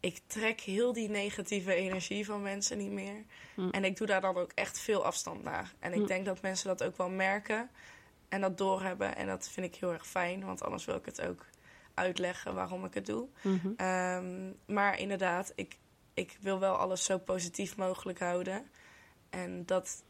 Ik 0.00 0.20
trek 0.26 0.60
heel 0.60 0.92
die 0.92 1.08
negatieve 1.08 1.74
energie 1.74 2.24
van 2.26 2.42
mensen 2.42 2.78
niet 2.78 2.90
meer. 2.90 3.24
Hm. 3.54 3.68
En 3.68 3.84
ik 3.84 3.96
doe 3.96 4.06
daar 4.06 4.20
dan 4.20 4.36
ook 4.36 4.52
echt 4.54 4.78
veel 4.78 5.04
afstand 5.04 5.42
naar. 5.42 5.72
En 5.78 5.92
ik 5.92 5.98
Hm. 6.00 6.06
denk 6.06 6.24
dat 6.24 6.42
mensen 6.42 6.68
dat 6.68 6.82
ook 6.82 6.96
wel 6.96 7.08
merken 7.10 7.70
en 8.28 8.40
dat 8.40 8.58
doorhebben. 8.58 9.16
En 9.16 9.26
dat 9.26 9.48
vind 9.48 9.66
ik 9.66 9.74
heel 9.80 9.92
erg 9.92 10.06
fijn, 10.06 10.44
want 10.44 10.62
anders 10.62 10.84
wil 10.84 10.94
ik 10.96 11.04
het 11.04 11.20
ook 11.22 11.46
uitleggen 11.94 12.54
waarom 12.54 12.84
ik 12.84 12.94
het 12.94 13.06
doe. 13.06 13.26
Mhm. 13.42 13.68
Ehm, 13.76 14.50
maar 14.66 14.98
inderdaad, 14.98 15.52
ik, 15.54 15.76
ik 16.14 16.36
wil 16.40 16.58
wel 16.58 16.74
alles 16.76 17.04
zo 17.04 17.18
positief 17.18 17.76
mogelijk 17.76 18.18
houden. 18.18 18.70
En 19.30 19.66
dat, 19.66 20.02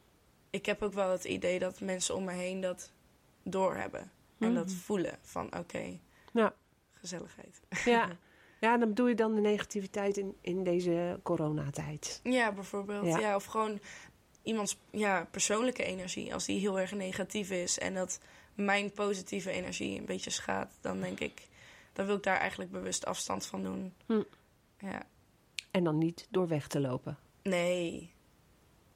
ik 0.50 0.66
heb 0.66 0.82
ook 0.82 0.92
wel 0.92 1.10
het 1.10 1.24
idee 1.24 1.58
dat 1.58 1.80
mensen 1.80 2.14
om 2.14 2.24
me 2.24 2.32
heen 2.32 2.60
dat 2.60 2.92
doorhebben. 3.42 4.10
En 4.38 4.54
dat 4.54 4.66
Mhm. 4.66 4.74
voelen 4.76 5.18
van 5.22 5.56
oké, 5.58 5.98
Ja. 6.32 6.54
gezelligheid. 6.92 7.60
Ja. 7.84 8.08
ja, 8.60 8.76
dan 8.78 8.88
bedoel 8.88 9.06
je 9.08 9.14
dan 9.14 9.34
de 9.34 9.40
negativiteit 9.40 10.16
in, 10.16 10.36
in 10.40 10.64
deze 10.64 11.20
coronatijd. 11.22 12.20
Ja, 12.22 12.52
bijvoorbeeld. 12.52 13.06
Ja. 13.06 13.18
Ja. 13.18 13.34
of 13.34 13.44
gewoon 13.44 13.80
iemands 14.42 14.78
ja, 14.90 15.28
persoonlijke 15.30 15.84
energie. 15.84 16.34
Als 16.34 16.44
die 16.44 16.60
heel 16.60 16.80
erg 16.80 16.92
negatief 16.92 17.50
is 17.50 17.78
en 17.78 17.94
dat 17.94 18.20
mijn 18.54 18.92
positieve 18.92 19.50
energie 19.50 19.98
een 19.98 20.04
beetje 20.04 20.30
schaadt, 20.30 20.74
dan 20.80 21.00
denk 21.00 21.20
ik, 21.20 21.48
dan 21.92 22.06
wil 22.06 22.16
ik 22.16 22.22
daar 22.22 22.38
eigenlijk 22.38 22.70
bewust 22.70 23.04
afstand 23.06 23.46
van 23.46 23.62
doen. 23.62 23.94
Hm. 24.06 24.22
Ja. 24.78 25.02
En 25.72 25.84
dan 25.84 25.98
niet 25.98 26.26
door 26.30 26.48
weg 26.48 26.66
te 26.66 26.80
lopen. 26.80 27.18
Nee. 27.42 28.14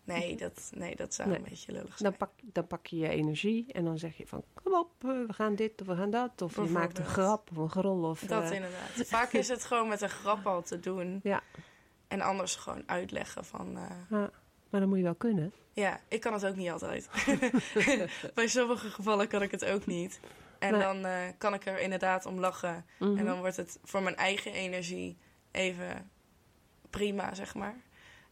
Nee, 0.05 0.37
dat, 0.37 0.71
nee, 0.75 0.97
dat 0.97 1.15
zou 1.15 1.29
Nee. 1.29 1.39
een 1.39 1.45
beetje 1.45 1.73
lullig 1.73 1.99
zijn. 1.99 2.11
Dan 2.11 2.19
pak, 2.19 2.31
dan 2.43 2.67
pak 2.67 2.87
je 2.87 2.97
je 2.97 3.09
energie 3.09 3.73
en 3.73 3.85
dan 3.85 3.99
zeg 3.99 4.17
je 4.17 4.27
van... 4.27 4.45
kom 4.55 4.75
op, 4.75 4.91
eh, 4.99 5.11
we 5.27 5.33
gaan 5.33 5.55
dit 5.55 5.81
of 5.81 5.87
we 5.87 5.97
gaan 5.97 6.11
dat. 6.11 6.43
Of 6.43 6.55
je 6.57 6.61
maakt 6.63 6.99
een 6.99 7.05
grap 7.05 7.51
of 7.51 7.57
een 7.57 7.71
gerol. 7.71 8.03
Of, 8.05 8.21
Dat 8.21 8.43
eh, 8.43 8.53
inderdaad. 8.53 8.91
Vaak 8.95 9.33
is 9.33 9.49
het 9.49 9.65
gewoon 9.65 9.89
met 9.89 10.01
een 10.01 10.09
grap 10.09 10.47
al 10.47 10.63
te 10.63 10.81
doen. 10.81 11.21
Ja. 11.23 11.43
En 12.09 12.21
anders 12.21 12.57
gewoon 12.57 12.83
uitleggen 12.87 13.45
van... 13.45 13.77
eh, 13.77 13.91
ja, 14.11 14.31
maar 14.71 14.81
dan 14.81 14.89
moet 14.89 14.99
je 14.99 15.05
wel 15.05 15.15
kunnen. 15.15 15.53
ja, 15.73 16.01
ik 16.09 16.21
kan 16.21 16.33
het 16.33 16.47
ook 16.47 16.57
niet 16.57 16.71
altijd. 16.71 17.09
Bij 18.35 18.47
sommige 18.49 18.91
gevallen 18.91 19.29
kan 19.29 19.43
ik 19.43 19.51
het 19.51 19.65
ook 19.65 19.87
niet. 19.87 20.21
En 20.59 20.73
Nee. 20.73 20.81
dan 20.81 21.07
kan 21.39 21.55
ik 21.55 21.67
er 21.67 21.81
inderdaad 21.81 22.27
om 22.27 22.39
lachen. 22.41 22.85
Mhm. 22.99 23.17
En 23.19 23.25
dan 23.25 23.39
wordt 23.39 23.57
het 23.57 23.79
voor 23.83 24.03
mijn 24.03 24.17
eigen 24.17 24.53
energie 24.53 25.19
even 25.51 26.11
prima, 26.91 27.35
zeg 27.35 27.55
maar. 27.55 27.77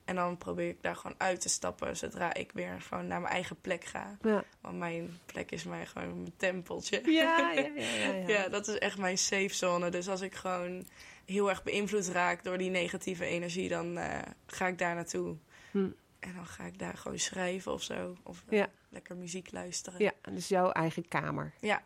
En 0.04 0.14
dan 0.14 0.38
probeer 0.38 0.68
ik 0.68 0.82
daar 0.82 0.96
gewoon 0.96 1.14
uit 1.18 1.40
te 1.40 1.48
stappen 1.48 1.96
zodra 1.96 2.34
ik 2.34 2.50
weer 2.52 2.80
gewoon 2.80 3.06
naar 3.06 3.20
mijn 3.20 3.32
eigen 3.32 3.60
plek 3.60 3.84
ga. 3.84 4.16
Ja. 4.22 4.44
Want 4.60 4.78
mijn 4.78 5.18
plek 5.26 5.50
is 5.50 5.64
mij 5.64 5.86
gewoon 5.86 6.20
mijn 6.20 6.32
tempeltje. 6.36 7.00
Ja, 7.04 7.38
ja, 7.38 7.50
ja, 7.50 7.68
ja, 8.06 8.12
ja. 8.12 8.28
Ja, 8.28 8.48
dat 8.48 8.68
is 8.68 8.78
echt 8.78 8.98
mijn 8.98 9.18
safe 9.18 9.54
zone. 9.54 9.90
Dus 9.90 10.08
als 10.08 10.20
ik 10.20 10.34
gewoon 10.34 10.86
heel 11.24 11.48
erg 11.48 11.62
beïnvloed 11.62 12.06
raak 12.08 12.44
door 12.44 12.58
die 12.58 12.70
negatieve 12.70 13.24
energie, 13.24 13.68
dan 13.68 13.98
eh, 13.98 14.18
ga 14.46 14.66
ik 14.66 14.78
daar 14.78 14.94
naartoe. 14.94 15.36
Hm. 15.70 15.88
En 16.18 16.34
dan 16.34 16.46
ga 16.46 16.64
ik 16.64 16.78
daar 16.78 16.96
gewoon 16.96 17.18
schrijven 17.18 17.72
of 17.72 17.82
zo. 17.82 18.16
Of 18.22 18.44
eh, 18.48 18.58
Ja. 18.58 18.68
lekker 18.88 19.16
muziek 19.16 19.52
luisteren. 19.52 20.00
Ja, 20.02 20.12
dus 20.32 20.48
jouw 20.48 20.70
eigen 20.70 21.08
kamer. 21.08 21.52
Ja. 21.60 21.82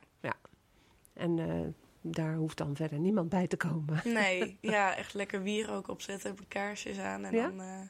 En 1.13 1.39
eh, 1.39 1.88
daar 2.11 2.35
hoeft 2.35 2.57
dan 2.57 2.77
verder 2.77 2.99
niemand 2.99 3.29
bij 3.29 3.47
te 3.47 3.57
komen. 3.57 4.01
Nee, 4.05 4.59
ja, 4.75 4.97
echt 4.97 5.15
lekker 5.15 5.43
wierook 5.43 5.89
opzetten, 5.89 6.31
heb 6.31 6.41
ik 6.41 6.49
kaarsjes 6.49 6.99
aan. 6.99 7.25
En 7.25 7.35
Ja? 7.35 7.49
dan, 7.49 7.61
eh, 7.61 7.81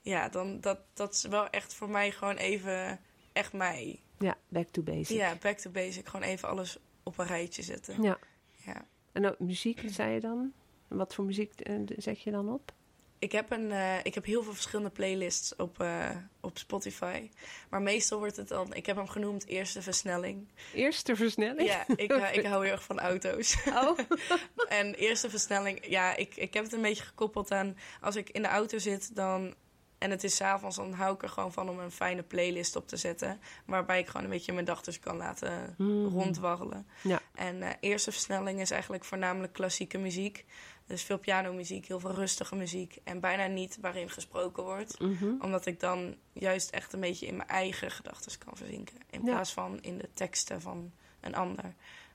ja, 0.00 0.28
dan, 0.28 0.60
dat, 0.60 0.78
dat 0.94 1.14
is 1.14 1.24
wel 1.24 1.48
echt 1.48 1.74
voor 1.74 1.90
mij 1.90 2.10
gewoon 2.10 2.36
even, 2.36 3.00
echt 3.32 3.52
mij. 3.52 4.00
Ja, 4.18 4.36
back 4.48 4.68
to 4.68 4.82
basic. 4.82 5.16
Ja, 5.16 5.36
back 5.40 5.58
to 5.58 5.70
basic. 5.70 6.08
Gewoon 6.08 6.26
even 6.26 6.48
alles 6.48 6.78
op 7.02 7.18
een 7.18 7.26
rijtje 7.26 7.62
zetten. 7.62 8.02
Ja. 8.02 8.18
Ja. 8.64 8.86
En 9.12 9.26
ook 9.26 9.38
muziek, 9.38 9.82
zei 9.86 10.14
je 10.14 10.20
dan? 10.20 10.52
Wat 10.88 11.14
voor 11.14 11.24
muziek 11.24 11.60
eh, 11.60 11.76
zet 11.96 12.20
je 12.20 12.30
dan 12.30 12.48
op? 12.48 12.72
Ik 13.22 13.32
heb, 13.32 13.50
een, 13.50 13.72
eh, 13.72 13.98
ik 14.02 14.14
heb 14.14 14.24
heel 14.24 14.42
veel 14.42 14.52
verschillende 14.52 14.90
playlists 14.90 15.56
op, 15.56 15.80
eh, 15.80 16.10
op 16.40 16.58
Spotify. 16.58 17.30
Maar 17.70 17.82
meestal 17.82 18.18
wordt 18.18 18.36
het 18.36 18.48
dan... 18.48 18.74
Ik 18.74 18.86
heb 18.86 18.96
hem 18.96 19.08
genoemd 19.08 19.46
Eerste 19.46 19.82
Versnelling. 19.82 20.48
Eerste 20.74 21.16
versnelling? 21.16 21.68
Ja, 21.68 21.84
ik, 21.96 22.10
eh, 22.10 22.34
ik 22.38 22.46
hou 22.46 22.64
heel 22.64 22.72
erg 22.72 22.82
van 22.82 23.00
auto's. 23.00 23.56
Oh, 23.68 23.98
En 24.68 24.94
Eerste 24.94 25.30
Versnelling... 25.30 25.86
Ja, 25.88 26.16
ik, 26.16 26.36
ik 26.36 26.54
heb 26.54 26.64
het 26.64 26.72
een 26.72 26.82
beetje 26.82 27.04
gekoppeld 27.04 27.50
aan... 27.52 27.76
Als 28.00 28.16
ik 28.16 28.30
in 28.30 28.42
de 28.42 28.48
auto 28.48 28.78
zit, 28.78 29.14
dan... 29.14 29.54
En 29.98 30.10
het 30.10 30.24
is 30.24 30.36
s'avonds, 30.36 30.76
dan 30.76 30.92
hou 30.92 31.14
ik 31.14 31.22
er 31.22 31.28
gewoon 31.28 31.52
van 31.52 31.68
om 31.68 31.78
een 31.78 31.90
fijne 31.90 32.22
playlist 32.22 32.76
op 32.76 32.88
te 32.88 32.96
zetten. 32.96 33.40
Waarbij 33.66 33.98
ik 33.98 34.06
gewoon 34.06 34.24
een 34.24 34.30
beetje 34.30 34.52
mijn 34.52 34.64
dag 34.64 34.82
dus 34.82 34.98
kan 35.00 35.16
laten 35.16 35.74
Mhm. 35.78 36.06
rondwarrelen. 36.06 36.86
Ja. 37.02 37.20
En 37.34 37.76
eerste 37.80 38.12
versnelling 38.12 38.60
is 38.60 38.70
eigenlijk 38.70 39.04
voornamelijk 39.04 39.52
klassieke 39.52 39.98
muziek. 39.98 40.44
Dus 40.86 41.02
veel 41.02 41.18
pianomuziek, 41.18 41.86
heel 41.86 42.00
veel 42.00 42.14
rustige 42.14 42.54
muziek. 42.56 42.98
En 43.04 43.20
bijna 43.20 43.46
niet 43.46 43.78
waarin 43.80 44.10
gesproken 44.10 44.62
wordt. 44.62 45.00
Mhm. 45.00 45.34
Omdat 45.40 45.66
ik 45.66 45.80
dan 45.80 46.16
juist 46.32 46.70
echt 46.70 46.92
een 46.92 47.00
beetje 47.00 47.26
in 47.26 47.36
mijn 47.36 47.48
eigen 47.48 47.90
gedachten 47.90 48.38
kan 48.38 48.56
verzinken. 48.56 48.96
In 49.10 49.20
Ja. 49.24 49.30
plaats 49.32 49.52
van 49.52 49.78
in 49.82 49.98
de 49.98 50.08
teksten 50.14 50.60
van 50.60 50.92
een 51.20 51.34
ander. 51.34 51.74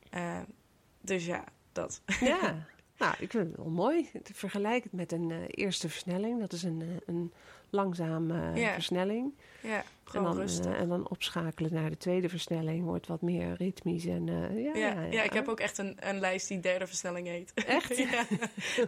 Eh, 0.10 0.40
dus 1.02 1.26
ja, 1.26 1.44
dat. 1.72 2.02
Ja, 2.20 2.66
nou, 2.98 3.14
ik 3.20 3.32
vind 3.32 3.48
het 3.48 3.56
wel 3.58 3.70
mooi. 3.70 4.10
Vergelijk 4.34 4.84
het 4.84 4.94
met 4.94 5.12
een 5.12 5.32
eh, 5.32 5.38
eerste 5.48 5.90
versnelling. 5.90 6.40
Dat 6.40 6.54
is 6.54 6.64
een, 6.64 6.82
eh, 6.82 6.88
een 7.16 7.34
langzame 7.70 8.60
Ja. 8.60 8.74
versnelling. 8.74 9.34
Ja, 9.62 9.78
En 9.78 9.84
gewoon 10.04 10.26
dan, 10.26 10.38
rustig. 10.38 10.66
eh, 10.74 10.80
en 10.80 10.88
dan 10.90 11.10
opschakelen 11.10 11.74
naar 11.74 11.90
de 11.90 11.98
tweede 11.98 12.30
versnelling. 12.30 12.84
Wordt 12.84 13.08
wat 13.08 13.22
meer 13.22 13.54
ritmisch. 13.54 14.06
En, 14.06 14.30
eh, 14.30 14.64
ja, 14.64 14.76
ja, 14.76 14.92
ja, 14.94 15.02
ja, 15.12 15.24
ik 15.24 15.34
heb 15.34 15.48
ook 15.48 15.60
echt 15.60 15.78
een, 15.78 15.98
een 16.00 16.20
lijst 16.20 16.48
die 16.48 16.60
derde 16.60 16.88
versnelling 16.88 17.28
heet. 17.28 17.52
Echt? 17.54 17.98
ja, 18.12 18.26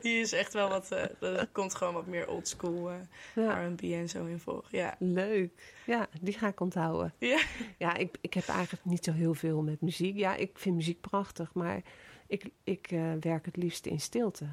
die 0.01 0.19
is 0.19 0.31
echt 0.31 0.53
wel 0.53 0.69
wat... 0.69 0.91
eh 0.91 1.21
er 1.21 1.47
komt 1.51 1.75
gewoon 1.75 1.93
wat 1.93 2.05
meer 2.07 2.27
oldschool 2.27 2.89
eh 2.91 2.95
R&B 3.35 3.81
en 3.81 4.09
zo 4.09 4.25
in 4.25 4.39
voor. 4.39 4.65
Ja. 4.71 4.95
Leuk. 4.99 5.73
Ja, 5.85 6.07
die 6.21 6.33
ga 6.33 6.47
ik 6.47 6.59
onthouden. 6.59 7.13
Ja. 7.17 7.39
Ja, 7.77 7.95
ik, 7.95 8.15
ik 8.21 8.33
heb 8.33 8.47
eigenlijk 8.47 8.85
niet 8.85 9.03
zo 9.03 9.11
heel 9.11 9.33
veel 9.33 9.61
met 9.61 9.81
muziek. 9.81 10.17
Ja, 10.17 10.35
ik 10.35 10.51
vind 10.53 10.75
muziek 10.75 11.01
prachtig, 11.01 11.53
maar 11.53 11.81
ik, 12.29 12.49
ik 12.63 12.91
eh, 12.91 13.13
werk 13.19 13.45
het 13.45 13.57
liefst 13.57 13.85
in 13.85 13.99
stilte. 13.99 14.45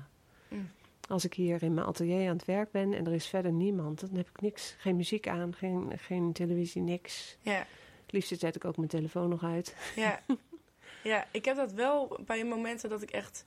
Mm. 0.48 0.70
Als 1.08 1.24
ik 1.24 1.34
hier 1.34 1.62
in 1.62 1.74
mijn 1.74 1.86
atelier 1.86 2.28
aan 2.28 2.36
het 2.36 2.44
werk 2.44 2.70
ben 2.70 2.94
en 2.94 3.06
er 3.06 3.12
is 3.12 3.26
verder 3.26 3.52
niemand, 3.52 4.00
dan 4.00 4.16
heb 4.16 4.28
ik 4.28 4.40
niks. 4.40 4.74
Geen 4.78 4.96
muziek 4.96 5.28
aan, 5.28 5.54
geen, 5.54 5.98
geen 5.98 6.32
televisie, 6.32 6.82
niks. 6.82 7.36
Ja. 7.40 7.66
Het 8.02 8.12
liefst 8.12 8.38
zet 8.38 8.56
ik 8.56 8.64
ook 8.64 8.76
mijn 8.76 8.88
telefoon 8.88 9.28
nog 9.28 9.44
uit. 9.44 9.76
Ja. 9.96 10.20
ja, 11.02 11.26
ik 11.30 11.44
heb 11.44 11.56
dat 11.56 11.72
wel 11.72 12.20
bij 12.26 12.44
momenten 12.44 12.90
dat 12.90 13.02
ik 13.02 13.10
echt 13.10 13.46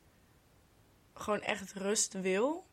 gewoon 1.13 1.41
echt 1.41 1.73
rust 1.73 2.13
wil. 2.21 2.65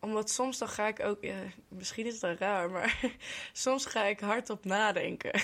Omdat 0.00 0.30
soms 0.30 0.58
dan 0.58 0.68
ga 0.68 0.88
ik 0.88 1.00
ook, 1.00 1.22
ja, 1.24 1.42
misschien 1.68 2.06
is 2.06 2.20
dat 2.20 2.38
raar, 2.38 2.70
maar 2.70 3.14
soms 3.52 3.86
ga 3.86 4.04
ik 4.04 4.20
hardop 4.20 4.64
nadenken. 4.64 5.40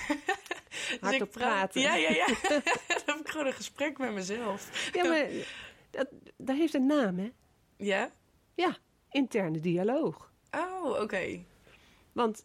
Dus 1.01 1.13
ik 1.13 1.19
praat- 1.19 1.31
praten. 1.31 1.81
Ja, 1.81 1.95
ja, 1.95 2.11
ja. 2.11 2.27
dan 3.07 3.17
heb 3.17 3.17
ik 3.21 3.29
gewoon 3.29 3.47
een 3.47 3.53
gesprek 3.53 3.99
met 3.99 4.13
mezelf. 4.13 4.91
Ja, 4.93 5.05
maar 5.09 5.27
dat, 5.91 6.09
dat 6.37 6.57
heeft 6.57 6.75
een 6.75 6.87
naam, 6.87 7.19
hè? 7.19 7.31
Ja? 7.77 8.11
Ja, 8.55 8.77
interne 9.11 9.61
dialoog. 9.61 10.33
Oh, 10.51 11.01
oké. 11.01 11.45
Want 12.13 12.45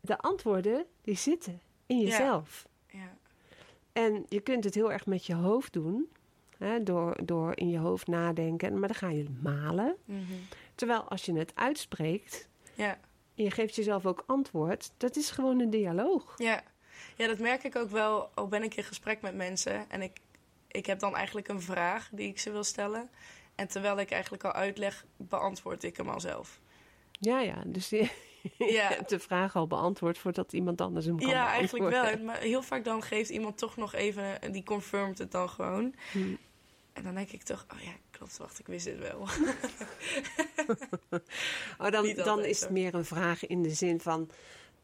de 0.00 0.18
antwoorden, 0.18 0.86
die 1.02 1.16
zitten 1.16 1.60
in 1.86 2.00
jezelf. 2.00 2.66
Ja. 2.88 3.16
En 3.92 4.26
je 4.28 4.40
kunt 4.40 4.64
het 4.64 4.74
heel 4.74 4.92
erg 4.92 5.06
met 5.06 5.26
je 5.26 5.34
hoofd 5.34 5.72
doen. 5.72 6.08
Hè, 6.58 6.82
door, 6.82 7.16
door 7.24 7.56
in 7.56 7.68
je 7.70 7.78
hoofd 7.78 8.06
nadenken. 8.06 8.78
Maar 8.78 8.88
dan 8.88 8.96
ga 8.96 9.08
je 9.08 9.26
malen. 9.42 9.96
Mhm. 10.04 10.22
Terwijl 10.74 11.02
als 11.02 11.24
je 11.24 11.32
het 11.34 11.52
uitspreekt. 11.54 12.48
ja. 12.74 12.98
En 13.36 13.44
je 13.44 13.50
geeft 13.50 13.74
jezelf 13.74 14.06
ook 14.06 14.22
antwoord. 14.26 14.90
Dat 14.96 15.16
is 15.16 15.30
gewoon 15.30 15.60
een 15.60 15.70
dialoog. 15.70 16.34
Ja. 16.36 16.62
Ja, 17.16 17.26
dat 17.26 17.38
merk 17.38 17.64
ik 17.64 17.76
ook 17.76 17.90
wel. 17.90 18.30
Al 18.34 18.48
ben 18.48 18.62
ik 18.62 18.74
in 18.74 18.84
gesprek 18.84 19.20
met 19.20 19.34
mensen 19.34 19.90
en 19.90 20.02
ik, 20.02 20.16
ik 20.68 20.86
heb 20.86 20.98
dan 20.98 21.16
eigenlijk 21.16 21.48
een 21.48 21.62
vraag 21.62 22.08
die 22.12 22.28
ik 22.28 22.38
ze 22.38 22.50
wil 22.50 22.64
stellen. 22.64 23.10
En 23.54 23.68
terwijl 23.68 23.98
ik 23.98 24.10
eigenlijk 24.10 24.44
al 24.44 24.52
uitleg, 24.52 25.04
beantwoord 25.16 25.82
ik 25.82 25.96
hem 25.96 26.08
al 26.08 26.20
zelf. 26.20 26.60
Ja, 27.10 27.40
ja. 27.40 27.62
Dus 27.66 27.88
je, 27.90 28.08
je 28.58 28.64
Ja. 28.72 28.88
hebt 28.88 29.08
de 29.08 29.18
vraag 29.18 29.56
al 29.56 29.66
beantwoord 29.66 30.18
voordat 30.18 30.52
iemand 30.52 30.80
anders 30.80 31.06
hem 31.06 31.18
kan 31.18 31.28
Ja, 31.28 31.48
eigenlijk 31.48 31.90
wel. 31.90 32.18
Maar 32.18 32.38
heel 32.38 32.62
vaak 32.62 32.84
dan 32.84 33.02
geeft 33.02 33.30
iemand 33.30 33.58
toch 33.58 33.76
nog 33.76 33.94
even, 33.94 34.52
die 34.52 34.62
confirmt 34.62 35.18
het 35.18 35.30
dan 35.30 35.48
gewoon. 35.48 35.94
Hm. 36.12 36.34
En 36.92 37.02
dan 37.02 37.14
denk 37.14 37.30
ik 37.30 37.42
toch, 37.42 37.66
oh 37.72 37.80
ja, 37.80 37.92
klopt, 38.10 38.36
wacht, 38.36 38.58
ik 38.58 38.66
wist 38.66 38.84
dit 38.84 38.98
wel. 38.98 39.28
Oh, 41.78 41.90
dan, 41.90 42.14
dan 42.14 42.44
is 42.44 42.60
het 42.60 42.70
meer 42.70 42.94
een 42.94 43.04
vraag 43.04 43.46
in 43.46 43.62
de 43.62 43.70
zin 43.70 44.00
van 44.00 44.30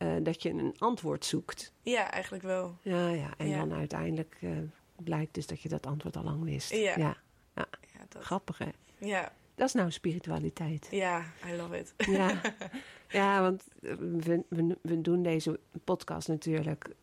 eh, 0.00 0.12
dat 0.22 0.42
je 0.42 0.50
een 0.50 0.74
antwoord 0.78 1.24
zoekt. 1.24 1.72
ja, 1.82 2.10
eigenlijk 2.10 2.42
wel. 2.42 2.76
Ja, 2.82 3.08
ja. 3.08 3.30
En 3.36 3.48
Ja. 3.48 3.58
dan 3.58 3.72
uiteindelijk 3.78 4.36
eh, 4.40 4.50
blijkt 4.96 5.34
dus 5.34 5.46
dat 5.46 5.60
je 5.60 5.68
dat 5.68 5.86
antwoord 5.86 6.16
al 6.16 6.22
lang 6.24 6.42
wist. 6.44 6.70
Ja. 6.70 6.96
ja. 6.96 7.16
Ja, 7.54 7.66
dat, 8.08 8.22
Grappig, 8.22 8.58
hè? 8.58 8.68
ja, 8.98 9.32
Dat 9.54 9.66
is 9.68 9.74
nou 9.74 9.90
spiritualiteit. 9.90 10.88
ja, 10.90 11.24
I 11.46 11.56
love 11.56 11.78
it. 11.78 11.94
Ja, 11.96 12.40
ja 13.08 13.40
want 13.40 13.64
eh, 13.82 13.94
we, 13.94 14.44
we, 14.48 14.78
we 14.82 15.00
doen 15.00 15.22
deze 15.22 15.60
podcast 15.84 16.28
natuurlijk 16.28 16.94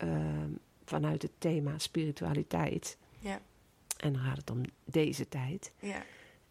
vanuit 0.84 1.22
het 1.22 1.32
thema 1.38 1.78
spiritualiteit. 1.78 2.98
Ja. 3.18 3.40
En 3.96 4.12
dan 4.12 4.22
gaat 4.22 4.36
het 4.36 4.50
om 4.50 4.62
deze 4.84 5.28
tijd. 5.28 5.72
Ja, 5.78 6.02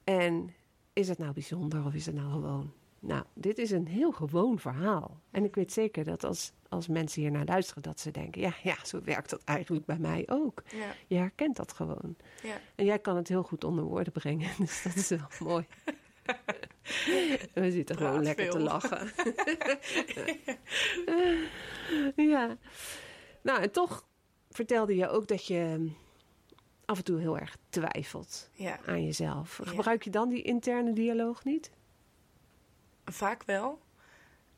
En 0.03 0.53
is 0.93 1.07
het 1.09 1.17
nou 1.17 1.33
bijzonder 1.33 1.85
of 1.85 1.93
is 1.93 2.05
het 2.05 2.15
nou 2.15 2.31
gewoon? 2.31 2.73
Nou, 2.99 3.23
dit 3.33 3.57
is 3.57 3.71
een 3.71 3.87
heel 3.87 4.11
gewoon 4.11 4.59
verhaal. 4.59 5.19
En 5.31 5.43
ik 5.43 5.55
weet 5.55 5.71
zeker 5.71 6.03
dat 6.03 6.23
als, 6.23 6.51
als 6.69 6.87
mensen 6.87 7.21
hier 7.21 7.31
naar 7.31 7.45
luisteren, 7.45 7.83
dat 7.83 7.99
ze 7.99 8.11
denken: 8.11 8.41
ja, 8.41 8.53
ja, 8.63 8.75
zo 8.85 9.01
werkt 9.03 9.29
dat 9.29 9.43
eigenlijk 9.43 9.85
bij 9.85 9.97
mij 9.97 10.23
ook. 10.29 10.63
ja, 10.71 10.93
Je 11.07 11.15
herkent 11.15 11.55
dat 11.55 11.71
gewoon. 11.71 12.15
ja. 12.43 12.59
En 12.75 12.85
jij 12.85 12.99
kan 12.99 13.15
het 13.15 13.27
heel 13.27 13.43
goed 13.43 13.63
onder 13.63 13.83
woorden 13.83 14.13
brengen, 14.13 14.49
dus 14.59 14.83
dat 14.83 14.95
is 14.95 15.09
wel 15.09 15.27
mooi. 15.39 15.65
We 17.53 17.71
zitten 17.71 17.97
gewoon 17.97 18.23
lekker 18.23 18.49
te 18.49 18.59
lachen. 18.59 19.11
ja. 22.31 22.57
Nou, 23.41 23.61
en 23.61 23.71
toch 23.71 24.05
vertelde 24.49 24.95
je 24.95 25.09
ook 25.09 25.27
dat 25.27 25.45
je 25.45 25.91
af 26.85 26.97
en 26.97 27.03
toe 27.03 27.19
heel 27.19 27.37
erg 27.37 27.57
twijfelt 27.69 28.49
ja. 28.53 28.79
aan 28.85 29.05
jezelf. 29.05 29.59
Gebruik 29.63 30.03
je 30.03 30.09
dan 30.09 30.29
die 30.29 30.41
interne 30.41 30.93
dialoog 30.93 31.43
niet? 31.43 31.71
Vaak 33.11 33.43
wel. 33.43 33.81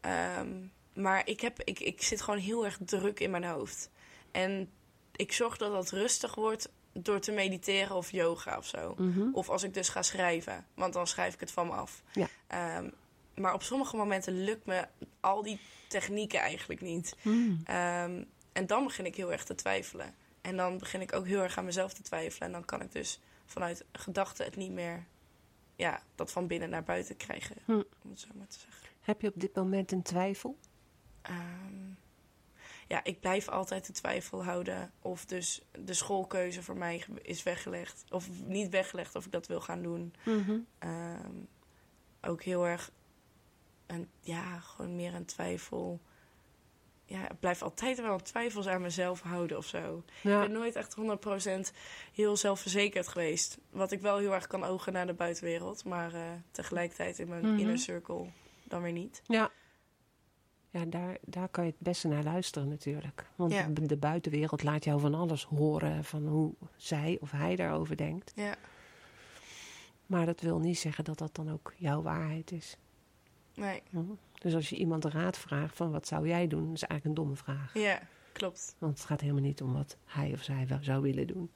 Ehm, 0.02 0.66
maar 0.94 1.28
ik, 1.28 1.42
heb, 1.42 1.62
ik, 1.64 1.80
ik 1.80 2.02
zit 2.02 2.22
gewoon 2.22 2.40
heel 2.40 2.66
erg 2.66 2.78
druk 2.86 3.20
in 3.20 3.32
mijn 3.32 3.44
hoofd. 3.44 3.90
En 4.32 4.70
ik 5.16 5.32
zorg 5.32 5.58
dat 5.58 5.72
dat 5.72 5.90
rustig 5.90 6.36
wordt 6.36 6.70
door 6.94 7.20
te 7.20 7.32
mediteren 7.32 7.96
of 7.96 8.12
yoga 8.12 8.58
of 8.58 8.66
zo. 8.66 8.96
Mhm. 8.98 9.30
Of 9.34 9.50
als 9.50 9.64
ik 9.64 9.74
dus 9.74 9.90
ga 9.90 10.02
schrijven, 10.02 10.66
want 10.74 10.94
dan 10.94 11.08
schrijf 11.08 11.34
ik 11.34 11.40
het 11.40 11.52
van 11.52 11.68
me 11.68 11.74
af. 11.74 12.04
Ja. 12.14 12.28
Ehm, 12.48 12.90
maar 13.36 13.54
op 13.54 13.64
sommige 13.64 13.96
momenten 13.96 14.44
lukt 14.44 14.66
me 14.66 14.88
al 15.20 15.44
die 15.44 15.60
technieken 15.88 16.40
eigenlijk 16.40 16.82
niet. 16.82 17.16
Mm. 17.22 17.62
Ehm, 17.66 18.24
en 18.52 18.68
dan 18.68 18.84
begin 18.84 19.06
ik 19.06 19.16
heel 19.16 19.32
erg 19.32 19.44
te 19.44 19.56
twijfelen. 19.56 20.16
En 20.42 20.58
dan 20.58 20.78
begin 20.78 21.02
ik 21.02 21.14
ook 21.14 21.26
heel 21.26 21.42
erg 21.42 21.58
aan 21.58 21.66
mezelf 21.66 21.94
te 21.94 22.02
twijfelen. 22.02 22.48
En 22.48 22.52
dan 22.52 22.66
kan 22.66 22.82
ik 22.82 22.92
dus 22.92 23.20
vanuit 23.46 23.86
gedachten 23.92 24.46
het 24.46 24.56
niet 24.56 24.72
meer, 24.72 25.06
ja, 25.80 26.02
dat 26.16 26.32
van 26.32 26.48
binnen 26.48 26.70
naar 26.70 26.84
buiten 26.84 27.18
krijgen. 27.18 27.56
Hm. 27.66 27.72
Om 27.72 28.10
het 28.10 28.20
zo 28.20 28.28
maar 28.34 28.48
te 28.48 28.60
zeggen. 28.60 28.88
Heb 29.02 29.22
je 29.22 29.28
op 29.28 29.40
dit 29.40 29.56
moment 29.56 29.92
een 29.92 30.02
twijfel? 30.02 30.58
Ehm, 31.22 31.92
ja, 32.88 33.04
ik 33.04 33.20
blijf 33.20 33.48
altijd 33.48 33.86
de 33.86 33.94
twijfel 33.94 34.44
houden 34.44 34.92
of 35.02 35.26
dus 35.26 35.62
de 35.86 35.94
schoolkeuze 35.94 36.64
voor 36.64 36.78
mij 36.78 37.06
is 37.22 37.44
weggelegd. 37.44 38.04
Of 38.10 38.30
niet 38.46 38.70
weggelegd 38.70 39.16
of 39.16 39.26
ik 39.26 39.32
dat 39.32 39.48
wil 39.48 39.62
gaan 39.62 39.82
doen. 39.82 40.14
Ehm, 40.78 41.36
ook 42.22 42.44
heel 42.44 42.68
erg, 42.68 42.92
een, 43.86 44.10
ja, 44.20 44.60
gewoon 44.60 44.96
meer 44.96 45.14
een 45.14 45.26
twijfel. 45.26 46.00
Ja, 47.10 47.30
ik 47.30 47.40
blijf 47.40 47.62
altijd 47.62 48.02
wel 48.02 48.20
twijfels 48.22 48.68
aan 48.68 48.82
mezelf 48.82 49.22
houden 49.22 49.58
of 49.58 49.66
zo. 49.66 50.04
Ja. 50.22 50.42
Ik 50.42 50.48
ben 50.48 50.58
nooit 50.60 50.76
echt 50.76 50.96
100% 50.96 51.72
heel 52.14 52.38
zelfverzekerd 52.38 53.08
geweest. 53.08 53.58
Wat 53.70 53.92
ik 53.92 54.02
wel 54.02 54.18
heel 54.18 54.34
erg 54.34 54.48
kan 54.48 54.64
ogen 54.64 54.94
naar 54.94 55.08
de 55.08 55.14
buitenwereld. 55.14 55.86
Maar 55.86 56.14
eh, 56.14 56.22
tegelijkertijd 56.52 57.20
in 57.20 57.28
mijn 57.28 57.46
Mhm. 57.46 57.60
inner 57.60 57.78
circle 57.78 58.26
dan 58.64 58.82
weer 58.82 58.92
niet. 58.92 59.22
Ja. 59.26 59.52
Ja, 60.72 60.86
daar, 60.86 61.18
daar 61.22 61.48
kan 61.50 61.64
je 61.66 61.70
het 61.72 61.80
beste 61.80 62.08
naar 62.08 62.24
luisteren 62.24 62.68
natuurlijk. 62.68 63.26
Want 63.36 63.52
Ja. 63.54 63.68
de, 63.72 63.98
buitenwereld 63.98 64.64
laat 64.64 64.84
jou 64.84 65.00
van 65.00 65.14
alles 65.14 65.44
horen 65.44 66.04
van 66.04 66.28
hoe 66.28 66.54
zij 66.76 67.18
of 67.22 67.32
hij 67.32 67.56
daarover 67.56 67.98
denkt. 67.98 68.32
Ja, 68.36 68.56
Maar 70.06 70.26
dat 70.26 70.42
wil 70.42 70.60
niet 70.60 70.80
zeggen 70.80 71.04
dat 71.04 71.18
dat 71.18 71.36
dan 71.36 71.52
ook 71.52 71.74
jouw 71.78 72.02
waarheid 72.02 72.52
is. 72.52 72.78
nee. 73.56 73.82
Hm? 73.90 74.00
Dus 74.40 74.56
als 74.56 74.70
je 74.70 74.76
iemand 74.76 75.06
raad 75.06 75.38
vraagt 75.38 75.76
van 75.76 75.92
wat 75.92 76.08
zou 76.08 76.28
jij 76.28 76.48
doen, 76.48 76.74
is 76.74 76.84
eigenlijk 76.84 77.06
een 77.06 77.14
domme 77.14 77.36
vraag. 77.36 77.74
Ja, 77.74 78.08
klopt. 78.32 78.76
Want 78.78 78.98
het 78.98 79.08
gaat 79.08 79.22
helemaal 79.22 79.42
niet 79.42 79.62
om 79.62 79.74
wat 79.74 79.98
hij 80.06 80.32
of 80.34 80.44
zij 80.44 80.68
wel 80.68 80.80
zou 80.82 81.02
willen 81.02 81.28
doen. 81.28 81.52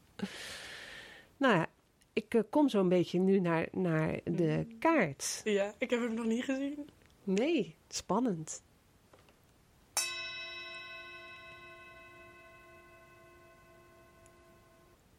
Nou 1.37 1.55
ja, 1.55 1.67
ik 2.13 2.33
eh, 2.33 2.41
kom 2.49 2.69
zo'n 2.69 2.89
beetje 2.89 3.19
nu 3.19 3.39
naar, 3.39 3.67
naar 3.71 4.19
de 4.23 4.75
kaart. 4.79 5.41
Ja, 5.43 5.73
ik 5.77 5.89
heb 5.89 5.99
hem 5.99 6.13
nog 6.13 6.25
niet 6.25 6.43
gezien. 6.43 6.89
Nee, 7.23 7.75
spannend. 7.87 8.63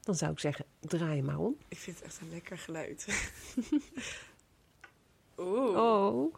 Dan 0.00 0.14
zou 0.14 0.32
ik 0.32 0.38
zeggen, 0.38 0.64
draai 0.80 1.22
maar 1.22 1.38
om. 1.38 1.56
Ik 1.68 1.78
vind 1.78 1.96
het 1.96 2.06
echt 2.06 2.20
een 2.20 2.30
lekker 2.30 2.58
geluid. 2.58 3.06
Oeh. 5.38 5.76
Oh, 5.76 6.34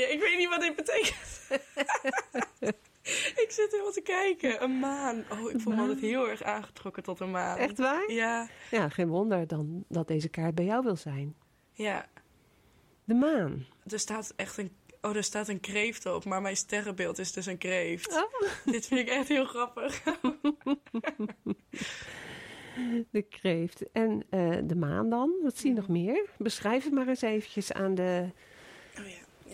Ja, 0.00 0.06
ik 0.06 0.20
weet 0.20 0.38
niet 0.38 0.48
wat 0.48 0.60
dit 0.60 0.76
betekent. 0.76 1.48
ik 3.44 3.46
zit 3.48 3.70
helemaal 3.70 3.92
te 3.92 4.00
kijken. 4.02 4.62
Een 4.62 4.78
maan. 4.78 5.24
Oh, 5.32 5.50
ik 5.50 5.60
voel 5.60 5.74
me 5.74 5.80
altijd 5.80 6.00
heel 6.00 6.28
erg 6.28 6.42
aangetrokken 6.42 7.02
tot 7.02 7.20
een 7.20 7.30
maan. 7.30 7.58
echt 7.58 7.78
waar? 7.78 8.12
Ja, 8.12 8.48
Ja, 8.70 8.88
geen 8.88 9.08
wonder 9.08 9.46
dan 9.46 9.84
dat 9.88 10.08
deze 10.08 10.28
kaart 10.28 10.54
bij 10.54 10.64
jou 10.64 10.82
wil 10.84 10.96
zijn. 10.96 11.36
ja. 11.72 12.06
De 13.04 13.14
maan. 13.16 13.66
Er 13.86 13.98
staat 13.98 14.32
echt 14.36 14.56
een... 14.58 14.70
Oh, 15.00 15.16
er 15.16 15.24
staat 15.24 15.48
een 15.48 15.60
kreeft 15.60 16.06
op, 16.06 16.24
maar 16.24 16.42
mijn 16.42 16.56
sterrenbeeld 16.56 17.18
is 17.18 17.32
dus 17.32 17.46
een 17.46 17.58
kreeft. 17.58 18.12
Oh. 18.12 18.48
Dit 18.72 18.86
vind 18.86 19.00
ik 19.00 19.08
echt 19.08 19.28
heel 19.28 19.44
grappig. 19.44 20.02
De 23.10 23.22
kreeft. 23.22 23.90
En 23.92 24.22
eh, 24.30 24.56
de 24.64 24.76
maan 24.76 25.10
dan? 25.10 25.32
Wat 25.42 25.58
zie 25.58 25.70
je 25.70 25.76
nog 25.76 25.88
meer? 25.88 26.28
Beschrijf 26.38 26.84
het 26.84 26.92
maar 26.92 27.08
eens 27.08 27.22
eventjes 27.22 27.72
aan 27.72 27.94
de. 27.94 28.28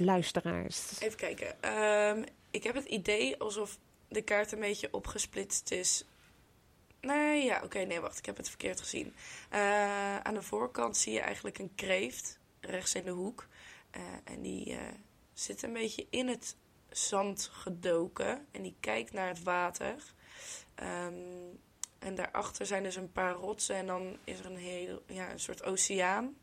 Luisteraars. 0.01 1.01
Even 1.01 1.19
kijken. 1.19 1.63
Ehm, 1.63 2.25
ik 2.51 2.63
heb 2.63 2.75
het 2.75 2.85
idee 2.85 3.39
alsof 3.39 3.79
de 4.09 4.23
kaart 4.23 4.53
een 4.53 4.61
beetje 4.61 4.93
opgesplitst 4.93 5.71
is. 5.71 6.05
Nee, 7.01 7.45
ja, 7.45 7.61
oké, 7.65 7.79
nee, 7.79 8.01
wacht, 8.01 8.19
ik 8.19 8.27
heb 8.27 8.37
het 8.37 8.49
verkeerd 8.49 8.81
gezien. 8.81 9.15
Eh, 9.51 10.19
aan 10.19 10.35
de 10.35 10.43
voorkant 10.43 10.97
zie 10.97 11.13
je 11.13 11.21
eigenlijk 11.21 11.59
een 11.59 11.75
kreeft, 11.75 12.39
rechts 12.61 12.95
in 12.95 13.05
de 13.05 13.11
hoek. 13.11 13.47
Eh, 13.91 14.03
en 14.25 14.43
die 14.43 14.73
eh, 14.73 14.79
zit 15.33 15.63
een 15.63 15.73
beetje 15.73 16.07
in 16.11 16.29
het 16.29 16.57
zand 16.91 17.51
gedoken 17.53 18.47
en 18.51 18.63
die 18.63 18.75
kijkt 18.81 19.13
naar 19.13 19.29
het 19.29 19.43
water. 19.43 19.95
Ehm, 20.75 21.15
en 21.99 22.15
daarachter 22.15 22.67
zijn 22.67 22.83
dus 22.83 22.97
een 22.97 23.13
paar 23.13 23.35
rotsen 23.35 23.77
en 23.77 23.87
dan 23.87 24.19
is 24.25 24.39
er 24.39 24.47
een 24.47 24.57
heel, 24.57 25.03
ja, 25.07 25.31
een 25.31 25.41
soort 25.41 25.65
oceaan. 25.65 26.37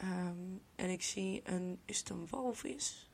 Ehm, 0.00 0.36
en 0.74 0.90
ik 0.90 1.02
zie 1.02 1.40
een, 1.44 1.78
is 1.84 1.98
het 1.98 2.08
een 2.08 2.26
walvis? 2.30 3.10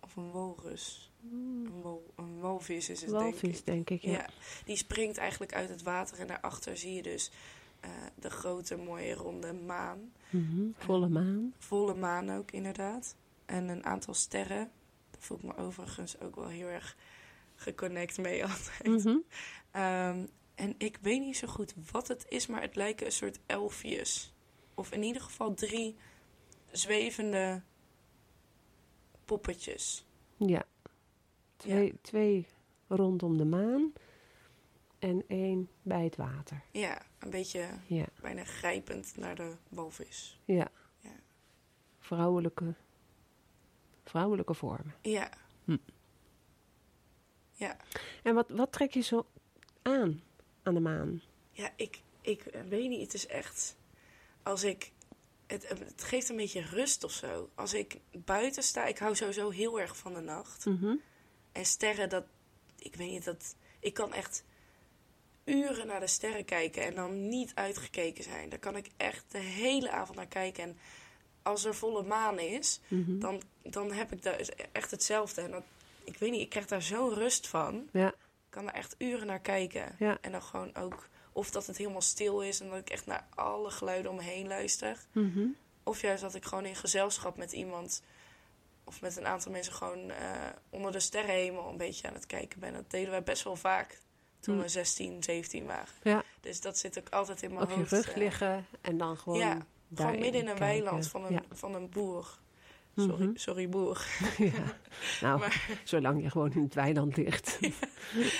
Of 0.00 0.16
een 0.16 0.30
walrus? 0.30 1.12
Een, 1.32 1.80
wal, 1.82 2.12
een 2.16 2.40
walvis 2.40 2.88
is 2.88 3.00
het, 3.00 3.10
denk 3.10 3.34
ik. 3.34 3.40
Walvis, 3.40 3.64
denk 3.64 3.90
ik. 3.90 4.02
Ja. 4.02 4.12
Ja. 4.12 4.28
die 4.64 4.76
springt 4.76 5.16
eigenlijk 5.16 5.54
uit 5.54 5.68
het 5.68 5.82
water 5.82 6.18
en 6.18 6.26
daarachter 6.26 6.76
zie 6.76 6.94
je 6.94 7.02
dus 7.02 7.30
eh, 7.80 7.90
de 8.14 8.30
grote 8.30 8.76
mooie 8.76 9.14
ronde 9.14 9.52
maan. 9.52 10.12
Mhm, 10.30 10.66
Volle 10.76 11.08
maan. 11.08 11.54
Volle 11.58 11.94
maan 11.94 12.30
ook 12.30 12.50
inderdaad. 12.50 13.16
En 13.46 13.68
een 13.68 13.84
aantal 13.84 14.14
sterren. 14.14 14.70
Daar 15.10 15.20
voel 15.20 15.36
ik 15.36 15.42
me 15.42 15.56
overigens 15.56 16.20
ook 16.20 16.34
wel 16.36 16.48
heel 16.48 16.68
erg 16.68 16.96
geconnect 17.54 18.18
mee 18.18 18.44
altijd. 18.44 19.04
Mhm. 19.04 19.16
Ehm, 19.70 20.26
en 20.54 20.74
ik 20.78 20.98
weet 21.00 21.20
niet 21.20 21.36
zo 21.36 21.46
goed 21.46 21.74
wat 21.90 22.08
het 22.08 22.24
is, 22.28 22.46
maar 22.46 22.60
het 22.60 22.76
lijken 22.76 23.06
een 23.06 23.12
soort 23.12 23.38
elfjes. 23.46 24.33
Of 24.74 24.92
in 24.92 25.02
ieder 25.02 25.22
geval 25.22 25.54
drie 25.54 25.96
zwevende 26.70 27.62
poppetjes. 29.24 30.06
Ja. 30.36 30.64
Twee, 31.56 31.94
twee 32.00 32.46
rondom 32.88 33.36
de 33.36 33.44
maan 33.44 33.92
en 34.98 35.24
één 35.28 35.68
bij 35.82 36.04
het 36.04 36.16
water. 36.16 36.62
Ja, 36.72 37.02
een 37.18 37.30
beetje 37.30 37.68
Ja, 37.86 38.06
bijna 38.20 38.44
grijpend 38.44 39.16
naar 39.16 39.34
de 39.34 39.56
walvis. 39.68 40.38
ja. 40.44 40.70
Ja. 41.00 41.10
Vrouwelijke, 41.98 42.74
vrouwelijke 44.04 44.54
vormen. 44.54 44.94
Ja. 45.02 45.30
Hm. 45.64 45.76
Ja, 47.52 47.76
En 48.22 48.34
wat, 48.34 48.48
wat 48.48 48.72
trek 48.72 48.90
je 48.94 49.00
zo 49.00 49.26
aan 49.82 50.20
aan 50.62 50.74
de 50.74 50.80
maan? 50.80 51.22
ja 51.50 51.70
ik, 51.76 52.02
ik 52.20 52.42
weet 52.68 52.88
niet. 52.88 53.00
Het 53.02 53.14
is 53.14 53.26
echt... 53.26 53.76
Als 54.44 54.64
ik... 54.64 54.92
Het, 55.46 55.68
het 55.68 56.02
geeft 56.04 56.28
een 56.28 56.36
beetje 56.36 56.60
rust 56.60 57.04
of 57.04 57.12
zo. 57.12 57.50
Als 57.54 57.74
ik 57.74 57.96
buiten 58.12 58.62
sta... 58.62 58.84
Ik 58.84 58.98
hou 58.98 59.14
sowieso 59.16 59.50
heel 59.50 59.80
erg 59.80 59.96
van 59.96 60.14
de 60.14 60.20
nacht. 60.20 60.64
Mhm. 60.66 60.94
En 61.52 61.64
sterren, 61.64 62.08
dat... 62.08 62.24
Ik 62.78 62.94
weet 62.96 63.10
niet, 63.10 63.24
dat... 63.24 63.54
Ik 63.80 63.94
kan 63.94 64.12
echt 64.12 64.44
uren 65.44 65.86
naar 65.86 66.00
de 66.00 66.06
sterren 66.06 66.44
kijken 66.44 66.82
en 66.82 66.94
dan 66.94 67.28
niet 67.28 67.52
uitgekeken 67.54 68.24
zijn. 68.24 68.48
Daar 68.48 68.58
kan 68.58 68.76
ik 68.76 68.90
echt 68.96 69.24
de 69.28 69.38
hele 69.38 69.90
avond 69.90 70.16
naar 70.16 70.26
kijken. 70.26 70.62
En 70.64 70.78
als 71.42 71.64
er 71.64 71.74
volle 71.74 72.02
maan 72.02 72.38
is, 72.38 72.80
Mhm. 72.88 73.18
dan, 73.18 73.42
dan 73.62 73.92
heb 73.92 74.12
ik 74.12 74.22
daar 74.22 74.48
echt 74.72 74.90
hetzelfde. 74.90 75.40
En 75.40 75.50
dat, 75.50 75.62
ik 76.04 76.18
weet 76.18 76.30
niet, 76.30 76.40
ik 76.40 76.48
krijg 76.48 76.66
daar 76.66 76.82
zo'n 76.82 77.14
rust 77.14 77.46
van. 77.48 77.88
Ja, 77.92 78.08
Ik 78.08 78.50
kan 78.60 78.68
er 78.68 78.74
echt 78.74 78.94
uren 78.98 79.26
naar 79.26 79.40
kijken. 79.40 79.96
Ja. 79.98 80.18
En 80.20 80.32
dan 80.32 80.42
gewoon 80.42 80.74
ook... 80.74 81.08
Of 81.36 81.50
dat 81.50 81.66
het 81.66 81.76
helemaal 81.76 82.00
stil 82.00 82.42
is 82.42 82.60
en 82.60 82.68
dat 82.68 82.78
ik 82.78 82.90
echt 82.90 83.06
naar 83.06 83.26
alle 83.34 83.70
geluiden 83.70 84.10
om 84.10 84.16
me 84.16 84.22
heen 84.22 84.46
luister. 84.48 84.98
Mhm. 85.12 85.46
Of 85.82 86.00
juist 86.00 86.22
dat 86.22 86.34
ik 86.34 86.44
gewoon 86.44 86.64
in 86.64 86.76
gezelschap 86.76 87.36
met 87.36 87.52
iemand... 87.52 88.02
Of 88.84 89.00
met 89.00 89.16
een 89.16 89.26
aantal 89.26 89.52
mensen 89.52 89.72
gewoon 89.72 90.10
eh, 90.10 90.30
onder 90.70 90.92
de 90.92 91.00
sterrenhemel 91.00 91.68
een 91.68 91.76
beetje 91.76 92.08
aan 92.08 92.14
het 92.14 92.26
kijken 92.26 92.60
ben. 92.60 92.72
Dat 92.72 92.90
deden 92.90 93.10
wij 93.10 93.22
best 93.22 93.42
wel 93.44 93.56
vaak 93.56 93.98
toen 94.40 94.56
Hm. 94.56 94.60
we 94.62 94.68
16, 94.68 95.22
17 95.22 95.66
waren. 95.66 95.94
Ja. 96.02 96.22
Dus 96.40 96.60
dat 96.60 96.78
zit 96.78 96.98
ook 96.98 97.08
altijd 97.08 97.42
in 97.42 97.50
mijn 97.52 97.62
op 97.62 97.68
je 97.70 97.76
hoofd. 97.76 97.90
rug 97.90 98.08
eh, 98.10 98.16
liggen 98.16 98.66
en 98.80 98.98
dan 98.98 99.16
gewoon 99.16 99.38
Ja, 99.38 99.58
Gewoon 99.94 100.10
midden 100.18 100.40
in 100.40 100.48
een 100.48 100.54
kijken. 100.54 100.58
weiland 100.66 101.08
van 101.08 101.24
een, 101.24 101.32
Ja. 101.32 101.42
van 101.52 101.74
een 101.74 101.88
boer. 101.90 102.38
Sorry, 102.96 103.24
Mhm. 103.24 103.36
sorry 103.36 103.68
boer. 103.68 104.06
ja. 104.38 104.76
Nou, 105.20 105.38
Maar- 105.38 105.80
zolang 105.84 106.22
je 106.22 106.30
gewoon 106.30 106.52
in 106.52 106.62
het 106.62 106.74
weiland 106.74 107.16
ligt. 107.16 107.58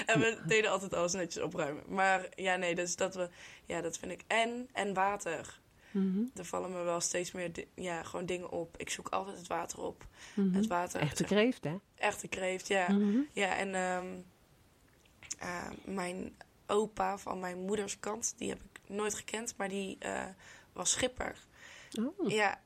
En 0.07 0.21
we 0.21 0.39
deden 0.47 0.71
altijd 0.71 0.95
alles 0.95 1.13
netjes 1.13 1.43
opruimen. 1.43 1.83
Maar 1.89 2.27
ja, 2.35 2.57
nee, 2.57 2.75
dus 2.75 2.97
dat 2.97 3.15
we... 3.15 3.29
Ja, 3.67 3.81
dat 3.81 3.99
vind 3.99 4.13
ik... 4.13 4.21
En, 4.27 4.69
en 4.73 4.95
water. 4.95 5.61
Mhm. 5.91 6.23
Er 6.35 6.45
vallen 6.45 6.73
me 6.73 6.83
wel 6.83 7.01
steeds 7.01 7.33
meer 7.33 7.51
ja, 7.75 8.03
gewoon 8.03 8.27
dingen 8.27 8.51
op. 8.51 8.75
Ik 8.77 8.91
zoek 8.91 9.09
altijd 9.09 9.39
het 9.39 9.47
water 9.47 9.81
op. 9.81 10.07
Mhm. 10.35 10.55
Het 10.55 10.67
water... 10.67 11.01
Echte 11.01 11.25
kreeft, 11.25 11.65
hè? 11.65 11.77
Echte 11.95 12.29
kreeft, 12.29 12.69
ja. 12.69 12.87
Ja, 13.33 13.57
en 13.57 13.75
ehm, 13.75 14.07
eh, 15.39 15.71
mijn 15.85 16.37
opa 16.67 17.19
van 17.19 17.41
mijn 17.41 17.59
moeders 17.59 18.01
kant, 18.01 18.35
die 18.37 18.49
heb 18.49 18.59
ik 18.63 18.81
nooit 18.87 19.15
gekend, 19.15 19.55
maar 19.57 19.69
die 19.69 19.97
eh, 19.99 20.25
was 20.73 20.91
schipper. 20.91 21.37
Oh. 21.99 22.31
Ja, 22.31 22.61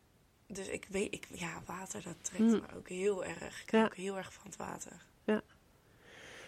dus 0.48 0.68
ik 0.68 0.86
weet, 0.90 1.14
ik, 1.14 1.26
ja, 1.32 1.62
water, 1.66 2.02
dat 2.02 2.16
trekt 2.24 2.42
Mm. 2.44 2.50
me 2.50 2.76
ook 2.76 2.88
heel 2.88 3.24
erg. 3.24 3.62
Ik 3.62 3.70
hou 3.70 3.82
Ja. 3.82 3.88
ook 3.88 3.96
heel 3.96 4.16
erg 4.16 4.32
van 4.32 4.42
het 4.46 4.56
water. 4.56 5.06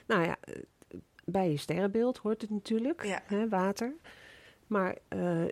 Nou 0.07 0.23
ja, 0.25 0.37
eh, 0.41 0.55
bij 1.25 1.51
je 1.51 1.57
sterrenbeeld 1.57 2.19
hoort 2.19 2.41
het 2.41 2.51
natuurlijk, 2.51 3.05
Ja. 3.05 3.23
hè, 3.25 3.49
water. 3.49 3.95
Maar 4.67 4.97
eh, 5.09 5.45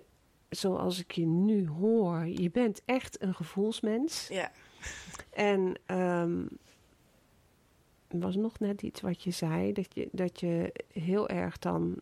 zoals 0.49 0.99
ik 1.01 1.13
je 1.13 1.27
nu 1.27 1.69
hoor, 1.69 2.27
je 2.27 2.51
bent 2.51 2.83
echt 2.85 3.23
een 3.23 3.35
gevoelsmens. 3.35 4.29
Ja, 4.29 4.53
En 5.31 5.75
ehm, 5.87 6.47
er 8.09 8.19
was 8.19 8.37
nog 8.37 8.59
net 8.59 8.83
iets 8.83 9.01
wat 9.01 9.23
je 9.23 9.31
zei, 9.31 9.73
dat 9.73 9.95
je, 9.95 10.09
dat 10.13 10.41
je 10.41 10.73
heel 10.93 11.29
erg 11.29 11.59
dan 11.59 12.01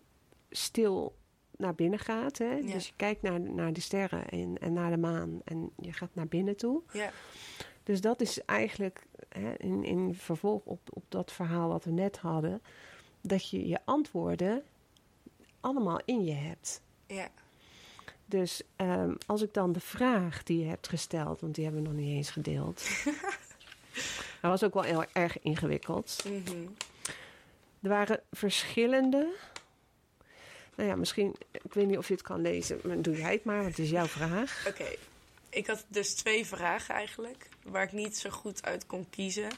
stil 0.50 1.16
naar 1.56 1.74
binnen 1.74 1.98
gaat. 1.98 2.38
Hè? 2.38 2.54
Ja. 2.54 2.72
Dus 2.72 2.86
je 2.86 2.92
kijkt 2.96 3.22
naar, 3.22 3.40
naar 3.40 3.72
de 3.72 3.80
sterren 3.80 4.28
en, 4.28 4.58
en 4.58 4.72
naar 4.72 4.90
de 4.90 4.96
maan 4.96 5.40
en 5.44 5.70
je 5.80 5.92
gaat 5.92 6.10
naar 6.14 6.26
binnen 6.28 6.56
toe. 6.56 6.82
ja, 6.92 7.10
Dus 7.82 8.00
dat 8.00 8.20
is 8.20 8.44
eigenlijk 8.44 9.06
hè, 9.28 9.54
in, 9.54 9.84
in 9.84 10.14
vervolg 10.14 10.64
op, 10.64 10.80
op 10.92 11.04
dat 11.08 11.32
verhaal 11.32 11.68
wat 11.68 11.84
we 11.84 11.90
net 11.90 12.18
hadden, 12.18 12.62
dat 13.20 13.50
je 13.50 13.68
je 13.68 13.78
antwoorden 13.84 14.62
allemaal 15.60 16.00
in 16.04 16.24
je 16.24 16.32
hebt. 16.34 16.80
ja. 17.06 17.28
Dus 18.28 18.62
ehm, 18.76 19.14
als 19.26 19.42
ik 19.42 19.54
dan 19.54 19.72
de 19.72 19.80
vraag 19.80 20.42
die 20.42 20.58
je 20.58 20.64
hebt 20.64 20.88
gesteld, 20.88 21.40
want 21.40 21.54
die 21.54 21.64
hebben 21.64 21.82
we 21.82 21.88
nog 21.88 21.96
niet 21.98 22.16
eens 22.16 22.30
gedeeld. 22.30 22.82
Dat 24.42 24.50
was 24.50 24.64
ook 24.64 24.74
wel 24.74 24.82
heel 24.82 25.04
erg 25.12 25.40
ingewikkeld. 25.40 26.24
mhm. 26.24 26.66
Er 27.82 27.88
waren 27.88 28.20
verschillende. 28.32 29.34
Nou 30.76 30.88
ja, 30.88 30.96
misschien, 30.96 31.34
ik 31.50 31.74
weet 31.74 31.86
niet 31.86 31.98
of 31.98 32.08
je 32.08 32.14
het 32.14 32.22
kan 32.22 32.40
lezen, 32.40 32.80
maar 32.84 33.02
doe 33.02 33.16
jij 33.16 33.32
het 33.32 33.44
maar, 33.44 33.56
want 33.56 33.68
het 33.68 33.78
is 33.78 33.90
jouw 33.90 34.06
vraag. 34.06 34.64
Oké, 34.68 34.94
ik 35.50 35.66
had 35.66 35.84
dus 35.88 36.14
twee 36.14 36.46
vragen 36.46 36.94
eigenlijk, 36.94 37.48
waar 37.62 37.82
ik 37.82 37.92
niet 37.92 38.18
zo 38.18 38.30
goed 38.30 38.64
uit 38.64 38.86
kon 38.86 39.10
kiezen. 39.10 39.50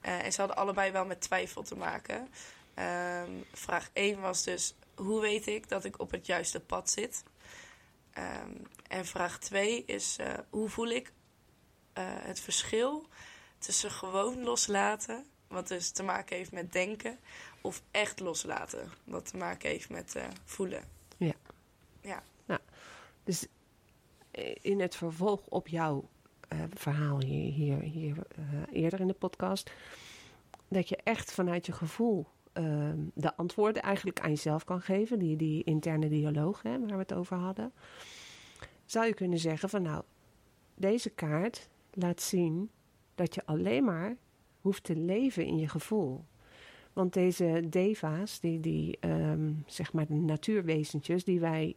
Eh, 0.00 0.24
en 0.24 0.32
ze 0.32 0.38
hadden 0.38 0.56
allebei 0.56 0.92
wel 0.92 1.04
met 1.04 1.20
twijfel 1.20 1.62
te 1.62 1.76
maken. 1.76 2.28
Ehm, 2.74 3.30
vraag 3.52 3.90
1 3.92 4.20
was 4.20 4.42
dus: 4.42 4.74
hoe 4.94 5.20
weet 5.20 5.46
ik 5.46 5.68
dat 5.68 5.84
ik 5.84 6.00
op 6.00 6.10
het 6.10 6.26
juiste 6.26 6.60
pad 6.60 6.90
zit? 6.90 7.22
Ehm, 8.12 8.50
en 8.88 9.06
vraag 9.06 9.38
2 9.38 9.84
is: 9.86 10.16
eh, 10.20 10.32
hoe 10.50 10.68
voel 10.68 10.88
ik 10.88 11.12
eh, 11.92 12.04
het 12.06 12.40
verschil 12.40 13.08
tussen 13.58 13.90
gewoon 13.90 14.42
loslaten, 14.42 15.26
wat 15.54 15.68
dus 15.68 15.90
te 15.90 16.02
maken 16.02 16.36
heeft 16.36 16.52
met 16.52 16.72
denken, 16.72 17.18
of 17.60 17.82
echt 17.90 18.20
loslaten, 18.20 18.88
wat 19.04 19.30
te 19.30 19.36
maken 19.36 19.68
heeft 19.68 19.90
met 19.90 20.14
eh, 20.14 20.24
voelen? 20.44 20.84
Ja. 21.16 21.34
Ja. 22.00 22.22
Dus 23.24 23.46
eh, 24.30 24.54
in 24.60 24.80
het 24.80 24.96
vervolg 24.96 25.46
op 25.46 25.68
jouw 25.68 26.08
eh, 26.48 26.58
verhaal 26.74 27.20
hier, 27.20 27.52
hier, 27.52 27.78
hier 27.80 28.16
eerder 28.72 29.00
in 29.00 29.06
de 29.06 29.14
podcast, 29.14 29.70
dat 30.68 30.88
je 30.88 30.96
echt 30.96 31.32
vanuit 31.32 31.66
je 31.66 31.72
gevoel 31.72 32.26
ehm, 32.52 32.98
de 33.14 33.36
antwoorden 33.36 33.82
eigenlijk 33.82 34.20
aan 34.20 34.30
jezelf 34.30 34.64
kan 34.64 34.80
geven, 34.80 35.18
die, 35.18 35.36
die 35.36 35.64
interne 35.64 36.08
dialoog 36.08 36.62
hè, 36.62 36.78
waar 36.78 36.88
we 36.88 36.94
het 36.94 37.14
over 37.14 37.36
hadden, 37.36 37.72
zou 38.84 39.06
je 39.06 39.14
kunnen 39.14 39.38
zeggen 39.38 39.68
van 39.68 39.82
nou, 39.82 40.02
deze 40.74 41.10
kaart 41.10 41.68
laat 41.90 42.22
zien 42.22 42.70
dat 43.14 43.34
je 43.34 43.46
alleen 43.46 43.84
maar 43.84 44.16
hoeft 44.64 44.84
te 44.84 44.96
leven 44.96 45.44
in 45.44 45.58
je 45.58 45.68
gevoel. 45.68 46.24
Want 46.92 47.12
deze 47.12 47.62
deva's, 47.68 48.40
die, 48.40 48.60
die 48.60 48.96
ehm, 49.00 49.52
zeg 49.66 49.92
maar 49.92 50.06
de 50.06 50.14
natuurwezentjes, 50.14 51.24
die 51.24 51.40
wij 51.40 51.76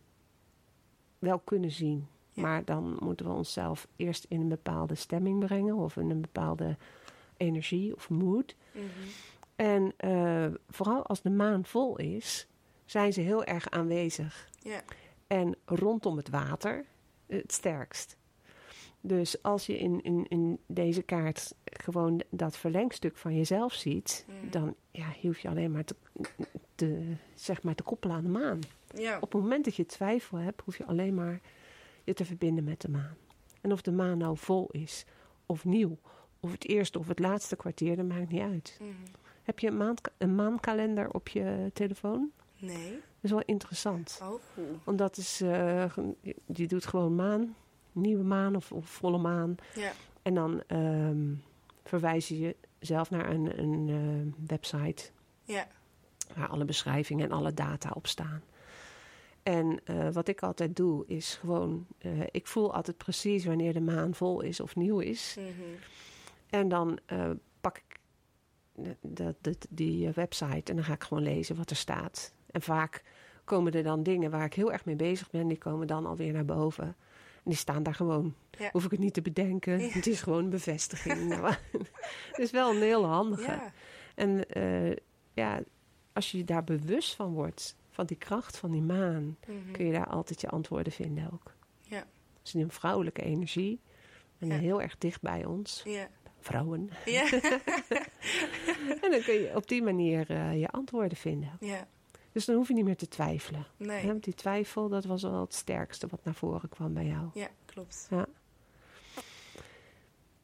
wel 1.20 1.40
kunnen 1.40 1.72
zien. 1.72 2.08
Ja. 2.32 2.42
Maar 2.42 2.66
dan 2.66 2.98
moeten 3.00 3.26
we 3.26 3.32
onszelf 3.32 3.88
eerst 3.96 4.26
in 4.30 4.42
een 4.42 4.48
bepaalde 4.48 4.96
stemming 4.96 5.40
brengen 5.40 5.76
of 5.76 5.98
in 5.98 6.10
een 6.10 6.22
bepaalde 6.22 6.78
energie 7.38 7.96
of 7.96 8.10
mood. 8.10 8.56
Mhm. 8.72 8.84
En 9.56 9.94
eh, 9.98 10.48
vooral 10.70 11.06
als 11.06 11.22
de 11.22 11.30
maan 11.30 11.66
vol 11.66 11.98
is, 11.98 12.48
zijn 12.86 13.14
ze 13.14 13.22
heel 13.22 13.44
erg 13.44 13.70
aanwezig. 13.70 14.50
Ja. 14.60 14.82
En 15.28 15.56
rondom 15.66 16.18
het 16.18 16.30
water 16.30 16.86
het 17.26 17.52
sterkst. 17.52 18.18
Dus 19.08 19.42
als 19.44 19.66
je 19.66 19.78
in, 19.78 20.02
in, 20.04 20.26
in 20.30 20.60
deze 20.66 21.02
kaart 21.02 21.54
gewoon 21.64 22.22
dat 22.30 22.58
verlengstuk 22.58 23.18
van 23.18 23.36
jezelf 23.36 23.74
ziet, 23.74 24.26
Mhm. 24.28 24.50
dan 24.50 24.76
ja, 24.92 25.06
hoef 25.22 25.40
je 25.40 25.48
alleen 25.50 25.72
maar 25.72 25.84
te, 25.84 25.96
te, 26.76 27.14
zeg 27.36 27.64
maar 27.64 27.76
te 27.76 27.84
koppelen 27.84 28.16
aan 28.16 28.24
de 28.24 28.30
maan. 28.30 28.60
Ja. 28.96 29.16
Op 29.22 29.32
het 29.34 29.42
moment 29.42 29.66
dat 29.66 29.76
je 29.76 29.86
twijfel 29.86 30.38
hebt, 30.38 30.62
hoef 30.62 30.78
je 30.78 30.86
alleen 30.86 31.14
maar 31.14 31.40
je 32.04 32.14
te 32.14 32.26
verbinden 32.26 32.64
met 32.64 32.82
de 32.82 32.90
maan. 32.90 33.16
En 33.62 33.72
of 33.72 33.82
de 33.82 33.92
maan 33.92 34.18
nou 34.18 34.38
vol 34.38 34.68
is 34.72 35.06
of 35.46 35.66
nieuw, 35.66 35.98
of 36.40 36.52
het 36.52 36.68
eerste 36.68 37.00
of 37.00 37.08
het 37.08 37.20
laatste 37.20 37.56
kwartier, 37.56 37.96
dat 37.96 38.06
maakt 38.06 38.30
niet 38.32 38.42
uit. 38.42 38.78
Mhm. 38.82 38.90
Heb 39.44 39.60
je 39.60 39.68
een, 39.68 39.78
maand, 39.78 40.02
een 40.18 40.36
maankalender 40.36 41.14
op 41.14 41.28
je 41.28 41.70
telefoon? 41.74 42.32
Nee. 42.60 42.92
Dat 42.92 43.00
is 43.22 43.32
wel 43.32 43.42
interessant. 43.46 44.20
Oh, 44.22 44.28
cool. 44.56 44.68
Want 44.84 44.98
dat 44.98 45.18
is, 45.18 45.42
eh, 45.42 45.90
ge- 45.92 46.16
je 46.54 46.68
doet 46.68 46.86
gewoon 46.86 47.16
maan, 47.16 47.56
nieuwe 47.98 48.24
maan 48.24 48.56
of, 48.56 48.72
of 48.72 48.86
volle 48.86 49.18
maan. 49.18 49.56
Ja. 49.76 49.92
En 50.22 50.34
dan 50.34 50.64
ehm 50.68 51.34
verwijs 51.88 52.28
je 52.28 52.56
jezelf 52.80 53.10
naar 53.10 53.30
een, 53.30 53.60
een 53.60 53.90
eh, 53.90 54.48
website 54.48 55.10
Ja. 55.44 55.68
waar 56.36 56.48
alle 56.48 56.66
beschrijvingen 56.66 57.26
en 57.26 57.32
alle 57.32 57.54
data 57.54 57.92
op 57.94 58.08
staan. 58.08 58.42
En 59.44 59.80
eh, 59.84 60.10
wat 60.12 60.28
ik 60.28 60.44
altijd 60.44 60.76
doe 60.76 61.06
is 61.08 61.36
gewoon, 61.36 61.88
eh, 61.98 62.12
ik 62.32 62.48
voel 62.48 62.74
altijd 62.74 62.98
precies 62.98 63.46
wanneer 63.46 63.74
de 63.74 63.82
maan 63.82 64.14
vol 64.14 64.42
is 64.42 64.60
of 64.60 64.76
nieuw 64.76 65.00
is. 65.00 65.36
Mhm. 65.40 65.50
En 66.50 66.68
dan 66.68 67.00
pak 67.62 67.78
ik 67.78 68.00
die 69.70 70.10
website 70.10 70.72
en 70.72 70.76
dan 70.76 70.84
ga 70.84 70.94
ik 70.94 71.04
gewoon 71.04 71.24
lezen 71.24 71.56
wat 71.56 71.70
er 71.70 71.76
staat. 71.76 72.34
En 72.52 72.62
vaak 72.62 73.04
komen 73.44 73.74
er 73.74 73.84
dan 73.84 74.04
dingen 74.04 74.32
waar 74.32 74.46
ik 74.46 74.54
heel 74.54 74.72
erg 74.72 74.86
mee 74.86 74.96
bezig 74.96 75.30
ben, 75.30 75.48
die 75.48 75.58
komen 75.58 75.88
dan 75.88 76.06
alweer 76.06 76.34
naar 76.34 76.46
boven. 76.46 76.96
Die 77.48 77.56
staan 77.58 77.84
daar 77.84 77.96
gewoon. 77.96 78.36
Ja. 78.58 78.70
Hoef 78.72 78.86
ik 78.86 78.92
het 78.92 79.00
niet 79.00 79.14
te 79.14 79.22
bedenken. 79.22 79.80
Ja. 79.80 79.88
Het 79.88 80.08
is 80.08 80.22
gewoon 80.22 80.44
een 80.44 80.50
bevestiging. 80.50 81.28
Nou, 81.30 81.54
Het 82.32 82.38
is 82.40 82.52
wel 82.52 82.76
een 82.76 82.82
heel 82.82 83.06
handige. 83.06 83.52
Ja. 83.52 83.72
En 84.16 84.50
eh, 84.50 84.96
ja, 85.34 85.60
als 86.14 86.32
je 86.32 86.44
daar 86.44 86.64
bewust 86.64 87.16
van 87.16 87.34
wordt, 87.34 87.76
van 87.90 88.06
die 88.06 88.18
kracht 88.18 88.58
van 88.58 88.72
die 88.72 88.82
maan, 88.82 89.38
Mhm. 89.48 89.72
kun 89.72 89.86
je 89.86 89.92
daar 89.92 90.08
altijd 90.08 90.42
je 90.42 90.50
antwoorden 90.50 90.94
vinden 90.94 91.30
ook. 91.34 91.54
Ja. 91.82 91.98
Het 91.98 92.08
is 92.44 92.54
een 92.54 92.72
vrouwelijke 92.72 93.22
energie. 93.22 93.80
En 94.40 94.52
heel 94.52 94.82
erg 94.82 94.98
dicht 94.98 95.22
bij 95.22 95.46
ons, 95.46 95.82
Ja. 95.86 96.08
vrouwen. 96.40 96.90
Ja. 97.06 97.30
En 99.02 99.12
dan 99.12 99.22
kun 99.22 99.34
je 99.34 99.52
op 99.56 99.68
die 99.68 99.84
manier 99.84 100.30
eh, 100.30 100.60
je 100.60 100.68
antwoorden 100.68 101.18
vinden. 101.18 101.52
ja. 101.60 101.88
Dus 102.38 102.46
dan 102.46 102.56
hoef 102.56 102.68
je 102.68 102.74
niet 102.74 102.86
meer 102.86 102.98
te 102.98 103.08
twijfelen. 103.08 103.66
Nee. 103.78 104.02
Hè, 104.02 104.08
want 104.08 104.24
die 104.24 104.34
twijfel, 104.34 104.90
dat 104.90 105.06
was 105.06 105.22
wel 105.22 105.42
het 105.42 105.54
sterkste 105.54 106.08
wat 106.08 106.24
naar 106.24 106.34
voren 106.34 106.70
kwam 106.70 106.94
bij 106.94 107.06
jou. 107.06 107.30
Ja, 107.34 107.48
klopt. 107.66 108.08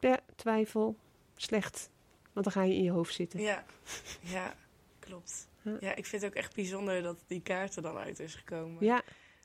Ja, 0.00 0.20
twijfel, 0.36 0.96
slecht. 1.36 1.90
Want 2.32 2.44
dan 2.44 2.54
ga 2.54 2.62
je 2.62 2.74
in 2.74 2.82
je 2.82 2.90
hoofd 2.90 3.14
zitten. 3.14 3.40
Ja. 3.40 3.64
Ja, 4.20 4.54
klopt. 4.98 5.48
Ja. 5.62 5.76
Ja, 5.80 5.94
ik 5.94 6.06
vind 6.06 6.22
het 6.22 6.30
ook 6.30 6.36
echt 6.36 6.54
bijzonder 6.54 7.02
dat 7.02 7.24
die 7.26 7.42
kaart 7.42 7.76
er 7.76 7.82
dan 7.82 7.96
uit 7.96 8.20
is 8.20 8.34
gekomen. 8.34 8.84
Ja, 8.84 9.02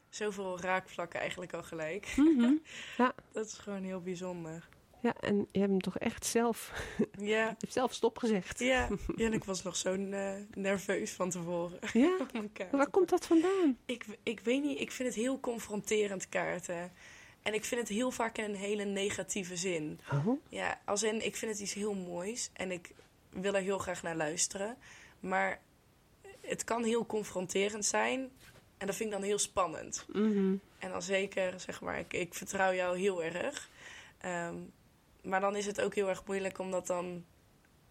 Zoveel 0.10 0.60
raakvlakken 0.60 1.20
eigenlijk 1.20 1.54
al 1.54 1.64
gelijk. 1.64 2.14
mhm. 2.16 2.54
Dat 3.32 3.46
is 3.46 3.54
gewoon 3.54 3.84
heel 3.84 4.02
bijzonder. 4.02 4.68
Ja, 5.02 5.14
en 5.20 5.36
je 5.52 5.60
hebt 5.60 5.72
hem 5.72 5.82
toch 5.82 5.98
echt 5.98 6.26
zelf, 6.26 6.72
je 6.98 7.26
Ja. 7.26 7.46
hebt 7.60 7.74
zelf 7.80 7.94
stopgezegd. 7.94 8.60
Ja. 8.60 8.88
ja, 9.16 9.26
en 9.26 9.34
ik 9.34 9.44
was 9.44 9.64
nog 9.64 9.76
zo 9.76 9.94
eh, 9.94 10.34
nerveus 10.54 11.12
van 11.12 11.30
tevoren. 11.30 11.80
Ja? 11.94 12.18
Waar 12.72 12.90
komt 12.90 13.10
dat 13.10 13.26
vandaan? 13.26 13.78
Ik, 13.86 14.06
ik 14.24 14.40
weet 14.40 14.64
niet, 14.64 14.80
ik 14.80 14.92
vind 14.92 15.08
het 15.10 15.18
heel 15.18 15.40
confronterend 15.40 16.30
kaarten. 16.30 16.92
En 17.42 17.54
ik 17.54 17.66
vind 17.66 17.82
het 17.82 17.90
heel 17.90 18.12
vaak 18.12 18.38
in 18.38 18.44
een 18.44 18.56
hele 18.56 18.84
negatieve 18.86 19.56
zin. 19.58 20.00
Oh, 20.12 20.28
Ja, 20.50 20.80
als 20.86 21.04
in, 21.04 21.26
ik 21.26 21.36
vind 21.36 21.52
het 21.52 21.62
iets 21.62 21.74
heel 21.74 21.94
moois 21.94 22.50
en 22.54 22.72
ik 22.72 22.92
wil 23.30 23.54
er 23.54 23.62
heel 23.62 23.78
graag 23.78 24.04
naar 24.04 24.16
luisteren. 24.16 24.78
Maar 25.20 25.62
het 26.42 26.64
kan 26.64 26.84
heel 26.84 27.06
confronterend 27.06 27.86
zijn 27.86 28.20
en 28.78 28.88
dat 28.88 28.96
vind 28.96 29.10
ik 29.10 29.16
dan 29.20 29.26
heel 29.28 29.38
spannend. 29.40 30.06
mhm. 30.08 30.54
En 30.80 30.92
dan 30.92 31.02
zeker, 31.02 31.60
zeg 31.60 31.82
maar, 31.82 32.00
ik, 32.00 32.14
ik 32.14 32.34
vertrouw 32.34 32.74
jou 32.74 32.98
heel 33.00 33.24
erg. 33.24 33.70
Ehm, 34.18 34.56
maar 35.30 35.40
dan 35.42 35.56
is 35.56 35.66
het 35.66 35.82
ook 35.82 35.96
heel 35.96 36.10
erg 36.10 36.24
moeilijk 36.26 36.60
om 36.60 36.72
dat 36.72 36.88
dan 36.88 37.26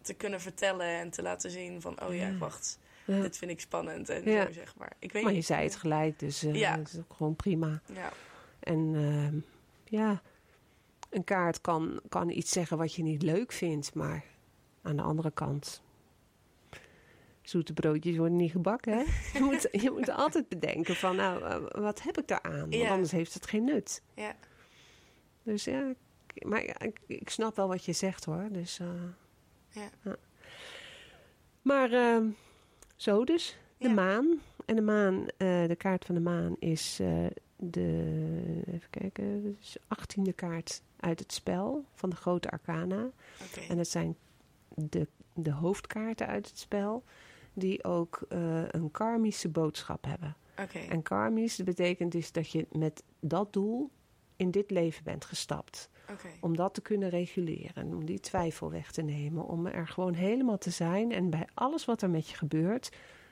te 0.01 0.13
kunnen 0.13 0.41
vertellen 0.41 0.85
en 0.87 1.09
te 1.09 1.21
laten 1.21 1.51
zien 1.51 1.81
van... 1.81 2.01
oh 2.03 2.15
ja, 2.15 2.27
Ja. 2.27 2.37
wacht, 2.37 2.79
Ja. 3.05 3.21
dit 3.21 3.37
vind 3.37 3.51
ik 3.51 3.59
spannend 3.59 4.09
en 4.09 4.23
Ja. 4.31 4.45
zo, 4.45 4.51
zeg 4.51 4.75
maar. 4.77 4.91
Ik 4.99 5.11
weet 5.11 5.21
Maar 5.23 5.31
je 5.31 5.37
niet. 5.37 5.45
zei 5.45 5.63
het 5.63 5.75
gelijk, 5.75 6.19
dus 6.19 6.43
eh, 6.43 6.53
Ja. 6.55 6.77
dat 6.77 6.87
is 6.87 6.97
ook 6.99 7.13
gewoon 7.13 7.35
prima. 7.35 7.81
Ja, 7.93 8.11
En 8.59 8.91
ehm, 8.95 9.39
ja, 9.95 10.21
een 11.09 11.23
kaart 11.23 11.61
kan, 11.61 12.01
kan 12.09 12.29
iets 12.29 12.51
zeggen 12.51 12.77
wat 12.77 12.93
je 12.93 13.03
niet 13.03 13.21
leuk 13.21 13.51
vindt, 13.51 13.93
maar 13.93 14.23
aan 14.81 14.95
de 14.95 15.01
andere 15.01 15.31
kant. 15.31 15.81
Zoete 17.41 17.73
broodjes 17.73 18.17
worden 18.17 18.35
niet 18.37 18.51
gebakken, 18.51 18.93
hè? 18.93 19.03
Je 19.39 19.43
moet, 19.43 19.67
je 19.71 19.91
moet 19.91 20.09
altijd 20.09 20.49
bedenken 20.49 20.95
van, 20.95 21.15
nou, 21.15 21.43
eh, 21.43 21.81
wat 21.81 22.01
heb 22.01 22.17
ik 22.17 22.27
daaraan? 22.27 22.69
Want 22.69 22.89
anders 22.89 23.11
heeft 23.11 23.33
het 23.33 23.45
geen 23.47 23.63
nut. 23.63 24.01
ja, 24.13 24.35
Dus 25.43 25.63
ja, 25.63 25.93
maar 26.35 26.63
ik, 26.63 26.99
ik 27.07 27.29
snap 27.29 27.55
wel 27.55 27.67
wat 27.67 27.85
je 27.85 27.93
zegt, 27.93 28.25
hoor. 28.25 28.47
Dus, 28.51 28.79
eh, 28.79 28.87
ja. 29.69 30.15
Maar 31.61 31.91
ehm, 31.91 32.25
zo 32.95 33.23
dus, 33.23 33.57
de 33.77 33.87
Ja. 33.87 33.93
maan. 33.93 34.39
En 34.65 34.75
de 34.75 34.81
maan, 34.81 35.25
eh, 35.37 35.67
de 35.67 35.75
kaart 35.77 36.05
van 36.05 36.15
de 36.15 36.21
maan 36.21 36.55
is 36.59 36.99
eh, 36.99 37.25
de, 37.55 38.61
even 38.67 38.89
kijken, 38.89 39.43
de 39.43 39.79
18e 39.87 40.35
kaart 40.35 40.81
uit 40.99 41.19
het 41.19 41.33
spel 41.33 41.85
van 41.93 42.09
de 42.09 42.15
grote 42.15 42.49
arcana. 42.49 43.09
En 43.69 43.77
het 43.77 43.87
zijn 43.87 44.17
de, 44.75 45.07
de 45.33 45.51
hoofdkaarten 45.51 46.27
uit 46.27 46.47
het 46.47 46.57
spel 46.59 47.03
die 47.53 47.83
ook 47.83 48.19
een 48.71 48.91
karmische 48.91 49.49
boodschap 49.49 50.05
hebben. 50.05 50.35
En 50.89 51.01
karmisch 51.01 51.55
dat 51.55 51.65
betekent 51.65 52.11
dus 52.11 52.31
dat 52.31 52.51
je 52.51 52.67
met 52.71 53.03
dat 53.19 53.53
doel 53.53 53.89
in 54.35 54.51
dit 54.51 54.71
leven 54.71 55.03
bent 55.03 55.25
gestapt. 55.25 55.89
Om 56.39 56.55
dat 56.55 56.73
te 56.73 56.81
kunnen 56.81 57.09
reguleren, 57.09 57.87
om 57.93 58.05
die 58.05 58.19
twijfel 58.19 58.71
weg 58.71 58.91
te 58.91 59.01
nemen, 59.01 59.45
om 59.45 59.65
er 59.67 59.87
gewoon 59.87 60.13
helemaal 60.13 60.57
te 60.57 60.69
zijn 60.69 61.11
en 61.11 61.29
bij 61.29 61.47
alles 61.53 61.85
wat 61.85 62.01
er 62.01 62.09
met 62.09 62.29
je 62.29 62.35
gebeurt, 62.35 62.89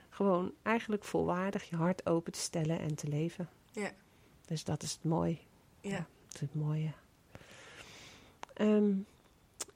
gewoon 0.10 0.52
eigenlijk 0.64 1.04
volwaardig 1.04 1.64
je 1.70 1.76
hart 1.76 2.06
open 2.10 2.32
te 2.32 2.40
stellen 2.40 2.80
en 2.80 2.96
te 2.96 3.08
leven. 3.08 3.50
Ja. 3.72 3.92
Dus 4.46 4.64
dat 4.64 4.84
is 4.84 4.92
het 4.92 5.04
mooie. 5.04 5.38
Ja. 5.82 5.98
Dat 6.26 6.34
is 6.34 6.40
het 6.40 6.56
mooie. 6.56 6.92
Ehm, 8.54 8.92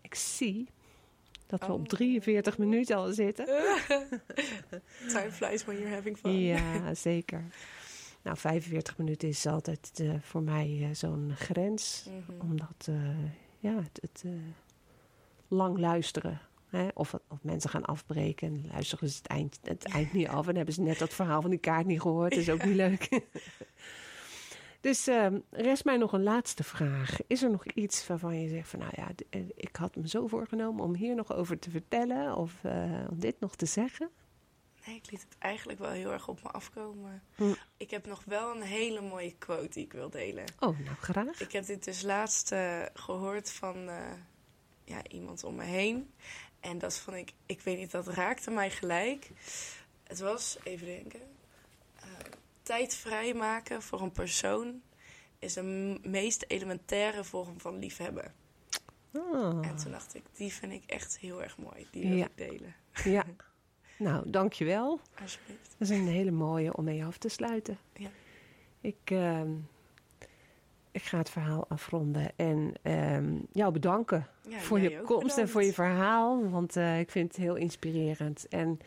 ik 0.01 0.15
zie 0.15 0.67
dat 1.47 1.59
we 1.59 1.73
Oh. 1.73 1.79
op 1.79 1.87
43 1.87 2.57
minuten 2.57 2.95
al 2.95 3.11
zitten. 3.13 3.45
Time 5.13 5.31
flies 5.31 5.65
when 5.65 5.77
you're 5.77 5.93
having 5.95 6.17
fun. 6.17 6.39
Ja, 6.39 6.93
zeker. 6.93 7.43
Nou, 8.23 8.37
45 8.37 8.97
minuten 8.97 9.27
is 9.27 9.45
altijd 9.45 9.99
eh, 9.99 10.13
voor 10.21 10.41
mij 10.41 10.79
eh, 10.81 10.95
zo'n 10.95 11.31
grens. 11.35 12.05
Mhm. 12.05 12.41
Omdat, 12.41 12.87
eh, 12.87 12.95
ja, 13.59 13.75
het, 13.75 13.99
het 14.01 14.23
lang 15.47 15.77
luisteren 15.77 16.41
Hè? 16.69 16.87
Of, 16.93 17.13
of 17.13 17.37
mensen 17.41 17.69
gaan 17.69 17.85
afbreken 17.85 18.47
en 18.47 18.65
luisteren 18.71 19.09
ze 19.09 19.17
het 19.17 19.27
eind, 19.27 19.59
het 19.63 19.83
eind 19.83 20.13
niet 20.13 20.27
af... 20.27 20.47
en 20.47 20.55
hebben 20.55 20.73
ze 20.73 20.81
net 20.81 20.99
dat 20.99 21.13
verhaal 21.13 21.41
van 21.41 21.49
die 21.49 21.59
kaart 21.59 21.85
niet 21.85 22.01
gehoord. 22.01 22.29
Dat 22.29 22.39
is 22.39 22.49
ook 22.49 22.65
niet 22.65 22.75
leuk. 22.85 23.21
dus 24.81 25.07
ehm, 25.07 25.39
rest 25.49 25.85
mij 25.85 25.97
nog 25.97 26.13
een 26.13 26.23
laatste 26.23 26.63
vraag. 26.63 27.17
Is 27.27 27.43
er 27.43 27.51
nog 27.51 27.65
iets 27.65 28.07
waarvan 28.07 28.41
je 28.41 28.49
zegt 28.49 28.69
van... 28.69 28.79
nou 28.79 28.91
ja, 28.95 29.07
ik 29.55 29.75
had 29.75 29.95
me 29.95 30.07
zo 30.07 30.27
voorgenomen 30.27 30.83
om 30.83 30.95
hier 30.95 31.15
nog 31.15 31.33
over 31.33 31.59
te 31.59 31.69
vertellen... 31.69 32.35
of 32.35 32.53
om 33.09 33.19
dit 33.19 33.39
nog 33.39 33.55
te 33.55 33.65
zeggen? 33.65 34.09
Nee, 34.85 34.95
ik 34.95 35.11
liet 35.11 35.21
het 35.21 35.35
eigenlijk 35.39 35.79
wel 35.79 35.89
heel 35.89 36.11
erg 36.11 36.27
op 36.27 36.43
me 36.43 36.49
afkomen. 36.49 37.23
Hm. 37.35 37.53
Ik 37.77 37.89
heb 37.91 38.05
nog 38.05 38.23
wel 38.25 38.55
een 38.55 38.61
hele 38.61 39.01
mooie 39.01 39.35
quote 39.37 39.69
die 39.69 39.83
ik 39.83 39.93
wil 39.93 40.09
delen. 40.09 40.43
Oh, 40.59 40.79
nou 40.79 40.95
graag. 40.99 41.41
Ik 41.41 41.51
heb 41.51 41.65
dit 41.65 41.83
dus 41.83 42.01
laatst 42.01 42.51
eh, 42.51 42.81
gehoord 42.93 43.51
van 43.51 43.89
eh, 43.89 44.11
ja, 44.83 45.01
iemand 45.09 45.43
om 45.43 45.55
me 45.55 45.63
heen. 45.63 46.13
En 46.59 46.77
dat 46.77 46.97
vond 46.99 47.17
ik, 47.17 47.33
ik 47.45 47.61
weet 47.61 47.77
niet, 47.77 47.91
dat 47.91 48.07
raakte 48.07 48.51
mij 48.51 48.69
gelijk. 48.71 49.29
Het 50.03 50.19
was, 50.19 50.57
even 50.63 50.85
denken, 50.85 51.21
eh, 51.95 52.03
tijd 52.63 52.95
vrijmaken 52.95 53.81
voor 53.81 54.01
een 54.01 54.11
persoon 54.11 54.81
is 55.39 55.53
de 55.53 55.99
meest 56.03 56.43
elementaire 56.47 57.23
vorm 57.23 57.59
van 57.59 57.79
liefhebben. 57.79 58.33
Ah, 59.13 59.67
En 59.67 59.75
toen 59.75 59.91
dacht 59.91 60.15
ik, 60.15 60.23
die 60.33 60.53
vind 60.53 60.71
ik 60.71 60.83
echt 60.85 61.17
heel 61.17 61.43
erg 61.43 61.57
mooi. 61.57 61.87
Die 61.91 62.07
wil 62.07 62.17
Ja. 62.17 62.25
ik 62.25 62.37
delen, 62.37 62.75
ja. 63.03 63.25
Nou, 64.01 64.29
dankjewel. 64.29 64.99
alsjeblieft. 65.21 65.75
Dat 65.77 65.89
is 65.89 65.97
een 65.97 66.07
hele 66.07 66.31
mooie 66.31 66.75
om 66.75 66.83
mee 66.83 67.05
af 67.05 67.17
te 67.17 67.29
sluiten. 67.29 67.77
Ja. 67.93 68.09
Ik, 68.81 68.97
ehm, 69.03 69.51
ik 70.91 71.03
ga 71.03 71.17
het 71.17 71.29
verhaal 71.29 71.65
afronden 71.67 72.31
en 72.35 72.73
ehm, 72.81 73.35
jou 73.51 73.71
bedanken 73.71 74.27
Ja, 74.47 74.59
voor 74.59 74.79
je 74.79 75.01
komst 75.01 75.37
en 75.37 75.49
voor 75.49 75.63
je 75.63 75.73
verhaal. 75.73 76.49
Want 76.49 76.75
eh, 76.75 76.99
ik 76.99 77.11
vind 77.11 77.27
het 77.27 77.37
heel 77.37 77.55
inspirerend. 77.55 78.47
En 78.47 78.79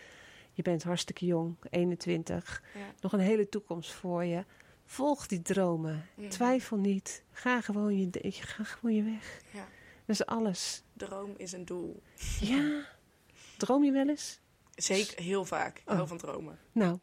je 0.53 0.63
bent 0.63 0.83
hartstikke 0.83 1.27
jong, 1.27 1.57
21. 1.71 2.63
Ja. 2.75 2.81
Nog 3.01 3.13
een 3.13 3.21
hele 3.21 3.49
toekomst 3.49 3.93
voor 3.93 4.25
je. 4.25 4.45
Volg 4.85 5.27
die 5.27 5.43
dromen. 5.43 6.07
Twijfel 6.29 6.77
niet. 6.77 7.23
Ga 7.31 7.61
gewoon 7.61 7.99
je, 7.99 8.11
ga 8.23 8.65
gewoon 8.65 8.95
je 8.95 9.03
weg. 9.03 9.41
Ja. 9.53 9.67
Dat 10.05 10.17
is 10.17 10.27
alles. 10.27 10.83
Droom 10.93 11.35
is 11.37 11.53
een 11.53 11.65
doel. 11.65 12.03
Ja. 12.41 12.87
Droom 13.59 13.85
je 13.85 13.93
wel 13.93 14.09
eens? 14.09 14.43
Zeker, 14.77 15.23
heel 15.23 15.45
vaak. 15.45 15.79
Ik 15.79 15.89
Oh. 15.89 15.95
hou 15.95 16.09
van 16.09 16.19
dromen. 16.19 16.59
Nou, 16.73 16.99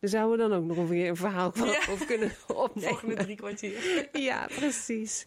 daar 0.00 0.10
zouden 0.10 0.38
we 0.38 0.48
dan 0.48 0.58
ook 0.60 0.64
nog 0.64 0.76
een 0.76 0.86
weer 0.88 1.08
een 1.08 1.16
verhaal 1.16 1.52
van 1.52 1.66
Ja. 1.68 1.86
over 1.90 2.06
kunnen 2.06 2.32
opnemen. 2.54 2.88
Volgende 2.90 3.14
drie 3.14 3.36
kwartier. 3.36 4.08
Ja, 4.12 4.46
precies. 4.46 5.26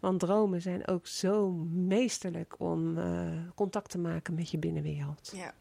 Want 0.00 0.20
dromen 0.20 0.62
zijn 0.62 0.86
ook 0.86 1.06
zo 1.06 1.50
meesterlijk 1.72 2.54
om 2.58 2.98
eh, 2.98 3.28
contact 3.54 3.90
te 3.90 3.98
maken 3.98 4.34
met 4.34 4.50
je 4.50 4.58
binnenwereld. 4.58 5.32
Ja. 5.34 5.54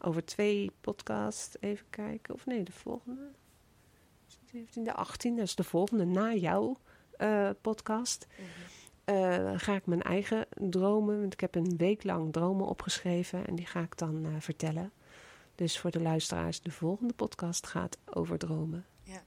Over 0.00 0.24
twee 0.24 0.70
podcasts, 0.80 1.56
even 1.60 1.86
kijken. 1.90 2.34
Of 2.34 2.46
nee, 2.46 2.62
de 2.62 2.72
volgende. 2.72 3.28
17e, 4.54 4.92
18e, 4.94 5.34
dat 5.36 5.38
is 5.46 5.54
de 5.54 5.64
volgende 5.64 6.04
na 6.04 6.34
jouw 6.34 6.78
eh, 7.16 7.50
podcast. 7.60 8.26
Mhm. 8.30 8.48
Eh, 9.08 9.52
ga 9.56 9.74
ik 9.74 9.86
mijn 9.86 10.02
eigen 10.02 10.46
dromen, 10.56 11.20
want 11.20 11.32
ik 11.32 11.40
heb 11.40 11.54
een 11.54 11.76
week 11.76 12.04
lang 12.04 12.32
dromen 12.32 12.66
opgeschreven 12.66 13.46
en 13.46 13.54
die 13.54 13.66
ga 13.66 13.80
ik 13.80 13.98
dan 13.98 14.24
eh, 14.24 14.30
vertellen. 14.38 14.92
Dus 15.54 15.78
voor 15.78 15.90
de 15.90 16.00
luisteraars, 16.00 16.62
de 16.62 16.70
volgende 16.70 17.14
podcast 17.14 17.66
gaat 17.66 17.98
over 18.04 18.38
dromen. 18.38 18.86
Ja. 19.02 19.22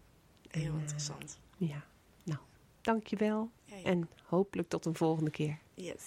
Heel 0.48 0.74
eh, 0.74 0.80
interessant. 0.80 1.40
Ja, 1.58 1.86
nou, 2.24 2.40
dankjewel 2.82 3.50
Ja, 3.66 3.76
ja. 3.76 3.84
en 3.84 4.10
hopelijk 4.24 4.70
tot 4.70 4.86
een 4.86 4.96
volgende 4.96 5.32
keer. 5.32 5.58
Yes. 5.74 6.04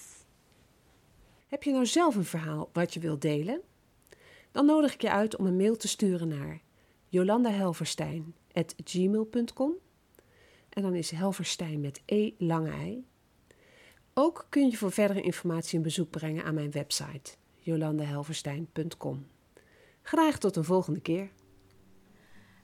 Heb 1.47 1.63
je 1.63 1.71
nou 1.71 1.85
zelf 1.85 2.15
een 2.15 2.25
verhaal 2.25 2.69
wat 2.73 2.93
je 2.93 2.99
wilt 2.99 3.21
delen? 3.21 3.61
Dan 4.51 4.65
nodig 4.65 4.93
ik 4.93 5.01
je 5.01 5.11
uit 5.11 5.37
om 5.37 5.45
een 5.45 5.57
mail 5.57 5.77
te 5.77 5.87
sturen 5.87 6.27
naar 6.27 6.61
jolandahelverstein.gmail.com 7.07 9.71
En 10.69 10.81
dan 10.81 10.95
is 10.95 11.11
Helverstein 11.11 11.81
met 11.81 12.01
E 12.05 12.31
lange 12.37 12.71
ei. 12.71 13.05
Ook 14.17 14.45
kun 14.49 14.69
je 14.69 14.77
voor 14.77 14.91
verdere 14.91 15.21
informatie 15.21 15.77
een 15.77 15.83
bezoek 15.83 16.09
brengen 16.09 16.43
aan 16.43 16.53
mijn 16.53 16.71
website 16.71 17.31
jolandahelverstein.com. 17.59 19.27
Graag 20.01 20.37
tot 20.37 20.55
een 20.55 20.63
volgende 20.63 20.99
keer. 20.99 21.29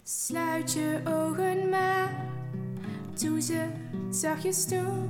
Sluit 0.03 0.73
je 0.73 1.01
ogen 1.05 1.69
maar, 1.69 2.25
doe 3.19 3.41
ze 3.41 3.67
zachtjes 4.09 4.65
toe 4.65 5.07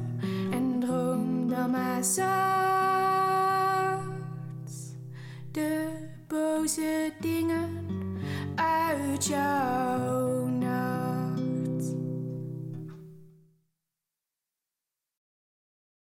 en 0.51 0.79
droom 0.79 1.49
dan 1.49 1.71
maar 1.71 2.03
zacht. 2.03 2.31
De 5.51 5.91
boze 6.27 7.13
dingen 7.19 7.85
uit 8.55 9.25
jouw 9.25 10.30